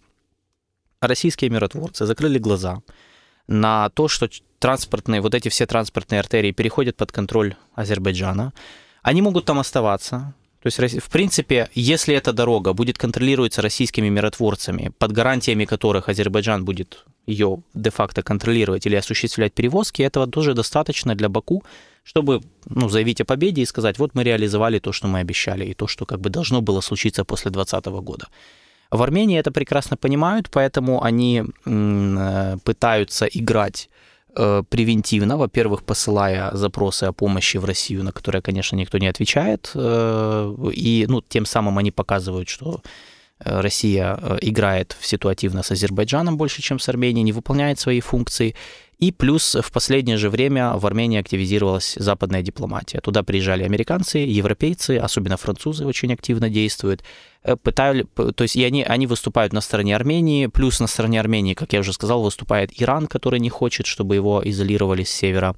российские 0.99 1.49
миротворцы 1.49 2.05
закрыли 2.05 2.39
глаза 2.39 2.81
на 3.47 3.89
то, 3.89 4.07
что 4.07 4.29
транспортные, 4.59 5.21
вот 5.21 5.35
эти 5.35 5.49
все 5.49 5.65
транспортные 5.65 6.19
артерии 6.19 6.51
переходят 6.51 6.97
под 6.97 7.11
контроль 7.11 7.55
Азербайджана. 7.75 8.53
Они 9.03 9.21
могут 9.21 9.45
там 9.45 9.59
оставаться, 9.59 10.33
то 10.61 10.67
есть, 10.67 10.99
в 10.99 11.09
принципе, 11.09 11.69
если 11.75 12.15
эта 12.15 12.33
дорога 12.33 12.73
будет 12.73 12.97
контролироваться 12.97 13.61
российскими 13.61 14.09
миротворцами, 14.09 14.91
под 14.97 15.11
гарантиями 15.11 15.65
которых 15.65 16.09
Азербайджан 16.09 16.65
будет 16.65 17.05
ее 17.27 17.61
де-факто 17.73 18.23
контролировать 18.23 18.85
или 18.87 18.95
осуществлять 18.95 19.53
перевозки, 19.53 20.01
этого 20.01 20.27
тоже 20.27 20.53
достаточно 20.53 21.13
для 21.13 21.29
Баку, 21.29 21.63
чтобы 22.03 22.41
ну, 22.65 22.89
заявить 22.89 23.21
о 23.21 23.25
победе 23.25 23.61
и 23.61 23.65
сказать, 23.65 23.99
вот 23.99 24.15
мы 24.15 24.23
реализовали 24.23 24.79
то, 24.79 24.91
что 24.91 25.07
мы 25.07 25.19
обещали, 25.19 25.65
и 25.65 25.73
то, 25.73 25.87
что 25.87 26.05
как 26.05 26.21
бы 26.21 26.29
должно 26.29 26.61
было 26.61 26.81
случиться 26.81 27.23
после 27.23 27.51
2020 27.51 27.85
года. 28.03 28.27
В 28.89 29.03
Армении 29.03 29.37
это 29.37 29.51
прекрасно 29.51 29.97
понимают, 29.97 30.49
поэтому 30.49 31.03
они 31.03 31.43
э, 31.65 32.57
пытаются 32.63 33.25
играть 33.25 33.89
превентивно, 34.69 35.37
во-первых, 35.37 35.83
посылая 35.83 36.51
запросы 36.53 37.05
о 37.05 37.11
помощи 37.11 37.57
в 37.57 37.65
Россию, 37.65 38.03
на 38.03 38.11
которые, 38.11 38.41
конечно, 38.41 38.75
никто 38.75 38.97
не 38.97 39.07
отвечает, 39.07 39.71
э, 39.73 40.55
и 40.73 41.05
ну, 41.07 41.21
тем 41.21 41.45
самым 41.45 41.77
они 41.77 41.91
показывают, 41.91 42.49
что 42.49 42.81
Россия 43.39 44.19
играет 44.41 44.95
в 44.99 45.05
ситуативно 45.05 45.63
с 45.63 45.71
Азербайджаном 45.71 46.37
больше, 46.37 46.61
чем 46.61 46.79
с 46.79 46.89
Арменией, 46.89 47.23
не 47.23 47.33
выполняет 47.33 47.79
свои 47.79 47.99
функции. 47.99 48.55
И 48.99 49.11
плюс 49.11 49.55
в 49.55 49.71
последнее 49.71 50.17
же 50.17 50.29
время 50.31 50.73
в 50.73 50.85
Армении 50.87 51.19
активизировалась 51.19 51.95
западная 51.99 52.41
дипломатия. 52.41 52.99
Туда 52.99 53.21
приезжали 53.21 53.63
американцы, 53.63 54.17
европейцы, 54.17 54.97
особенно 54.97 55.37
французы 55.37 55.85
очень 55.85 56.11
активно 56.11 56.49
действуют. 56.49 57.03
Э, 57.43 57.55
пытали, 57.55 58.07
то 58.15 58.41
есть 58.41 58.55
и 58.55 58.63
они, 58.63 58.83
они 58.83 59.05
выступают 59.05 59.53
на 59.53 59.61
стороне 59.61 59.95
Армении, 59.95 60.47
плюс 60.47 60.79
на 60.79 60.87
стороне 60.87 61.19
Армении, 61.19 61.53
как 61.53 61.73
я 61.73 61.81
уже 61.81 61.93
сказал, 61.93 62.23
выступает 62.23 62.71
Иран, 62.81 63.05
который 63.05 63.39
не 63.39 63.49
хочет, 63.49 63.85
чтобы 63.85 64.15
его 64.15 64.41
изолировали 64.43 65.03
с 65.03 65.11
севера. 65.11 65.55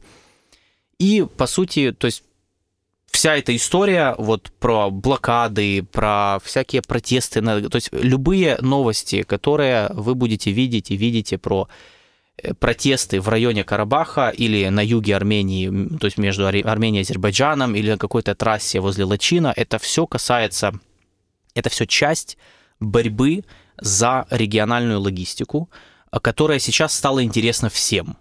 И, 0.99 1.25
по 1.37 1.47
сути, 1.47 1.93
то 1.93 2.07
есть 2.07 2.23
вся 3.19 3.35
эта 3.35 3.55
история 3.55 4.15
вот 4.17 4.51
про 4.59 4.89
блокады, 4.89 5.83
про 5.83 6.39
всякие 6.43 6.81
протесты, 6.81 7.41
то 7.41 7.75
есть 7.75 7.89
любые 7.91 8.57
новости, 8.61 9.23
которые 9.23 9.89
вы 9.93 10.15
будете 10.15 10.51
видеть 10.51 10.91
и 10.91 10.97
видите 10.97 11.37
про 11.37 11.67
Э, 12.43 12.53
протесты 12.53 13.19
в 13.21 13.27
районе 13.27 13.63
Карабаха 13.63 14.29
или 14.29 14.69
на 14.69 14.81
юге 14.81 15.15
Армении, 15.15 15.97
то 15.97 16.05
есть 16.05 16.17
между 16.17 16.47
Арменией 16.47 17.01
и 17.01 17.05
Азербайджаном, 17.05 17.75
или 17.75 17.91
на 17.91 17.97
какой-то 17.97 18.35
трассе 18.35 18.79
возле 18.79 19.05
Лачина, 19.05 19.53
это 19.55 19.77
все 19.77 20.05
касается, 20.07 20.73
это 21.55 21.69
все 21.69 21.85
часть 21.85 22.37
борьбы 22.79 23.43
за 23.77 24.25
региональную 24.29 24.99
логистику, 24.99 25.69
которая 26.21 26.59
сейчас 26.59 26.93
стала 26.93 27.23
интересна 27.23 27.69
всем. 27.69 28.17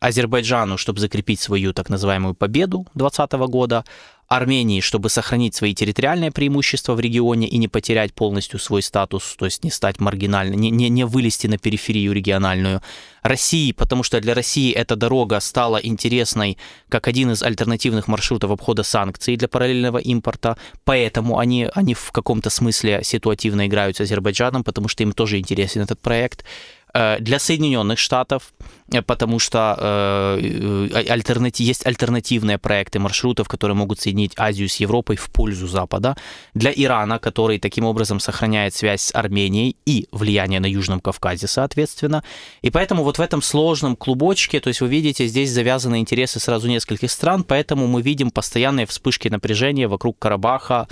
Азербайджану, 0.00 0.78
чтобы 0.78 1.00
закрепить 1.00 1.40
свою 1.40 1.72
так 1.72 1.88
называемую 1.88 2.34
победу 2.34 2.86
2020 2.94 3.32
года, 3.50 3.84
Армении, 4.28 4.80
чтобы 4.80 5.08
сохранить 5.08 5.54
свои 5.54 5.74
территориальные 5.74 6.30
преимущества 6.30 6.94
в 6.94 7.00
регионе 7.00 7.48
и 7.48 7.56
не 7.56 7.66
потерять 7.66 8.12
полностью 8.12 8.58
свой 8.58 8.82
статус, 8.82 9.34
то 9.38 9.46
есть 9.46 9.64
не 9.64 9.70
стать 9.70 10.00
маргинальным, 10.00 10.60
не, 10.60 10.70
не, 10.70 10.90
не 10.90 11.04
вылезти 11.04 11.46
на 11.46 11.56
периферию 11.56 12.12
региональную. 12.12 12.82
России, 13.22 13.72
потому 13.72 14.02
что 14.02 14.20
для 14.20 14.34
России 14.34 14.72
эта 14.72 14.96
дорога 14.96 15.40
стала 15.40 15.76
интересной 15.78 16.58
как 16.88 17.08
один 17.08 17.32
из 17.32 17.42
альтернативных 17.42 18.06
маршрутов 18.06 18.50
обхода 18.50 18.82
санкций 18.82 19.36
для 19.36 19.48
параллельного 19.48 19.98
импорта, 19.98 20.56
поэтому 20.84 21.38
они, 21.38 21.68
они 21.74 21.94
в 21.94 22.12
каком-то 22.12 22.50
смысле 22.50 23.00
ситуативно 23.02 23.66
играют 23.66 23.96
с 23.96 24.00
Азербайджаном, 24.02 24.62
потому 24.62 24.88
что 24.88 25.02
им 25.02 25.12
тоже 25.12 25.38
интересен 25.38 25.82
этот 25.82 26.00
проект. 26.00 26.44
Э, 26.94 27.18
для 27.20 27.38
Соединенных 27.38 27.98
Штатов, 27.98 28.54
э, 28.90 29.02
потому 29.02 29.38
что 29.38 29.76
э, 29.78 30.88
альтернатив, 31.10 31.66
есть 31.66 31.86
альтернативные 31.86 32.56
проекты 32.58 32.98
маршрутов, 32.98 33.46
которые 33.46 33.76
могут 33.76 34.00
соединить 34.00 34.32
Азию 34.36 34.68
с 34.68 34.76
Европой 34.76 35.16
в 35.16 35.30
пользу 35.30 35.66
Запада. 35.66 36.16
Для 36.54 36.72
Ирана, 36.74 37.18
который 37.18 37.58
таким 37.58 37.84
образом 37.84 38.20
сохраняет 38.20 38.74
связь 38.74 39.02
с 39.02 39.14
Арменией 39.14 39.76
и 39.84 40.06
влияние 40.12 40.60
на 40.60 40.66
Южном 40.66 41.00
Кавказе, 41.00 41.46
соответственно. 41.46 42.24
И 42.62 42.70
поэтому 42.70 43.04
вот 43.04 43.18
в 43.18 43.20
этом 43.20 43.42
сложном 43.42 43.94
клубочке, 43.94 44.60
то 44.60 44.68
есть 44.68 44.80
вы 44.80 44.88
видите, 44.88 45.26
здесь 45.26 45.50
завязаны 45.50 46.00
интересы 46.00 46.40
сразу 46.40 46.68
нескольких 46.68 47.10
стран, 47.10 47.44
поэтому 47.44 47.86
мы 47.86 48.00
видим 48.00 48.30
постоянные 48.30 48.86
вспышки 48.86 49.28
напряжения 49.28 49.88
вокруг 49.88 50.18
Карабаха, 50.18 50.88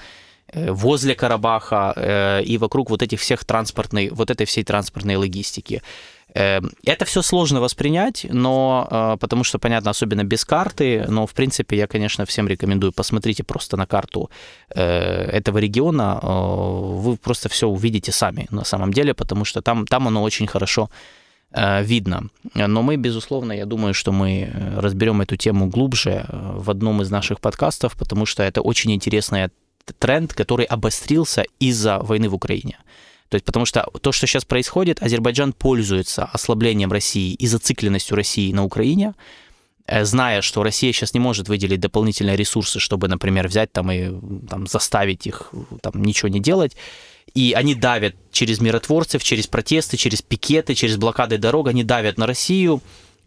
возле 0.55 1.15
Карабаха 1.15 1.93
э, 1.97 2.43
и 2.45 2.59
вокруг 2.59 2.91
вот 2.91 3.03
этих 3.03 3.21
всех 3.21 3.45
транспортной, 3.45 4.11
вот 4.11 4.31
этой 4.31 4.47
всей 4.47 4.65
транспортной 4.65 5.17
логистики. 5.17 5.83
Э, 6.35 6.61
это 6.85 7.05
все 7.05 7.23
сложно 7.23 7.61
воспринять, 7.61 8.27
но 8.31 9.17
потому 9.21 9.45
что, 9.45 9.59
понятно, 9.59 9.91
особенно 9.91 10.25
без 10.25 10.45
карты, 10.45 11.05
но, 11.09 11.27
в 11.27 11.33
принципе, 11.33 11.77
я, 11.77 11.87
конечно, 11.87 12.25
всем 12.27 12.49
рекомендую, 12.49 12.93
посмотрите 12.93 13.43
просто 13.43 13.77
на 13.77 13.87
карту 13.87 14.31
этого 14.69 15.59
региона, 15.59 16.21
вы 16.23 17.17
просто 17.17 17.49
все 17.49 17.67
увидите 17.67 18.13
сами 18.13 18.47
на 18.51 18.65
самом 18.65 18.93
деле, 18.93 19.15
потому 19.15 19.45
что 19.45 19.63
там, 19.63 19.87
там 19.87 20.07
оно 20.09 20.23
очень 20.23 20.47
хорошо 20.47 20.91
видно. 21.83 22.29
Но 22.55 22.83
мы, 22.83 22.97
безусловно, 22.97 23.53
я 23.53 23.67
думаю, 23.67 23.95
что 23.95 24.13
мы 24.13 24.53
разберем 24.77 25.23
эту 25.23 25.37
тему 25.37 25.69
глубже 25.69 26.27
в 26.29 26.71
одном 26.71 27.03
из 27.03 27.11
наших 27.11 27.41
подкастов, 27.41 27.97
потому 27.97 28.27
что 28.27 28.43
это 28.43 28.61
очень 28.61 28.93
интересная 28.93 29.51
тренд, 29.93 30.33
который 30.35 30.67
обострился 30.67 31.45
из-за 31.61 31.99
войны 31.99 32.29
в 32.29 32.35
Украине. 32.35 32.79
То 33.29 33.35
есть, 33.35 33.45
потому 33.45 33.67
что 33.67 33.89
то, 34.01 34.13
что 34.13 34.27
сейчас 34.27 34.45
происходит, 34.45 35.03
Азербайджан 35.03 35.53
пользуется 35.53 36.25
ослаблением 36.25 36.93
России 36.93 37.35
и 37.35 37.47
зацикленностью 37.47 38.17
России 38.17 38.53
на 38.53 38.65
Украине, 38.65 39.15
э, 39.87 40.05
зная, 40.05 40.43
что 40.43 40.63
Россия 40.63 40.93
сейчас 40.93 41.13
не 41.13 41.21
может 41.21 41.49
выделить 41.49 41.81
дополнительные 41.81 42.37
ресурсы, 42.37 42.79
чтобы, 42.79 43.09
например, 43.09 43.49
взять 43.49 43.73
там 43.73 43.91
и 43.91 44.13
там, 44.49 44.67
заставить 44.67 45.27
их 45.27 45.53
там, 45.83 46.03
ничего 46.03 46.29
не 46.29 46.41
делать. 46.41 46.77
И 47.35 47.53
они 47.57 47.75
давят 47.75 48.15
через 48.31 48.61
миротворцев, 48.61 49.23
через 49.25 49.47
протесты, 49.49 49.97
через 49.97 50.23
пикеты, 50.23 50.75
через 50.75 50.97
блокады 50.97 51.37
дорог, 51.37 51.69
они 51.69 51.83
давят 51.83 52.19
на 52.19 52.27
Россию, 52.27 52.81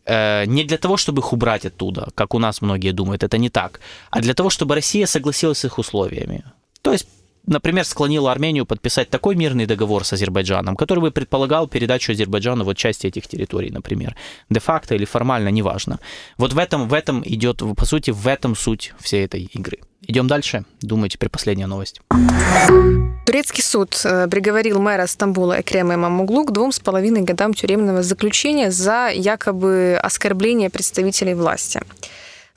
не 0.09 0.63
для 0.63 0.77
того, 0.77 0.97
чтобы 0.97 1.19
их 1.19 1.33
убрать 1.33 1.65
оттуда, 1.65 2.09
как 2.15 2.33
у 2.33 2.39
нас 2.39 2.61
многие 2.61 2.91
думают, 2.91 3.23
это 3.23 3.37
не 3.37 3.49
так, 3.49 3.79
а 4.09 4.21
для 4.21 4.33
того, 4.33 4.49
чтобы 4.49 4.75
Россия 4.75 5.05
согласилась 5.05 5.59
с 5.59 5.65
их 5.65 5.77
условиями. 5.77 6.43
То 6.81 6.91
есть 6.91 7.07
например, 7.45 7.85
склонила 7.85 8.31
Армению 8.31 8.65
подписать 8.65 9.09
такой 9.09 9.35
мирный 9.35 9.65
договор 9.65 10.05
с 10.05 10.13
Азербайджаном, 10.13 10.75
который 10.75 10.99
бы 10.99 11.11
предполагал 11.11 11.67
передачу 11.67 12.11
Азербайджану 12.11 12.63
вот 12.63 12.77
части 12.77 13.07
этих 13.07 13.27
территорий, 13.27 13.71
например, 13.71 14.15
де-факто 14.49 14.95
или 14.95 15.05
формально, 15.05 15.49
неважно. 15.49 15.99
Вот 16.37 16.53
в 16.53 16.57
этом, 16.57 16.87
в 16.87 16.93
этом 16.93 17.23
идет, 17.25 17.61
по 17.75 17.85
сути, 17.85 18.11
в 18.11 18.27
этом 18.27 18.55
суть 18.55 18.93
всей 18.99 19.25
этой 19.25 19.49
игры. 19.53 19.79
Идем 20.01 20.27
дальше. 20.27 20.63
Думаю, 20.81 21.09
теперь 21.09 21.29
последняя 21.29 21.67
новость. 21.67 22.01
Турецкий 23.25 23.63
суд 23.63 24.01
э, 24.05 24.27
приговорил 24.27 24.79
мэра 24.79 25.05
Стамбула 25.05 25.61
Экрема 25.61 25.93
Имамуглу 25.93 26.45
к 26.45 26.51
двум 26.51 26.71
с 26.71 26.79
половиной 26.79 27.21
годам 27.21 27.53
тюремного 27.53 28.01
заключения 28.01 28.71
за 28.71 29.09
якобы 29.13 29.99
оскорбление 30.01 30.71
представителей 30.71 31.35
власти. 31.35 31.81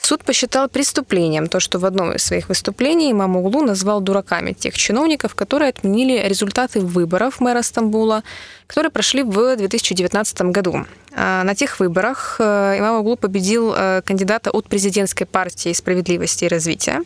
Суд 0.05 0.25
посчитал 0.25 0.69
преступлением 0.69 1.47
то, 1.47 1.61
что 1.61 1.79
в 1.79 1.85
одном 1.85 2.13
из 2.13 2.25
своих 2.25 2.49
выступлений 2.49 3.13
имам 3.13 3.37
Углу 3.37 3.63
назвал 3.63 4.01
дураками 4.01 4.53
тех 4.53 4.77
чиновников, 4.77 5.37
которые 5.37 5.69
отменили 5.69 6.27
результаты 6.27 6.81
выборов 6.81 7.39
мэра 7.39 7.63
Стамбула, 7.63 8.25
которые 8.67 8.91
прошли 8.91 9.23
в 9.23 9.57
2019 9.57 10.43
году. 10.43 10.87
А 11.15 11.45
на 11.45 11.55
тех 11.55 11.79
выборах 11.79 12.37
э, 12.41 12.79
имам 12.81 13.01
Углу 13.01 13.17
победил 13.17 13.73
э, 13.77 14.03
кандидата 14.05 14.51
от 14.51 14.67
президентской 14.67 15.25
партии 15.25 15.73
«Справедливости 15.73 16.47
и 16.47 16.49
развития». 16.49 17.03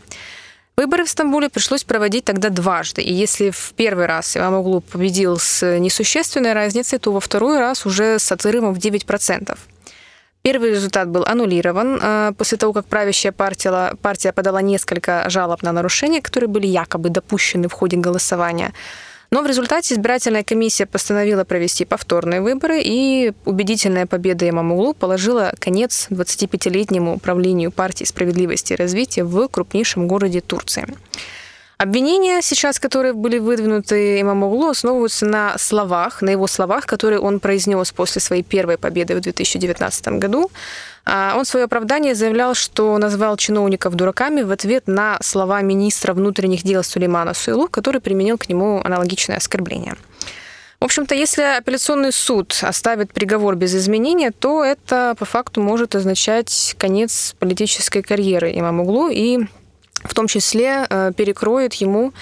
Выборы 0.79 1.05
в 1.05 1.11
Стамбуле 1.11 1.51
пришлось 1.51 1.85
проводить 1.85 2.25
тогда 2.25 2.49
дважды. 2.49 3.03
И 3.03 3.13
если 3.13 3.51
в 3.51 3.73
первый 3.77 4.05
раз 4.07 4.37
Имам 4.37 4.55
Углу 4.55 4.83
победил 4.83 5.39
с 5.39 5.79
несущественной 5.79 6.53
разницей, 6.53 6.99
то 6.99 7.13
во 7.13 7.21
второй 7.21 7.59
раз 7.59 7.87
уже 7.87 8.19
с 8.19 8.31
отрывом 8.31 8.75
в 8.75 8.79
9%. 8.79 9.57
Первый 10.47 10.71
результат 10.71 11.09
был 11.09 11.25
аннулирован 11.27 11.99
э, 12.01 12.33
после 12.39 12.57
того, 12.57 12.73
как 12.73 12.87
правящая 12.87 13.33
партия, 13.33 13.97
партия 14.01 14.33
подала 14.33 14.63
несколько 14.63 15.29
жалоб 15.29 15.61
на 15.63 15.73
нарушения, 15.73 16.23
которые 16.23 16.47
были 16.47 16.69
якобы 16.69 17.09
допущены 17.11 17.67
в 17.69 17.73
ходе 17.73 17.97
голосования. 17.97 18.73
Но 19.33 19.43
в 19.43 19.47
результате 19.49 19.95
избирательная 19.95 20.45
комиссия 20.45 20.87
постановила 20.87 21.43
провести 21.43 21.85
повторные 21.85 22.41
выборы, 22.41 22.81
и 22.81 23.33
убедительная 23.45 24.07
победа 24.07 24.49
Имамуглу 24.49 24.95
положила 24.95 25.53
конец 25.59 26.07
25-летнему 26.11 27.17
управлению 27.17 27.73
партии 27.73 28.05
справедливости 28.05 28.75
и 28.75 28.77
развития 28.77 29.25
в 29.25 29.49
крупнейшем 29.49 30.07
городе 30.07 30.41
Турции. 30.41 30.87
Обвинения 31.79 32.41
сейчас, 32.41 32.81
которые 32.81 33.13
были 33.13 33.39
выдвинуты 33.39 34.19
Имамоглу, 34.23 34.71
основываются 34.71 35.27
на 35.27 35.59
словах, 35.59 36.23
на 36.23 36.31
его 36.31 36.47
словах, 36.47 36.87
которые 36.87 37.21
он 37.21 37.39
произнес 37.39 37.93
после 37.93 38.23
своей 38.23 38.43
первой 38.43 38.79
победы 38.79 39.15
в 39.15 39.21
2019 39.21 40.09
году. 40.09 40.51
А, 41.05 41.35
он 41.37 41.45
в 41.45 41.49
свое 41.49 41.67
оправдание 41.67 42.15
заявлял, 42.15 42.55
что 42.55 42.97
назвал 42.97 43.37
чиновников 43.37 43.95
дураками 43.95 44.41
в 44.41 44.51
ответ 44.53 44.85
на 44.87 45.19
слова 45.21 45.61
министра 45.61 46.15
внутренних 46.15 46.63
дел 46.63 46.83
Сулеймана 46.83 47.35
Суилу, 47.35 47.69
который 47.69 48.01
применил 48.01 48.39
к 48.39 48.49
нему 48.49 48.81
аналогичное 48.83 49.37
оскорбление. 49.37 49.97
В 50.81 50.85
общем-то, 50.85 51.15
если 51.15 51.43
апелляционный 51.43 52.13
суд 52.13 52.59
оставит 52.63 53.13
приговор 53.13 53.55
без 53.55 53.75
изменения, 53.75 54.31
то 54.31 54.65
это 54.65 55.15
по 55.19 55.27
факту 55.27 55.61
может 55.61 55.95
означать 55.95 56.75
конец 56.79 57.35
политической 57.39 58.01
карьеры 58.01 58.53
Имамуглу 58.53 59.09
и 59.11 59.47
в 60.09 60.15
том 60.15 60.27
числе 60.27 60.87
э, 60.89 61.13
перекроет 61.17 61.75
ему 61.75 62.13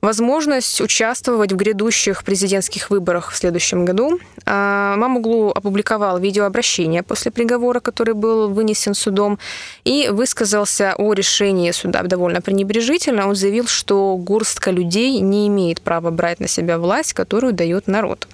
возможность 0.00 0.80
участвовать 0.80 1.52
в 1.52 1.56
грядущих 1.56 2.24
президентских 2.24 2.90
выборах 2.90 3.30
в 3.32 3.36
следующем 3.36 3.84
году. 3.84 4.18
А, 4.46 4.96
Мамуглу 4.96 5.50
опубликовал 5.50 6.18
видеообращение 6.18 7.02
после 7.02 7.30
приговора, 7.30 7.80
который 7.80 8.14
был 8.14 8.48
вынесен 8.48 8.94
судом, 8.94 9.38
и 9.84 10.08
высказался 10.10 10.94
о 10.96 11.12
решении 11.12 11.70
суда 11.72 12.02
довольно 12.02 12.40
пренебрежительно. 12.40 13.28
Он 13.28 13.34
заявил, 13.34 13.66
что 13.66 14.16
горстка 14.16 14.70
людей 14.70 15.18
не 15.20 15.48
имеет 15.48 15.80
права 15.80 16.10
брать 16.10 16.40
на 16.40 16.48
себя 16.48 16.78
власть, 16.78 17.12
которую 17.12 17.52
дает 17.52 17.86
народ. 17.86 18.28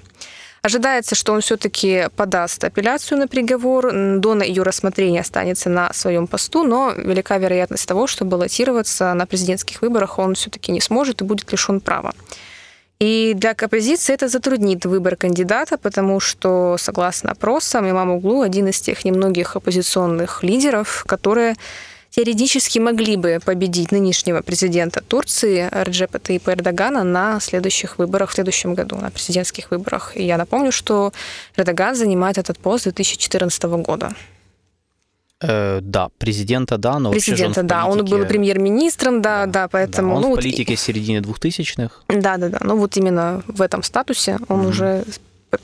Ожидается, 0.65 1.15
что 1.15 1.35
он 1.35 1.43
все-таки 1.43 2.09
подаст 2.17 2.65
апелляцию 2.65 3.19
на 3.19 3.29
приговор, 3.29 3.93
до 3.93 4.41
ее 4.43 4.63
рассмотрения 4.63 5.21
останется 5.21 5.69
на 5.69 5.93
своем 5.93 6.27
посту, 6.27 6.63
но 6.65 6.91
велика 6.97 7.37
вероятность 7.37 7.87
того, 7.87 8.07
что 8.07 8.25
баллотироваться 8.25 9.13
на 9.13 9.27
президентских 9.27 9.83
выборах 9.83 10.19
он 10.19 10.35
все-таки 10.35 10.73
не 10.73 10.81
сможет 10.81 11.21
и 11.21 11.25
будет 11.25 11.53
лишен 11.53 11.81
права. 11.81 12.15
И 12.99 13.35
для 13.37 13.51
оппозиции 13.51 14.15
это 14.15 14.29
затруднит 14.29 14.87
выбор 14.87 15.17
кандидата, 15.17 15.77
потому 15.77 16.19
что, 16.19 16.77
согласно 16.79 17.33
опросам, 17.33 17.91
Имам 17.91 18.13
Углу 18.13 18.41
один 18.41 18.69
из 18.69 18.81
тех 18.81 19.05
немногих 19.05 19.57
оппозиционных 19.57 20.43
лидеров, 20.43 21.05
которые 21.07 21.57
теоретически 22.15 22.79
могли 22.79 23.17
бы 23.17 23.41
победить 23.45 23.91
нынешнего 23.91 24.41
президента 24.41 25.01
Турции 25.01 25.69
Реджепа 25.73 26.19
Таипа 26.19 26.51
Эрдогана 26.51 27.03
на 27.03 27.41
следующих 27.41 27.99
выборах 27.99 28.31
в 28.31 28.35
следующем 28.35 28.75
году, 28.75 28.97
на 28.97 29.11
президентских 29.11 29.71
выборах. 29.73 30.13
И 30.15 30.25
я 30.25 30.39
напомню, 30.39 30.71
что 30.71 31.13
Эрдоган 31.57 31.97
занимает 31.97 32.39
этот 32.39 32.59
пост 32.59 32.83
с 32.83 32.85
2014 32.85 33.65
года. 33.65 34.13
Э, 35.43 35.81
да, 35.83 36.09
президента, 36.19 36.79
да, 36.79 37.01
но 37.01 37.11
президента, 37.11 37.61
он 37.61 37.67
да, 37.67 37.87
он 37.87 38.05
был 38.05 38.25
премьер-министром, 38.27 39.21
да, 39.21 39.47
да, 39.47 39.63
да, 39.63 39.69
поэтому 39.69 40.11
да, 40.11 40.17
он 40.17 40.23
ну, 40.23 40.33
в 40.33 40.37
политике 40.37 40.75
вот, 40.75 40.79
середины 40.79 41.19
2000-х. 41.19 41.95
Да, 42.09 42.37
да, 42.37 42.49
да. 42.49 42.59
Ну 42.63 42.77
вот 42.77 42.97
именно 42.97 43.43
в 43.49 43.61
этом 43.61 43.83
статусе 43.83 44.39
он 44.49 44.61
mm-hmm. 44.61 44.69
уже 44.69 45.05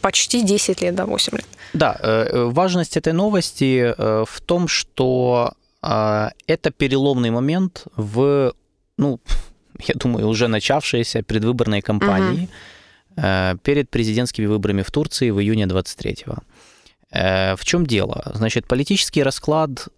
почти 0.00 0.42
10 0.42 0.82
лет, 0.82 0.94
да, 0.96 1.06
8 1.06 1.36
лет. 1.36 1.46
Да, 1.74 1.96
э, 2.02 2.44
важность 2.50 2.96
этой 2.96 3.12
новости 3.12 3.94
э, 3.96 4.24
в 4.28 4.40
том, 4.40 4.66
что 4.66 5.54
это 5.82 6.70
переломный 6.70 7.30
момент 7.30 7.86
в, 7.96 8.52
ну, 8.98 9.20
я 9.78 9.94
думаю, 9.94 10.28
уже 10.28 10.48
начавшейся 10.48 11.22
предвыборной 11.22 11.80
кампании 11.80 12.48
угу. 13.16 13.58
перед 13.62 13.90
президентскими 13.90 14.46
выборами 14.46 14.82
в 14.82 14.90
Турции 14.90 15.30
в 15.30 15.40
июне 15.40 15.64
23-го. 15.64 16.38
Э, 17.12 17.56
в 17.56 17.64
чем 17.64 17.86
дело? 17.86 18.32
Значит, 18.34 18.66
политический 18.66 19.22
расклад 19.22 19.88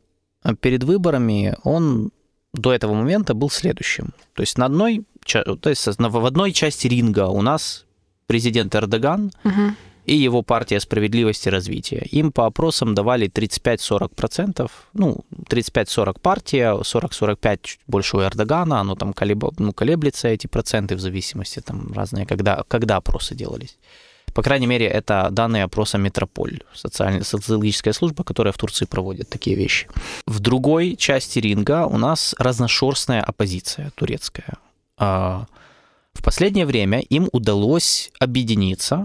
перед 0.61 0.85
выборами, 0.85 1.57
он 1.65 2.11
до 2.53 2.73
этого 2.73 2.95
момента 2.95 3.35
был 3.35 3.51
следующим. 3.51 4.13
То 4.35 4.43
есть 4.43 4.59
на 4.59 4.67
одной, 4.67 5.05
то 5.25 5.71
есть 5.71 5.87
в 5.87 6.27
одной 6.27 6.53
части 6.53 6.89
ринга 6.89 7.29
у 7.29 7.43
нас 7.43 7.87
президент 8.27 8.75
Эрдоган, 8.75 9.33
угу 9.45 9.75
и 10.07 10.15
его 10.15 10.43
партия 10.43 10.81
справедливости 10.81 11.49
и 11.49 11.51
развития. 11.51 12.07
Им 12.11 12.33
по 12.33 12.47
опросам 12.47 12.95
давали 12.95 13.29
35-40%, 13.29 14.71
ну, 14.95 15.25
35-40 15.49 16.21
партия, 16.21 16.75
40-45 16.75 17.59
больше 17.87 18.17
у 18.17 18.21
Эрдогана, 18.21 18.81
оно 18.81 18.95
там 18.95 19.13
колеб, 19.13 19.45
ну, 19.59 19.73
колеблется, 19.73 20.29
эти 20.29 20.47
проценты 20.47 20.97
в 20.97 21.01
зависимости, 21.01 21.61
там 21.61 21.93
разные, 21.93 22.27
когда, 22.27 22.65
когда 22.69 22.97
опросы 22.97 23.35
делались. 23.35 23.77
По 24.35 24.43
крайней 24.43 24.67
мере, 24.67 24.87
это 24.87 25.29
данные 25.31 25.65
опроса 25.65 25.99
Метрополь, 25.99 26.61
социальная, 26.75 27.23
социологическая 27.23 27.93
служба, 27.93 28.25
которая 28.25 28.53
в 28.53 28.57
Турции 28.57 28.87
проводит 28.87 29.29
такие 29.29 29.57
вещи. 29.57 29.89
В 30.27 30.41
другой 30.41 30.97
части 30.97 31.39
ринга 31.39 31.87
у 31.87 31.99
нас 31.99 32.35
разношерстная 32.39 33.23
оппозиция 33.23 33.91
турецкая. 33.95 34.55
А, 34.97 35.47
в 36.15 36.23
последнее 36.23 36.65
время 36.65 37.01
им 37.01 37.29
удалось 37.33 38.11
объединиться. 38.19 39.05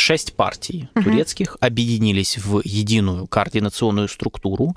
Шесть 0.00 0.32
партий 0.32 0.88
угу. 0.94 1.04
турецких 1.04 1.58
объединились 1.60 2.38
в 2.38 2.62
единую 2.64 3.26
координационную 3.26 4.08
структуру, 4.08 4.74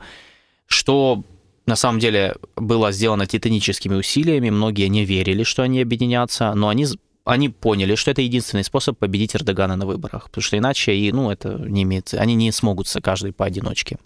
что 0.67 1.23
на 1.65 1.77
самом 1.77 1.99
деле 1.99 2.36
было 2.57 2.91
сделано 2.91 3.25
титаническими 3.25 3.95
усилиями. 3.95 4.49
Многие 4.49 4.89
не 4.89 5.05
верили, 5.05 5.43
что 5.43 5.63
они 5.63 5.81
объединятся, 5.81 6.53
но 6.53 6.67
они 6.67 6.88
они 7.23 7.47
поняли, 7.47 7.95
что 7.95 8.12
это 8.12 8.21
единственный 8.21 8.65
способ 8.65 8.97
победить 8.97 9.33
Эрдогана 9.33 9.77
на 9.77 9.86
выборах, 9.86 10.25
потому 10.25 10.41
что 10.41 10.57
иначе 10.57 10.93
и, 10.93 11.09
ну, 11.13 11.31
это 11.31 11.57
не 11.57 11.83
имеет, 11.83 12.13
они 12.13 12.36
не 12.36 12.51
смогут 12.51 12.93
каждый 13.01 13.31
поодиночке. 13.31 13.97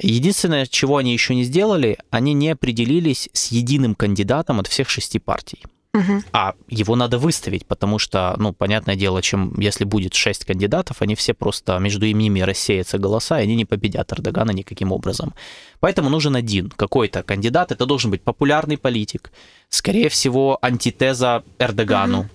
Единственное, 0.00 0.66
чего 0.66 0.98
они 0.98 1.12
еще 1.12 1.34
не 1.34 1.42
сделали, 1.42 1.98
они 2.10 2.34
не 2.34 2.50
определились 2.50 3.28
с 3.32 3.48
единым 3.48 3.96
кандидатом 3.96 4.60
от 4.60 4.68
всех 4.68 4.88
шести 4.88 5.18
партий. 5.18 5.64
Угу. 5.94 6.22
А 6.32 6.54
его 6.68 6.96
надо 6.96 7.18
выставить, 7.18 7.66
потому 7.66 7.98
что, 7.98 8.34
ну, 8.38 8.52
понятное 8.52 8.94
дело, 8.94 9.22
чем 9.22 9.58
если 9.58 9.84
будет 9.84 10.14
шесть 10.14 10.44
кандидатов, 10.44 11.00
они 11.00 11.14
все 11.14 11.32
просто 11.32 11.78
между 11.78 12.06
ними 12.06 12.40
рассеются 12.40 12.98
голоса, 12.98 13.40
и 13.40 13.44
они 13.44 13.56
не 13.56 13.64
победят 13.64 14.12
Эрдогана 14.12 14.50
никаким 14.50 14.92
образом. 14.92 15.34
Поэтому 15.80 16.10
нужен 16.10 16.36
один 16.36 16.70
какой-то 16.70 17.22
кандидат. 17.22 17.72
Это 17.72 17.86
должен 17.86 18.10
быть 18.10 18.22
популярный 18.22 18.76
политик, 18.76 19.32
скорее 19.70 20.08
всего, 20.08 20.58
антитеза 20.62 21.42
Эрдогану. 21.58 22.20
Угу 22.20 22.28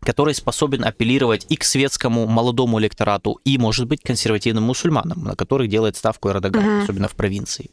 который 0.00 0.32
способен 0.32 0.84
апеллировать 0.84 1.44
и 1.48 1.56
к 1.56 1.64
светскому 1.64 2.26
молодому 2.26 2.78
электорату, 2.78 3.40
и, 3.44 3.58
может 3.58 3.88
быть, 3.88 4.00
консервативным 4.00 4.62
мусульманам, 4.62 5.24
на 5.24 5.34
которых 5.34 5.68
делает 5.68 5.96
ставку 5.96 6.28
Эрдоган, 6.30 6.64
uh 6.64 6.82
особенно 6.84 7.08
в 7.08 7.16
провинции. 7.16 7.70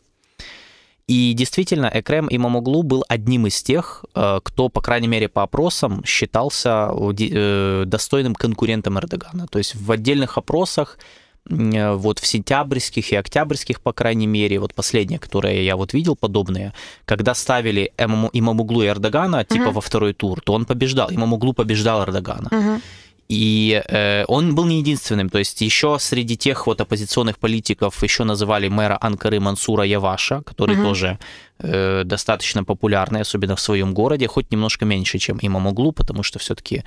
И 1.08 1.34
действительно, 1.34 1.92
Экрем 1.94 2.28
Имамоглу 2.32 2.82
был 2.82 3.06
одним 3.08 3.46
из 3.46 3.62
тех, 3.62 4.06
э, 4.16 4.40
кто, 4.44 4.70
по 4.70 4.82
крайней 4.82 5.08
мере, 5.08 5.28
по 5.28 5.44
опросам 5.44 6.04
считался 6.04 6.90
э, 6.92 7.84
достойным 7.86 8.34
конкурентом 8.34 8.98
Эрдогана. 8.98 9.46
То 9.48 9.60
есть 9.60 9.76
в 9.76 9.92
отдельных 9.92 10.40
опросах 10.40 10.98
э, 11.48 11.94
вот 11.94 12.18
в 12.18 12.26
сентябрьских 12.26 13.12
и 13.12 13.16
октябрьских, 13.16 13.82
по 13.82 13.94
крайней 13.94 14.26
мере, 14.26 14.58
вот 14.58 14.74
последние, 14.74 15.20
которые 15.20 15.64
я 15.64 15.76
вот 15.76 15.94
видел 15.94 16.16
подобные, 16.16 16.74
когда 17.06 17.36
ставили 17.36 17.92
Имамуглу 18.00 18.82
и 18.82 18.88
Эрдогана, 18.88 19.44
типа 19.46 19.66
uh-huh. 19.66 19.74
во 19.74 19.82
второй 19.82 20.14
тур, 20.14 20.42
то 20.42 20.54
он 20.54 20.66
побеждал, 20.66 21.12
Имамуглу 21.12 21.54
побеждал 21.54 22.02
Эрдогана. 22.02 22.48
Uh-huh. 22.48 22.82
И 23.28 23.82
э, 23.88 24.24
он 24.28 24.54
был 24.54 24.66
не 24.66 24.80
единственным, 24.80 25.30
то 25.30 25.40
есть 25.40 25.60
еще 25.62 25.98
среди 26.00 26.38
тех 26.38 26.68
вот 26.68 26.80
оппозиционных 26.80 27.40
политиков 27.40 28.04
еще 28.04 28.24
называли 28.24 28.68
мэра 28.68 29.00
Анкары 29.02 29.40
Мансура 29.40 29.84
Яваша, 29.84 30.42
который 30.42 30.76
угу. 30.76 30.84
тоже 30.84 31.18
э, 31.58 32.04
достаточно 32.06 32.64
популярный, 32.64 33.22
особенно 33.22 33.56
в 33.56 33.60
своем 33.60 33.96
городе, 33.96 34.28
хоть 34.28 34.52
немножко 34.52 34.86
меньше, 34.86 35.18
чем 35.18 35.40
Имамуглу, 35.42 35.92
потому 35.92 36.22
что 36.22 36.38
все-таки 36.38 36.84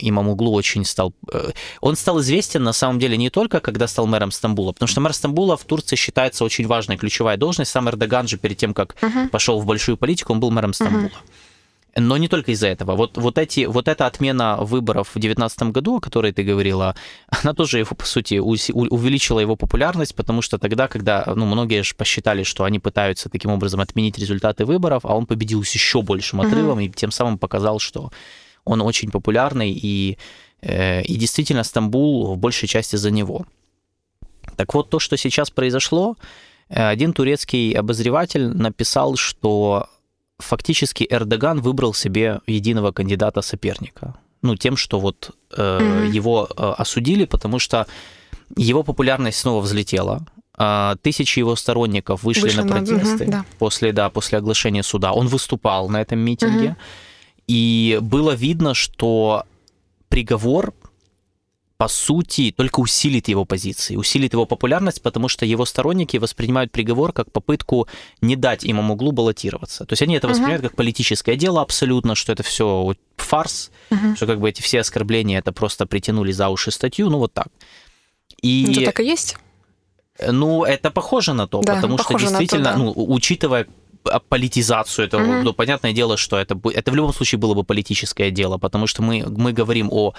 Имамуглу 0.00 0.52
очень 0.52 0.86
стал... 0.86 1.12
Э, 1.30 1.50
он 1.82 1.96
стал 1.96 2.20
известен 2.20 2.62
на 2.62 2.72
самом 2.72 2.98
деле 2.98 3.18
не 3.18 3.28
только, 3.28 3.60
когда 3.60 3.86
стал 3.86 4.06
мэром 4.06 4.30
Стамбула, 4.30 4.72
потому 4.72 4.88
что 4.88 5.02
мэр 5.02 5.12
Стамбула 5.12 5.58
в 5.58 5.64
Турции 5.64 5.96
считается 5.96 6.42
очень 6.44 6.66
важной 6.66 6.96
ключевая 6.96 7.36
должность. 7.36 7.70
Сам 7.70 7.86
Эрдоган 7.90 8.28
же 8.28 8.38
перед 8.38 8.56
тем, 8.56 8.72
как 8.72 8.96
угу. 9.02 9.28
пошел 9.30 9.60
в 9.60 9.66
большую 9.66 9.98
политику, 9.98 10.32
он 10.32 10.40
был 10.40 10.50
мэром 10.50 10.72
Стамбула. 10.72 11.06
Угу. 11.06 11.14
Но 11.98 12.18
не 12.18 12.28
только 12.28 12.52
из-за 12.52 12.68
этого. 12.68 12.94
Вот, 12.94 13.16
вот, 13.16 13.38
эти, 13.38 13.64
вот 13.64 13.88
эта 13.88 14.06
отмена 14.06 14.58
выборов 14.60 15.08
в 15.08 15.12
2019 15.14 15.62
году, 15.72 15.96
о 15.96 16.00
которой 16.00 16.30
ты 16.32 16.42
говорила, 16.42 16.94
она 17.42 17.54
тоже, 17.54 17.78
его, 17.78 17.96
по 17.96 18.04
сути, 18.04 18.38
увеличила 18.38 19.40
его 19.40 19.56
популярность, 19.56 20.14
потому 20.14 20.42
что 20.42 20.58
тогда, 20.58 20.88
когда 20.88 21.24
ну, 21.34 21.46
многие 21.46 21.82
же 21.82 21.94
посчитали, 21.94 22.42
что 22.42 22.64
они 22.64 22.78
пытаются 22.78 23.30
таким 23.30 23.50
образом 23.50 23.80
отменить 23.80 24.18
результаты 24.18 24.66
выборов, 24.66 25.06
а 25.06 25.16
он 25.16 25.24
победил 25.24 25.64
с 25.64 25.70
еще 25.72 26.02
большим 26.02 26.42
отрывом 26.42 26.80
mm-hmm. 26.80 26.86
и 26.86 26.90
тем 26.90 27.10
самым 27.10 27.38
показал, 27.38 27.78
что 27.78 28.10
он 28.64 28.82
очень 28.82 29.10
популярный, 29.10 29.70
и, 29.70 30.18
э, 30.60 31.02
и 31.02 31.16
действительно 31.16 31.64
Стамбул 31.64 32.34
в 32.34 32.36
большей 32.36 32.68
части 32.68 32.96
за 32.96 33.10
него. 33.10 33.46
Так 34.56 34.74
вот, 34.74 34.90
то, 34.90 34.98
что 34.98 35.16
сейчас 35.16 35.50
произошло, 35.50 36.16
э, 36.68 36.86
один 36.86 37.14
турецкий 37.14 37.72
обозреватель 37.72 38.48
написал, 38.48 39.16
что 39.16 39.88
фактически 40.38 41.06
Эрдоган 41.08 41.60
выбрал 41.60 41.94
себе 41.94 42.40
единого 42.46 42.92
кандидата 42.92 43.42
соперника. 43.42 44.14
Ну, 44.42 44.56
тем, 44.56 44.76
что 44.76 45.00
вот 45.00 45.30
э, 45.56 45.60
mm-hmm. 45.60 46.10
его 46.10 46.48
э, 46.48 46.74
осудили, 46.78 47.24
потому 47.24 47.58
что 47.58 47.86
его 48.56 48.82
популярность 48.82 49.38
снова 49.38 49.60
взлетела. 49.60 50.26
Э, 50.58 50.96
тысячи 51.02 51.38
его 51.38 51.56
сторонников 51.56 52.22
вышли, 52.22 52.42
вышли 52.42 52.60
на 52.60 52.68
протесты 52.68 53.24
на... 53.24 53.24
Угу, 53.24 53.30
да. 53.32 53.44
после, 53.58 53.92
да, 53.92 54.10
после 54.10 54.38
оглашения 54.38 54.82
суда. 54.82 55.12
Он 55.12 55.26
выступал 55.26 55.88
на 55.88 56.00
этом 56.00 56.18
митинге. 56.18 56.70
Угу. 56.70 56.76
И 57.48 57.98
было 58.02 58.32
видно, 58.32 58.74
что 58.74 59.44
приговор 60.08 60.74
по 61.76 61.88
сути, 61.88 62.54
только 62.56 62.80
усилит 62.80 63.28
его 63.28 63.44
позиции, 63.44 63.96
усилит 63.96 64.32
его 64.32 64.46
популярность, 64.46 65.02
потому 65.02 65.28
что 65.28 65.44
его 65.44 65.66
сторонники 65.66 66.16
воспринимают 66.16 66.72
приговор 66.72 67.12
как 67.12 67.30
попытку 67.30 67.86
не 68.20 68.36
дать 68.36 68.64
имаму 68.64 68.96
баллотироваться. 68.96 69.84
То 69.84 69.92
есть 69.92 70.02
они 70.02 70.14
это 70.16 70.26
воспринимают 70.26 70.62
uh-huh. 70.62 70.68
как 70.68 70.76
политическое 70.76 71.36
дело 71.36 71.60
абсолютно, 71.60 72.14
что 72.14 72.32
это 72.32 72.42
все 72.42 72.94
фарс, 73.16 73.70
uh-huh. 73.90 74.16
что 74.16 74.26
как 74.26 74.40
бы 74.40 74.48
эти 74.48 74.62
все 74.62 74.80
оскорбления 74.80 75.38
это 75.38 75.52
просто 75.52 75.86
притянули 75.86 76.32
за 76.32 76.48
уши 76.48 76.70
статью, 76.70 77.10
ну 77.10 77.18
вот 77.18 77.34
так. 77.34 77.48
И... 78.40 78.72
Это 78.72 78.86
так 78.86 79.00
и 79.00 79.04
есть? 79.04 79.36
Ну, 80.26 80.64
это 80.64 80.90
похоже 80.90 81.34
на 81.34 81.46
то, 81.46 81.60
да, 81.60 81.74
потому 81.74 81.98
что 81.98 82.14
действительно, 82.14 82.72
то, 82.72 82.78
да. 82.78 82.78
ну, 82.78 82.92
учитывая 82.96 83.66
политизацию 84.28 85.06
этого, 85.06 85.20
mm-hmm. 85.20 85.42
ну, 85.42 85.52
понятное 85.52 85.92
дело, 85.92 86.16
что 86.16 86.38
это, 86.38 86.58
это 86.72 86.90
в 86.90 86.94
любом 86.94 87.12
случае 87.12 87.38
было 87.38 87.54
бы 87.54 87.64
политическое 87.64 88.30
дело, 88.30 88.56
потому 88.56 88.86
что 88.86 89.02
мы, 89.02 89.24
мы 89.26 89.52
говорим 89.52 89.88
о 89.90 90.14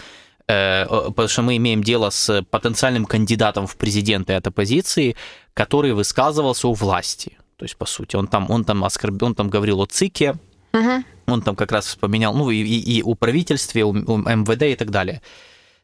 потому 0.48 1.28
что 1.28 1.42
мы 1.42 1.58
имеем 1.58 1.84
дело 1.84 2.10
с 2.10 2.42
потенциальным 2.50 3.06
кандидатом 3.06 3.68
в 3.68 3.76
президенты 3.76 4.34
от 4.34 4.48
оппозиции, 4.48 5.16
который 5.54 5.94
высказывался 5.94 6.68
у 6.68 6.74
власти. 6.74 7.38
То 7.58 7.66
есть, 7.66 7.76
по 7.76 7.86
сути, 7.86 8.16
он 8.16 8.28
там, 8.28 8.50
он 8.50 8.64
там, 8.64 8.84
оскорб... 8.84 9.22
он 9.24 9.36
там 9.36 9.50
говорил 9.50 9.82
о 9.82 9.88
ЦИКе, 9.88 10.36
угу. 10.74 11.04
он 11.26 11.42
там 11.42 11.56
как 11.56 11.72
раз 11.72 11.88
вспоминал, 11.88 12.34
ну, 12.34 12.50
и, 12.52 12.58
и, 12.58 12.98
и 12.98 13.04
у 13.04 13.16
правительстве, 13.16 13.84
у, 13.84 13.90
у 13.90 14.18
МВД 14.18 14.64
и 14.64 14.76
так 14.76 14.92
далее. 14.92 15.22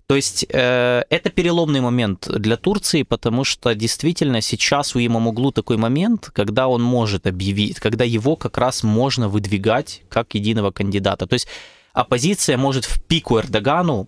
То 0.06 0.16
есть 0.16 0.46
э, 0.50 1.04
это 1.10 1.30
переломный 1.30 1.80
момент 1.80 2.28
для 2.30 2.58
Турции, 2.58 3.04
потому 3.04 3.44
что 3.44 3.74
действительно 3.74 4.42
сейчас 4.42 4.96
у 4.96 5.00
Имамуглу 5.00 5.52
такой 5.52 5.78
момент, 5.78 6.30
когда 6.34 6.68
он 6.68 6.84
может 6.84 7.26
объявить, 7.26 7.80
когда 7.80 8.04
его 8.04 8.36
как 8.36 8.58
раз 8.58 8.84
можно 8.84 9.30
выдвигать 9.30 10.04
как 10.10 10.36
единого 10.36 10.72
кандидата. 10.72 11.26
То 11.26 11.34
есть 11.34 11.48
оппозиция 11.94 12.58
может 12.58 12.86
в 12.86 13.02
пику 13.02 13.40
Эрдогану 13.40 14.08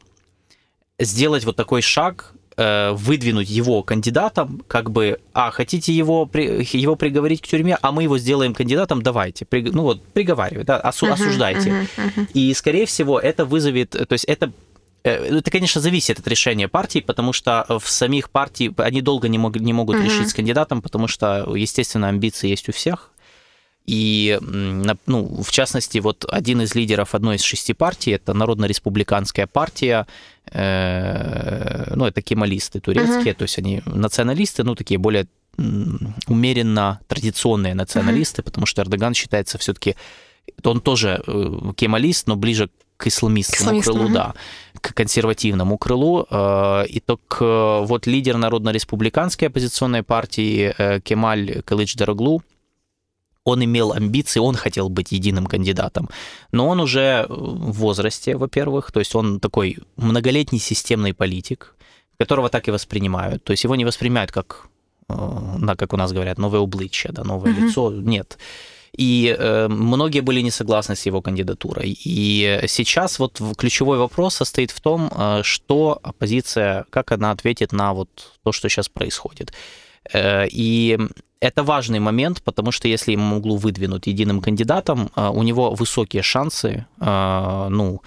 сделать 0.99 1.45
вот 1.45 1.55
такой 1.55 1.81
шаг, 1.81 2.33
э, 2.57 2.91
выдвинуть 2.91 3.49
его 3.49 3.83
кандидатом, 3.83 4.63
как 4.67 4.91
бы, 4.91 5.19
а, 5.33 5.51
хотите 5.51 5.93
его, 5.93 6.29
его 6.33 6.95
приговорить 6.95 7.41
к 7.41 7.47
тюрьме, 7.47 7.77
а 7.81 7.91
мы 7.91 8.03
его 8.03 8.17
сделаем 8.17 8.53
кандидатом, 8.53 9.01
давайте, 9.01 9.45
ну 9.51 9.83
вот, 9.83 10.03
приговаривайте, 10.03 10.65
да, 10.65 10.77
осу, 10.77 11.07
uh-huh, 11.07 11.13
осуждайте. 11.13 11.69
Uh-huh, 11.69 11.87
uh-huh. 11.97 12.27
И, 12.33 12.53
скорее 12.53 12.85
всего, 12.85 13.19
это 13.19 13.45
вызовет, 13.45 13.91
то 13.91 14.13
есть 14.13 14.25
это 14.25 14.51
э, 15.03 15.37
это, 15.37 15.51
конечно, 15.51 15.81
зависит 15.81 16.19
от 16.19 16.27
решения 16.27 16.67
партии, 16.67 16.99
потому 16.99 17.33
что 17.33 17.65
в 17.67 17.89
самих 17.89 18.29
партий 18.29 18.73
они 18.77 19.01
долго 19.01 19.27
не, 19.27 19.37
мог, 19.37 19.57
не 19.57 19.73
могут 19.73 19.97
uh-huh. 19.97 20.05
решить 20.05 20.29
с 20.29 20.33
кандидатом, 20.33 20.81
потому 20.81 21.07
что, 21.07 21.53
естественно, 21.55 22.07
амбиции 22.07 22.49
есть 22.49 22.69
у 22.69 22.71
всех. 22.71 23.11
И, 23.85 24.39
ну, 24.41 25.43
в 25.43 25.51
частности, 25.51 25.99
вот 25.99 26.25
один 26.27 26.61
из 26.61 26.73
лидеров 26.73 27.13
одной 27.13 27.35
из 27.35 27.43
шести 27.43 27.73
партий, 27.73 28.11
это 28.11 28.33
Народно-республиканская 28.33 29.45
партия, 29.45 30.07
ну, 30.51 32.05
это 32.05 32.21
кемалисты 32.21 32.79
турецкие, 32.79 33.33
uh-huh. 33.33 33.37
то 33.37 33.43
есть 33.43 33.57
они 33.57 33.81
националисты, 33.85 34.63
ну, 34.63 34.75
такие 34.75 34.97
более 34.97 35.27
умеренно 36.27 36.99
традиционные 37.07 37.73
националисты, 37.73 38.41
uh-huh. 38.41 38.45
потому 38.45 38.65
что 38.65 38.81
Эрдоган 38.81 39.13
считается 39.13 39.57
все-таки, 39.57 39.95
он 40.63 40.81
тоже 40.81 41.23
э, 41.25 41.71
кемалист, 41.75 42.27
но 42.27 42.35
ближе 42.35 42.69
к 42.97 43.07
исламистскому 43.07 43.81
к 43.81 43.83
крылу, 43.83 44.09
uh-huh. 44.09 44.13
да, 44.13 44.33
к 44.79 44.93
консервативному 44.93 45.77
крылу. 45.77 46.27
Э, 46.29 46.85
и 46.87 46.99
только 46.99 47.81
вот 47.81 48.05
лидер 48.07 48.37
Народно-республиканской 48.37 49.47
оппозиционной 49.47 50.03
партии 50.03 50.99
Кемаль 51.01 51.61
Кылыч 51.63 51.95
Дороглу, 51.95 52.43
он 53.45 53.63
имел 53.63 53.93
амбиции, 53.93 54.39
он 54.41 54.55
хотел 54.55 54.89
быть 54.89 55.11
единым 55.11 55.45
кандидатом. 55.45 56.09
Но 56.51 56.67
он 56.67 56.79
уже 56.79 57.25
в 57.29 57.71
возрасте, 57.71 58.35
во-первых, 58.35 58.91
то 58.91 58.99
есть 58.99 59.15
он 59.15 59.39
такой 59.39 59.77
многолетний 59.95 60.59
системный 60.59 61.13
политик, 61.13 61.75
которого 62.17 62.49
так 62.49 62.67
и 62.67 62.71
воспринимают. 62.71 63.43
То 63.43 63.51
есть 63.51 63.63
его 63.63 63.75
не 63.75 63.85
воспринимают 63.85 64.31
как, 64.31 64.67
э, 65.09 65.75
как 65.77 65.93
у 65.93 65.97
нас 65.97 66.11
говорят, 66.11 66.39
новое 66.39 66.59
обличье, 66.59 67.11
да, 67.11 67.23
новое 67.23 67.53
mm-hmm. 67.53 67.67
лицо. 67.67 67.91
Нет. 67.91 68.37
И 68.97 69.35
э, 69.37 69.67
многие 69.67 70.21
были 70.21 70.41
не 70.41 70.51
согласны 70.51 70.95
с 70.95 71.05
его 71.05 71.21
кандидатурой. 71.21 71.97
И 72.05 72.61
сейчас 72.67 73.19
вот 73.19 73.41
ключевой 73.57 73.97
вопрос 73.97 74.35
состоит 74.35 74.71
в 74.71 74.79
том, 74.79 75.11
э, 75.11 75.41
что 75.43 75.99
оппозиция, 76.01 76.85
как 76.89 77.11
она 77.11 77.31
ответит 77.31 77.73
на 77.73 77.93
вот 77.93 78.09
то, 78.43 78.51
что 78.51 78.69
сейчас 78.69 78.89
происходит. 78.89 79.53
Э, 80.13 80.47
и 80.49 80.97
это 81.47 81.63
важный 81.63 81.99
момент, 81.99 82.41
потому 82.43 82.71
что 82.71 82.87
если 82.87 83.13
ему 83.13 83.37
углу 83.37 83.57
выдвинут 83.57 84.07
единым 84.07 84.41
кандидатом, 84.41 85.09
э, 85.15 85.29
у 85.29 85.43
него 85.43 85.71
высокие 85.71 86.23
шансы, 86.23 86.85
э, 86.99 87.67
ну, 87.69 88.01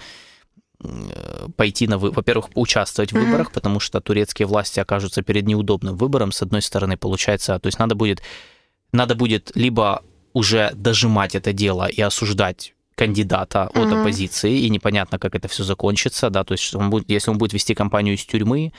пойти 1.57 1.87
на, 1.87 1.97
во-первых, 1.97 2.49
участвовать 2.55 3.11
в 3.11 3.15
mm-hmm. 3.15 3.25
выборах, 3.25 3.51
потому 3.51 3.79
что 3.81 3.99
турецкие 3.99 4.47
власти 4.47 4.79
окажутся 4.79 5.21
перед 5.21 5.45
неудобным 5.45 5.97
выбором. 5.97 6.31
С 6.31 6.41
одной 6.41 6.61
стороны, 6.61 6.95
получается, 6.95 7.59
то 7.59 7.67
есть 7.67 7.79
надо 7.79 7.95
будет, 7.95 8.21
надо 8.93 9.15
будет 9.15 9.51
либо 9.55 10.03
уже 10.33 10.71
дожимать 10.73 11.35
это 11.35 11.51
дело 11.51 11.85
и 11.87 12.01
осуждать 12.01 12.73
кандидата 12.95 13.69
mm-hmm. 13.73 13.87
от 13.87 13.93
оппозиции, 13.93 14.59
и 14.59 14.69
непонятно, 14.69 15.19
как 15.19 15.35
это 15.35 15.47
все 15.47 15.63
закончится, 15.63 16.29
да, 16.29 16.43
то 16.43 16.53
есть 16.53 16.75
он 16.75 16.89
будет, 16.89 17.09
если 17.09 17.31
он 17.31 17.37
будет 17.37 17.53
вести 17.53 17.73
кампанию 17.73 18.15
из 18.15 18.25
тюрьмы, 18.25 18.71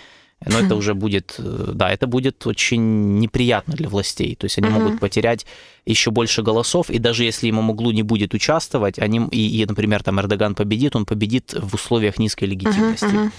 но 0.46 0.58
это 0.58 0.74
уже 0.74 0.94
будет, 0.94 1.34
э, 1.38 1.72
да, 1.74 1.90
это 1.90 2.06
будет 2.06 2.46
очень 2.46 3.18
неприятно 3.18 3.74
для 3.74 3.88
властей. 3.88 4.34
То 4.36 4.46
есть 4.46 4.58
они 4.58 4.68
могут 4.68 4.98
потерять 4.98 5.46
еще 5.84 6.10
больше 6.10 6.42
голосов, 6.42 6.88
и 6.88 6.98
даже 6.98 7.24
если 7.24 7.46
ему 7.46 7.60
Имамоглу 7.60 7.90
не 7.90 8.02
будет 8.02 8.32
участвовать, 8.32 8.98
они, 8.98 9.20
и, 9.30 9.62
и, 9.62 9.66
например, 9.66 10.02
там 10.02 10.18
Эрдоган 10.18 10.54
победит, 10.54 10.96
он 10.96 11.04
победит 11.04 11.54
в 11.54 11.74
условиях 11.74 12.18
низкой 12.18 12.44
легитимности. 12.44 13.30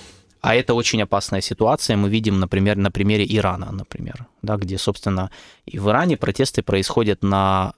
А 0.42 0.56
это 0.56 0.74
очень 0.74 1.02
опасная 1.02 1.42
ситуация. 1.42 1.98
Мы 1.98 2.10
видим, 2.10 2.40
например, 2.40 2.76
на 2.76 2.92
примере 2.92 3.26
Ирана, 3.28 3.72
например, 3.72 4.26
да, 4.42 4.58
где, 4.58 4.78
собственно, 4.78 5.30
и 5.66 5.78
в 5.78 5.88
Иране 5.90 6.18
протесты 6.18 6.64
происходят 6.64 7.24
на 7.24 7.74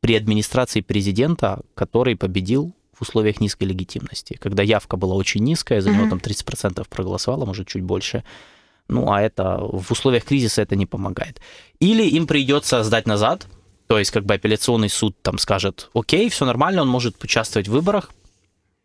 при 0.00 0.14
администрации 0.14 0.80
президента, 0.80 1.60
который 1.74 2.16
победил 2.16 2.72
в 2.92 3.02
условиях 3.02 3.40
низкой 3.40 3.64
легитимности, 3.64 4.36
когда 4.40 4.62
явка 4.62 4.96
была 4.96 5.14
очень 5.14 5.42
низкая, 5.44 5.80
за 5.80 5.90
него 5.90 6.08
там 6.08 6.18
30% 6.18 6.86
проголосовало, 6.88 7.44
может, 7.46 7.68
чуть 7.68 7.82
больше. 7.82 8.24
Ну, 8.88 9.12
а 9.12 9.20
это 9.20 9.58
в 9.60 9.90
условиях 9.90 10.24
кризиса 10.24 10.62
это 10.62 10.74
не 10.74 10.86
помогает. 10.86 11.40
Или 11.78 12.04
им 12.04 12.26
придется 12.26 12.82
сдать 12.82 13.06
назад, 13.06 13.46
то 13.86 13.98
есть 13.98 14.10
как 14.10 14.24
бы 14.24 14.34
апелляционный 14.34 14.88
суд 14.88 15.16
там 15.22 15.38
скажет, 15.38 15.90
окей, 15.94 16.28
все 16.30 16.44
нормально, 16.44 16.82
он 16.82 16.88
может 16.88 17.22
участвовать 17.22 17.68
в 17.68 17.72
выборах. 17.72 18.10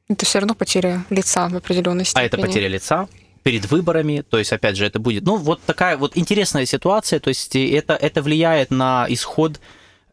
Это 0.09 0.25
все 0.25 0.39
равно 0.39 0.55
потеря 0.55 1.05
лица 1.09 1.47
в 1.47 1.55
определенной 1.55 2.05
степени. 2.05 2.23
А 2.23 2.25
это 2.25 2.37
потеря 2.37 2.67
лица 2.67 3.07
перед 3.43 3.69
выборами, 3.69 4.23
то 4.29 4.39
есть, 4.39 4.53
опять 4.53 4.77
же, 4.77 4.85
это 4.85 4.99
будет, 4.99 5.23
ну, 5.23 5.37
вот 5.37 5.61
такая 5.65 5.97
вот 5.97 6.17
интересная 6.17 6.65
ситуация, 6.65 7.19
то 7.19 7.27
есть 7.27 7.55
это, 7.55 7.93
это 7.93 8.21
влияет 8.21 8.71
на 8.71 9.05
исход 9.09 9.59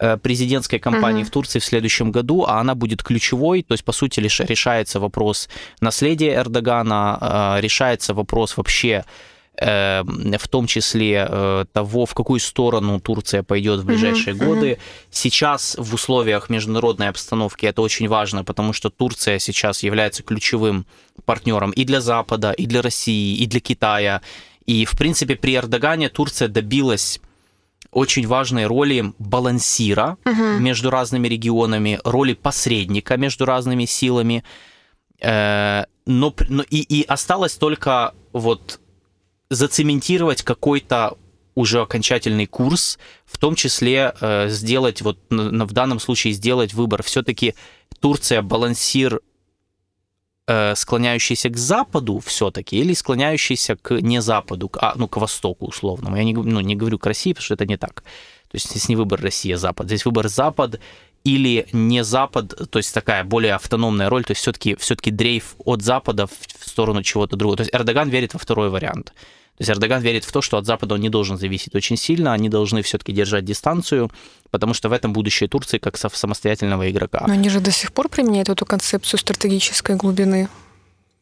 э, 0.01 0.16
президентской 0.16 0.78
кампании 0.78 1.22
uh-huh. 1.22 1.28
в 1.28 1.30
Турции 1.30 1.61
в 1.61 1.64
следующем 1.64 2.11
году, 2.11 2.45
а 2.47 2.61
она 2.61 2.74
будет 2.74 3.05
ключевой, 3.05 3.62
то 3.62 3.72
есть, 3.72 3.84
по 3.84 3.93
сути, 3.93 4.18
лишь 4.18 4.41
решается 4.41 4.99
вопрос 4.99 5.49
наследия 5.80 6.34
Эрдогана, 6.34 7.57
э, 7.57 7.61
решается 7.61 8.14
вопрос 8.14 8.57
вообще 8.57 9.05
в 9.57 10.49
том 10.49 10.67
числе 10.67 11.27
э, 11.29 11.65
того, 11.73 12.07
в 12.07 12.15
какую 12.15 12.41
сторону 12.41 12.99
Турция 12.99 13.43
пойдет 13.43 13.81
в 13.81 13.85
ближайшие 13.85 14.35
mm-hmm. 14.35 14.47
годы. 14.47 14.79
Сейчас 15.11 15.77
в 15.79 15.93
условиях 15.95 16.49
международной 16.49 17.09
обстановки 17.09 17.67
это 17.67 17.83
очень 17.83 18.09
важно, 18.09 18.43
потому 18.43 18.73
что 18.73 18.89
Турция 18.89 19.39
сейчас 19.39 19.83
является 19.83 20.23
ключевым 20.23 20.87
партнером 21.27 21.73
и 21.73 21.85
для 21.85 22.01
Запада, 22.01 22.53
и 22.53 22.65
для 22.67 22.81
России, 22.81 23.37
и 23.37 23.47
для 23.47 23.61
Китая. 23.61 24.23
И, 24.65 24.87
в 24.87 24.97
принципе, 24.97 25.37
при 25.37 25.57
Эрдогане 25.57 26.09
Турция 26.09 26.49
добилась 26.49 27.21
очень 27.91 28.27
важной 28.27 28.67
роли 28.67 29.13
балансира 29.19 30.17
uh-huh. 30.25 30.59
между 30.59 30.91
разными 30.91 31.29
регионами, 31.29 31.99
роли 32.05 32.35
посредника 32.35 33.17
между 33.17 33.45
разными 33.45 33.85
силами. 33.85 34.45
Э, 35.21 35.85
но, 36.07 36.35
но 36.49 36.63
и, 36.71 36.81
и 36.81 37.03
осталось 37.03 37.55
только 37.55 38.15
вот 38.33 38.81
зацементировать 39.51 40.43
какой-то 40.43 41.19
уже 41.55 41.81
окончательный 41.81 42.47
курс, 42.47 42.99
в 43.27 43.37
том 43.39 43.55
числе 43.55 44.15
э, 44.21 44.49
сделать, 44.49 45.03
вот 45.03 45.19
на, 45.31 45.67
в 45.67 45.73
данном 45.73 46.01
случае 46.01 46.33
сделать 46.33 46.73
выбор. 46.73 47.03
Все-таки 47.03 47.55
Турция 48.01 48.43
балансир, 48.43 49.21
э, 50.47 50.75
склоняющийся 50.77 51.51
к 51.51 51.57
Западу 51.57 52.21
все-таки, 52.25 52.79
или 52.79 52.95
склоняющийся 52.95 53.77
к 53.77 54.01
не 54.01 54.23
Западу, 54.23 54.71
а, 54.77 54.95
ну, 54.97 55.09
к 55.09 55.17
Востоку 55.17 55.67
условному. 55.67 56.17
Я 56.17 56.25
не, 56.25 56.33
ну, 56.33 56.61
не 56.61 56.77
говорю 56.77 56.99
к 56.99 57.07
России, 57.07 57.33
потому 57.33 57.45
что 57.45 57.55
это 57.55 57.67
не 57.67 57.77
так. 57.77 58.03
То 58.51 58.57
есть 58.57 58.71
здесь 58.71 58.89
не 58.89 58.97
выбор 58.97 59.21
Россия, 59.21 59.57
Запад. 59.57 59.87
Здесь 59.87 60.05
выбор 60.05 60.29
Запад 60.29 60.81
или 61.25 61.67
не 61.73 62.03
Запад, 62.03 62.71
то 62.71 62.79
есть 62.79 62.95
такая 62.95 63.25
более 63.25 63.55
автономная 63.55 64.09
роль, 64.09 64.25
то 64.25 64.31
есть 64.31 64.41
все-таки 64.41 64.75
все 64.77 64.95
дрейф 64.95 65.55
от 65.65 65.83
Запада 65.83 66.27
в 66.27 66.69
сторону 66.69 67.03
чего-то 67.03 67.37
другого. 67.37 67.59
То 67.59 67.63
есть 67.63 67.75
Эрдоган 67.75 68.09
верит 68.09 68.33
во 68.33 68.39
второй 68.39 68.71
вариант. 68.71 69.13
То 69.61 69.63
есть 69.63 69.71
Эрдоган 69.73 70.01
верит 70.01 70.25
в 70.25 70.33
то, 70.33 70.41
что 70.41 70.57
от 70.57 70.65
Запада 70.65 70.95
он 70.95 71.03
не 71.03 71.11
должен 71.11 71.37
зависеть 71.37 71.75
очень 71.75 71.99
сильно, 71.99 72.33
они 72.33 72.49
должны 72.49 72.81
все-таки 72.81 73.13
держать 73.13 73.45
дистанцию, 73.45 74.11
потому 74.51 74.73
что 74.73 74.89
в 74.89 74.93
этом 74.93 75.13
будущее 75.13 75.51
Турции 75.51 75.77
как 75.77 75.99
самостоятельного 75.99 76.91
игрока. 76.91 77.25
Но 77.27 77.35
они 77.35 77.51
же 77.51 77.61
до 77.61 77.71
сих 77.71 77.93
пор 77.93 78.09
применяют 78.09 78.49
эту 78.49 78.65
концепцию 78.65 79.21
стратегической 79.21 79.97
глубины. 79.97 80.49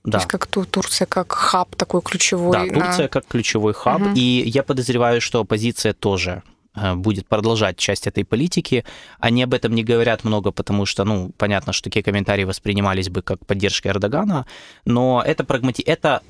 Да. 0.05 0.13
То 0.13 0.19
есть 0.19 0.29
как 0.29 0.47
Турция 0.47 1.07
как 1.07 1.33
хаб 1.33 1.75
такой 1.75 2.01
ключевой. 2.01 2.53
Да, 2.53 2.81
Турция 2.81 3.03
на... 3.03 3.09
как 3.09 3.27
ключевой 3.27 3.75
хаб. 3.75 4.03
Угу. 4.03 4.11
И 4.15 4.45
я 4.47 4.63
подозреваю, 4.63 5.21
что 5.21 5.41
оппозиция 5.41 5.93
тоже 5.93 6.45
Э, 6.81 6.95
будет 6.95 7.27
продолжать 7.27 7.77
часть 7.77 8.07
этой 8.07 8.25
политики. 8.25 8.85
Они 9.19 9.43
об 9.43 9.55
этом 9.55 9.75
не 9.75 9.83
говорят 9.83 10.25
много, 10.25 10.51
потому 10.51 10.87
что, 10.87 11.05
ну, 11.05 11.31
понятно, 11.37 11.73
что 11.73 11.85
такие 11.85 12.03
комментарии 12.03 12.45
воспринимались 12.45 13.09
бы 13.09 13.23
как 13.23 13.45
поддержка 13.47 13.89
Эрдогана, 13.89 14.47
но 14.85 15.23
это, 15.25 15.45
прагмати... 15.45 15.83
это, 15.83 16.23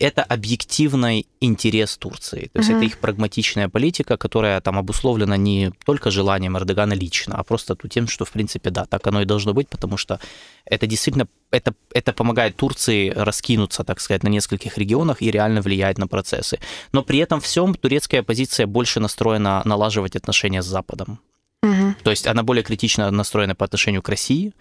это 0.00 0.22
объективный 0.22 1.26
интерес 1.40 1.96
Турции. 1.96 2.50
То 2.52 2.58
есть 2.60 2.70
mm-hmm. 2.70 2.76
это 2.76 2.84
их 2.84 2.98
прагматичная 2.98 3.68
политика, 3.68 4.16
которая 4.16 4.60
там 4.60 4.78
обусловлена 4.78 5.36
не 5.36 5.72
только 5.84 6.10
желанием 6.10 6.56
Эрдогана 6.56 6.94
лично, 6.94 7.36
а 7.36 7.44
просто 7.44 7.76
тем, 7.88 8.08
что, 8.08 8.24
в 8.24 8.30
принципе, 8.30 8.70
да, 8.70 8.84
так 8.86 9.06
оно 9.06 9.22
и 9.22 9.24
должно 9.24 9.54
быть, 9.54 9.68
потому 9.68 9.96
что 9.96 10.20
это 10.64 10.86
действительно 10.86 11.28
это, 11.50 11.74
это 11.92 12.12
помогает 12.12 12.56
Турции 12.56 13.10
раскинуться, 13.10 13.84
так 13.84 14.00
сказать, 14.00 14.22
на 14.22 14.28
нескольких 14.28 14.78
регионах 14.78 15.22
и 15.22 15.30
реально 15.30 15.60
влияет 15.60 15.98
на 15.98 16.08
процессы. 16.08 16.58
Но 16.92 17.02
при 17.02 17.18
этом 17.18 17.40
всем 17.40 17.74
турецкая 17.74 18.22
позиция 18.22 18.66
больше 18.66 19.00
настроена 19.00 19.62
налаживать 19.64 20.16
отношения 20.16 20.62
с 20.62 20.66
Западом. 20.66 21.20
Угу. 21.62 21.94
То 22.02 22.10
есть 22.10 22.26
она 22.26 22.42
более 22.42 22.62
критично 22.62 23.10
настроена 23.10 23.54
по 23.54 23.64
отношению 23.64 24.02
к 24.02 24.08
России, 24.08 24.52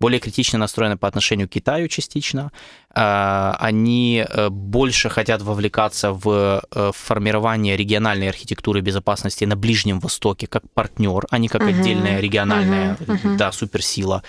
более 0.00 0.20
критично 0.20 0.58
настроена 0.58 0.96
по 0.96 1.08
отношению 1.08 1.48
к 1.48 1.52
Китаю 1.52 1.88
частично. 1.88 2.52
А, 2.90 3.56
они 3.60 4.24
э, 4.28 4.48
больше 4.48 5.08
хотят 5.08 5.42
вовлекаться 5.42 6.12
в 6.12 6.62
э, 6.70 6.90
формирование 6.94 7.76
региональной 7.76 8.28
архитектуры 8.28 8.80
безопасности 8.80 9.44
на 9.44 9.56
Ближнем 9.56 10.00
Востоке 10.00 10.46
как 10.46 10.62
партнер, 10.72 11.26
а 11.30 11.38
не 11.38 11.48
как 11.48 11.62
угу. 11.62 11.70
отдельная 11.70 12.20
региональная 12.20 12.96
угу. 13.06 13.36
да, 13.36 13.52
суперсила. 13.52 14.22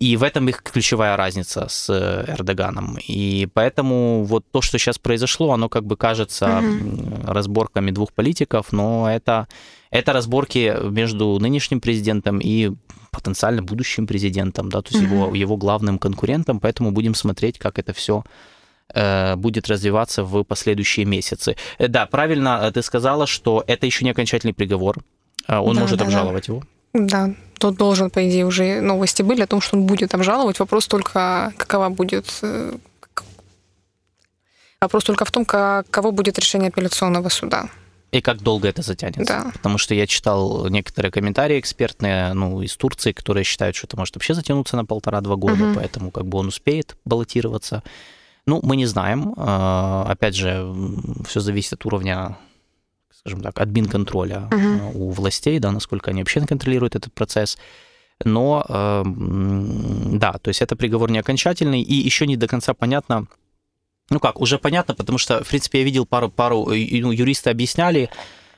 И 0.00 0.16
в 0.16 0.22
этом 0.22 0.48
их 0.48 0.62
ключевая 0.62 1.14
разница 1.14 1.66
с 1.68 1.90
э, 1.90 2.24
Эрдоганом. 2.32 2.96
И 3.06 3.46
поэтому 3.52 4.24
вот 4.24 4.46
то, 4.50 4.62
что 4.62 4.78
сейчас 4.78 4.98
произошло, 4.98 5.52
оно 5.52 5.68
как 5.68 5.84
бы 5.84 5.98
кажется 5.98 6.46
mm-hmm. 6.46 7.26
разборками 7.26 7.90
двух 7.90 8.14
политиков, 8.14 8.72
но 8.72 9.12
это, 9.12 9.46
это 9.90 10.14
разборки 10.14 10.74
между 10.88 11.38
нынешним 11.38 11.82
президентом 11.82 12.38
и 12.38 12.72
потенциально 13.10 13.62
будущим 13.62 14.06
президентом, 14.06 14.68
да, 14.68 14.82
то 14.82 14.90
есть 14.92 15.04
mm-hmm. 15.04 15.14
его, 15.14 15.34
его 15.34 15.56
главным 15.56 15.98
конкурентом, 15.98 16.60
поэтому 16.60 16.92
будем 16.92 17.14
смотреть, 17.14 17.58
как 17.58 17.78
это 17.78 17.92
все 17.92 18.24
э, 18.94 19.36
будет 19.36 19.68
развиваться 19.68 20.24
в 20.24 20.44
последующие 20.44 21.06
месяцы. 21.06 21.56
Э, 21.78 21.88
да, 21.88 22.06
правильно 22.06 22.70
ты 22.72 22.82
сказала, 22.82 23.26
что 23.26 23.64
это 23.66 23.86
еще 23.86 24.04
не 24.04 24.10
окончательный 24.10 24.54
приговор. 24.54 24.98
Он 25.48 25.74
да, 25.74 25.80
может 25.80 25.98
да, 25.98 26.04
обжаловать 26.04 26.46
да. 26.46 26.52
его. 26.52 26.62
Да, 26.92 27.34
тот 27.58 27.76
должен, 27.76 28.10
по 28.10 28.28
идее, 28.28 28.46
уже 28.46 28.80
новости 28.80 29.22
были 29.22 29.42
о 29.42 29.46
том, 29.46 29.60
что 29.60 29.76
он 29.76 29.84
будет 29.84 30.14
обжаловать. 30.14 30.58
Вопрос 30.58 30.86
только, 30.86 31.52
какова 31.56 31.88
будет... 31.88 32.26
Э, 32.42 32.72
вопрос 34.80 35.04
только 35.04 35.24
в 35.24 35.30
том, 35.30 35.44
каково 35.44 36.10
будет 36.10 36.38
решение 36.38 36.68
апелляционного 36.68 37.28
суда. 37.28 37.68
И 38.12 38.20
как 38.20 38.42
долго 38.42 38.68
это 38.68 38.82
затянется. 38.82 39.24
Да. 39.44 39.50
Потому 39.52 39.78
что 39.78 39.94
я 39.94 40.06
читал 40.06 40.66
некоторые 40.68 41.12
комментарии 41.12 41.60
экспертные, 41.60 42.32
ну, 42.32 42.60
из 42.60 42.76
Турции, 42.76 43.12
которые 43.12 43.44
считают, 43.44 43.76
что 43.76 43.86
это 43.86 43.96
может 43.96 44.16
вообще 44.16 44.34
затянуться 44.34 44.76
на 44.76 44.84
полтора-два 44.84 45.36
года, 45.36 45.64
угу. 45.64 45.74
поэтому 45.76 46.10
как 46.10 46.26
бы 46.26 46.38
он 46.38 46.48
успеет 46.48 46.96
баллотироваться. 47.04 47.82
Ну, 48.46 48.60
мы 48.62 48.76
не 48.76 48.86
знаем. 48.86 49.34
А, 49.36 50.06
опять 50.08 50.34
же, 50.34 50.74
все 51.26 51.40
зависит 51.40 51.74
от 51.74 51.86
уровня 51.86 52.36
скажем 53.20 53.42
так, 53.42 53.60
админ-контроля 53.60 54.48
uh-huh. 54.50 54.92
у 54.94 55.10
властей, 55.10 55.58
да, 55.58 55.70
насколько 55.70 56.10
они 56.10 56.22
вообще 56.22 56.40
контролируют 56.46 56.96
этот 56.96 57.12
процесс. 57.12 57.58
Но, 58.24 58.64
э, 58.68 59.02
да, 59.04 60.32
то 60.32 60.48
есть 60.48 60.62
это 60.62 60.76
приговор 60.76 61.10
не 61.10 61.18
окончательный, 61.18 61.82
и 61.82 61.94
еще 61.94 62.26
не 62.26 62.36
до 62.36 62.48
конца 62.48 62.74
понятно, 62.74 63.26
ну 64.10 64.20
как, 64.20 64.40
уже 64.40 64.58
понятно, 64.58 64.94
потому 64.94 65.18
что, 65.18 65.42
в 65.42 65.48
принципе, 65.48 65.78
я 65.78 65.84
видел 65.84 66.04
пару, 66.04 66.30
пару 66.30 66.66
ну, 66.66 67.12
юристы 67.12 67.50
объясняли, 67.50 68.10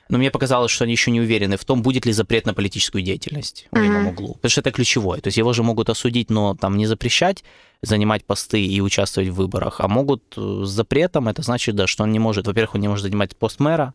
Но 0.09 0.17
мне 0.17 0.31
показалось, 0.31 0.71
что 0.71 0.83
они 0.83 0.93
еще 0.93 1.11
не 1.11 1.21
уверены 1.21 1.57
в 1.57 1.63
том, 1.63 1.81
будет 1.81 2.05
ли 2.05 2.11
запрет 2.11 2.45
на 2.45 2.53
политическую 2.53 3.01
деятельность 3.03 3.67
в 3.71 3.77
левом 3.77 4.07
углу. 4.07 4.33
Потому 4.33 4.49
что 4.49 4.61
это 4.61 4.71
ключевое. 4.71 5.21
То 5.21 5.27
есть 5.27 5.37
его 5.37 5.53
же 5.53 5.63
могут 5.63 5.89
осудить, 5.89 6.29
но 6.29 6.55
там 6.55 6.77
не 6.77 6.85
запрещать 6.85 7.43
занимать 7.83 8.23
посты 8.23 8.65
и 8.65 8.81
участвовать 8.81 9.29
в 9.29 9.35
выборах, 9.35 9.81
а 9.81 9.87
могут 9.87 10.23
э, 10.37 10.63
с 10.63 10.69
запретом, 10.69 11.27
это 11.27 11.41
значит, 11.41 11.75
да, 11.75 11.85
что 11.85 12.03
он 12.03 12.11
не 12.11 12.19
может, 12.19 12.47
во-первых, 12.47 12.75
он 12.75 12.81
не 12.81 12.87
может 12.87 13.03
занимать 13.03 13.35
пост 13.35 13.59
мэра, 13.59 13.93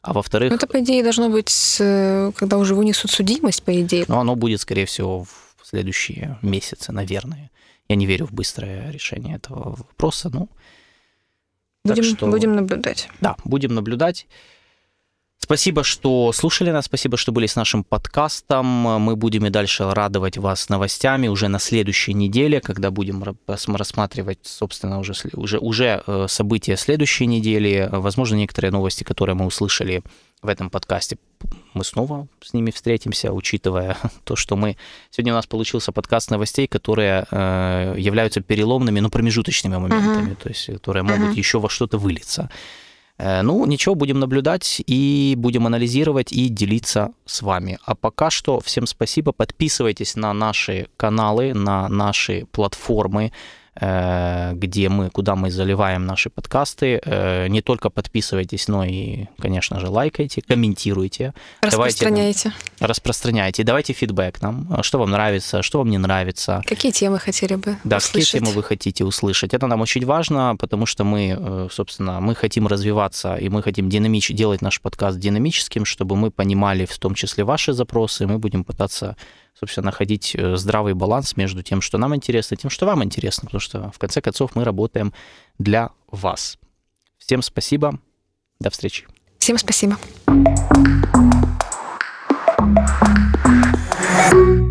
а 0.00 0.14
во-вторых... 0.14 0.50
Ну, 0.50 0.56
это, 0.56 0.66
по 0.66 0.80
идее, 0.80 1.02
должно 1.02 1.28
быть, 1.28 1.76
э, 1.78 2.32
когда 2.34 2.56
уже 2.56 2.74
вынесут 2.74 3.10
судимость, 3.10 3.62
по 3.62 3.78
идее. 3.80 4.06
Но 4.08 4.20
оно 4.20 4.36
будет, 4.36 4.62
скорее 4.62 4.86
всего, 4.86 5.24
в 5.24 5.30
следующие 5.62 6.38
месяцы, 6.42 6.92
наверное. 6.92 7.50
Я 7.88 7.96
не 7.96 8.06
верю 8.06 8.26
в 8.26 8.32
быстрое 8.32 8.90
решение 8.90 9.36
этого 9.36 9.76
вопроса, 9.76 10.30
ну... 10.32 10.48
Будем, 11.94 12.04
что... 12.04 12.26
будем 12.26 12.54
наблюдать. 12.54 13.08
Да, 13.20 13.36
будем 13.44 13.74
наблюдать. 13.74 14.26
Спасибо, 15.38 15.84
что 15.84 16.32
слушали 16.32 16.70
нас, 16.70 16.86
спасибо, 16.86 17.16
что 17.16 17.30
были 17.30 17.46
с 17.46 17.56
нашим 17.56 17.84
подкастом. 17.84 18.66
Мы 18.66 19.16
будем 19.16 19.46
и 19.46 19.50
дальше 19.50 19.88
радовать 19.88 20.38
вас 20.38 20.68
новостями 20.68 21.28
уже 21.28 21.48
на 21.48 21.58
следующей 21.58 22.14
неделе, 22.14 22.60
когда 22.60 22.90
будем 22.90 23.22
рассматривать, 23.46 24.40
собственно, 24.42 24.98
уже, 24.98 25.12
уже, 25.34 25.58
уже 25.58 26.02
э, 26.06 26.26
события 26.28 26.76
следующей 26.76 27.26
недели. 27.26 27.88
Возможно, 27.92 28.34
некоторые 28.34 28.72
новости, 28.72 29.04
которые 29.04 29.36
мы 29.36 29.46
услышали 29.46 30.02
в 30.42 30.48
этом 30.48 30.70
подкасте, 30.70 31.16
мы 31.74 31.84
снова 31.84 32.26
с 32.42 32.52
ними 32.52 32.70
встретимся, 32.70 33.32
учитывая 33.32 33.96
то, 34.24 34.36
что 34.36 34.56
мы... 34.56 34.76
Сегодня 35.10 35.32
у 35.32 35.36
нас 35.36 35.46
получился 35.46 35.92
подкаст 35.92 36.30
новостей, 36.30 36.66
которые 36.66 37.26
э, 37.30 37.94
являются 37.98 38.40
переломными, 38.40 39.00
но 39.00 39.10
промежуточными 39.10 39.76
моментами, 39.76 40.32
uh-huh. 40.32 40.42
то 40.42 40.48
есть 40.48 40.66
которые 40.66 41.02
могут 41.02 41.28
uh-huh. 41.28 41.38
еще 41.38 41.60
во 41.60 41.68
что-то 41.68 41.98
вылиться. 41.98 42.50
Э, 43.18 43.42
ну, 43.42 43.64
ничего, 43.66 43.94
будем 43.94 44.20
наблюдать 44.20 44.82
и 44.86 45.34
будем 45.36 45.66
анализировать 45.66 46.32
и 46.32 46.48
делиться 46.48 47.12
с 47.24 47.42
вами. 47.42 47.78
А 47.84 47.94
пока 47.94 48.30
что 48.30 48.60
всем 48.60 48.86
спасибо. 48.86 49.32
Подписывайтесь 49.32 50.16
на 50.16 50.32
наши 50.32 50.88
каналы, 50.96 51.54
на 51.54 51.88
наши 51.88 52.46
платформы. 52.52 53.32
Э, 53.78 54.52
где 54.54 54.88
мы, 54.88 55.10
куда 55.10 55.36
мы 55.36 55.50
заливаем 55.50 56.06
наши 56.06 56.30
подкасты. 56.30 56.98
Э, 57.04 57.46
не 57.48 57.60
только 57.60 57.90
подписывайтесь, 57.90 58.68
но 58.68 58.84
и, 58.84 59.26
конечно 59.38 59.80
же, 59.80 59.88
лайкайте, 59.88 60.40
комментируйте. 60.40 61.34
Распространяйте. 61.60 62.52
Давайте, 62.52 62.92
распространяйте. 62.92 63.64
Давайте 63.64 63.92
фидбэк 63.92 64.40
нам, 64.40 64.82
что 64.82 64.98
вам 64.98 65.10
нравится, 65.10 65.60
что 65.60 65.78
вам 65.78 65.90
не 65.90 65.98
нравится. 65.98 66.62
Какие 66.66 66.90
темы 66.90 67.18
хотели 67.18 67.56
бы 67.56 67.76
Да, 67.84 67.98
услышать? 67.98 68.32
какие 68.32 68.40
темы 68.40 68.52
вы 68.52 68.62
хотите 68.62 69.04
услышать. 69.04 69.52
Это 69.52 69.66
нам 69.66 69.82
очень 69.82 70.06
важно, 70.06 70.56
потому 70.58 70.86
что 70.86 71.04
мы, 71.04 71.36
э, 71.38 71.68
собственно, 71.70 72.20
мы 72.20 72.34
хотим 72.34 72.66
развиваться, 72.66 73.36
и 73.36 73.50
мы 73.50 73.62
хотим 73.62 73.90
динамич... 73.90 74.30
делать 74.30 74.62
наш 74.62 74.80
подкаст 74.80 75.18
динамическим, 75.18 75.84
чтобы 75.84 76.16
мы 76.16 76.30
понимали 76.30 76.86
в 76.86 76.98
том 76.98 77.14
числе 77.14 77.44
ваши 77.44 77.74
запросы, 77.74 78.26
мы 78.26 78.38
будем 78.38 78.64
пытаться 78.64 79.16
собственно, 79.58 79.86
находить 79.86 80.34
э, 80.34 80.56
здравый 80.56 80.94
баланс 80.94 81.36
между 81.36 81.62
тем, 81.62 81.80
что 81.80 81.98
нам 81.98 82.14
интересно, 82.14 82.54
и 82.54 82.58
тем, 82.58 82.70
что 82.70 82.86
вам 82.86 83.02
интересно, 83.02 83.46
потому 83.46 83.60
что, 83.60 83.90
в 83.90 83.98
конце 83.98 84.20
концов, 84.20 84.54
мы 84.54 84.64
работаем 84.64 85.12
для 85.58 85.90
вас. 86.08 86.58
Всем 87.18 87.42
спасибо, 87.42 87.98
до 88.60 88.70
встречи. 88.70 89.06
Всем 89.38 89.58
спасибо. 89.58 89.96
thank 94.28 94.60
you 94.60 94.65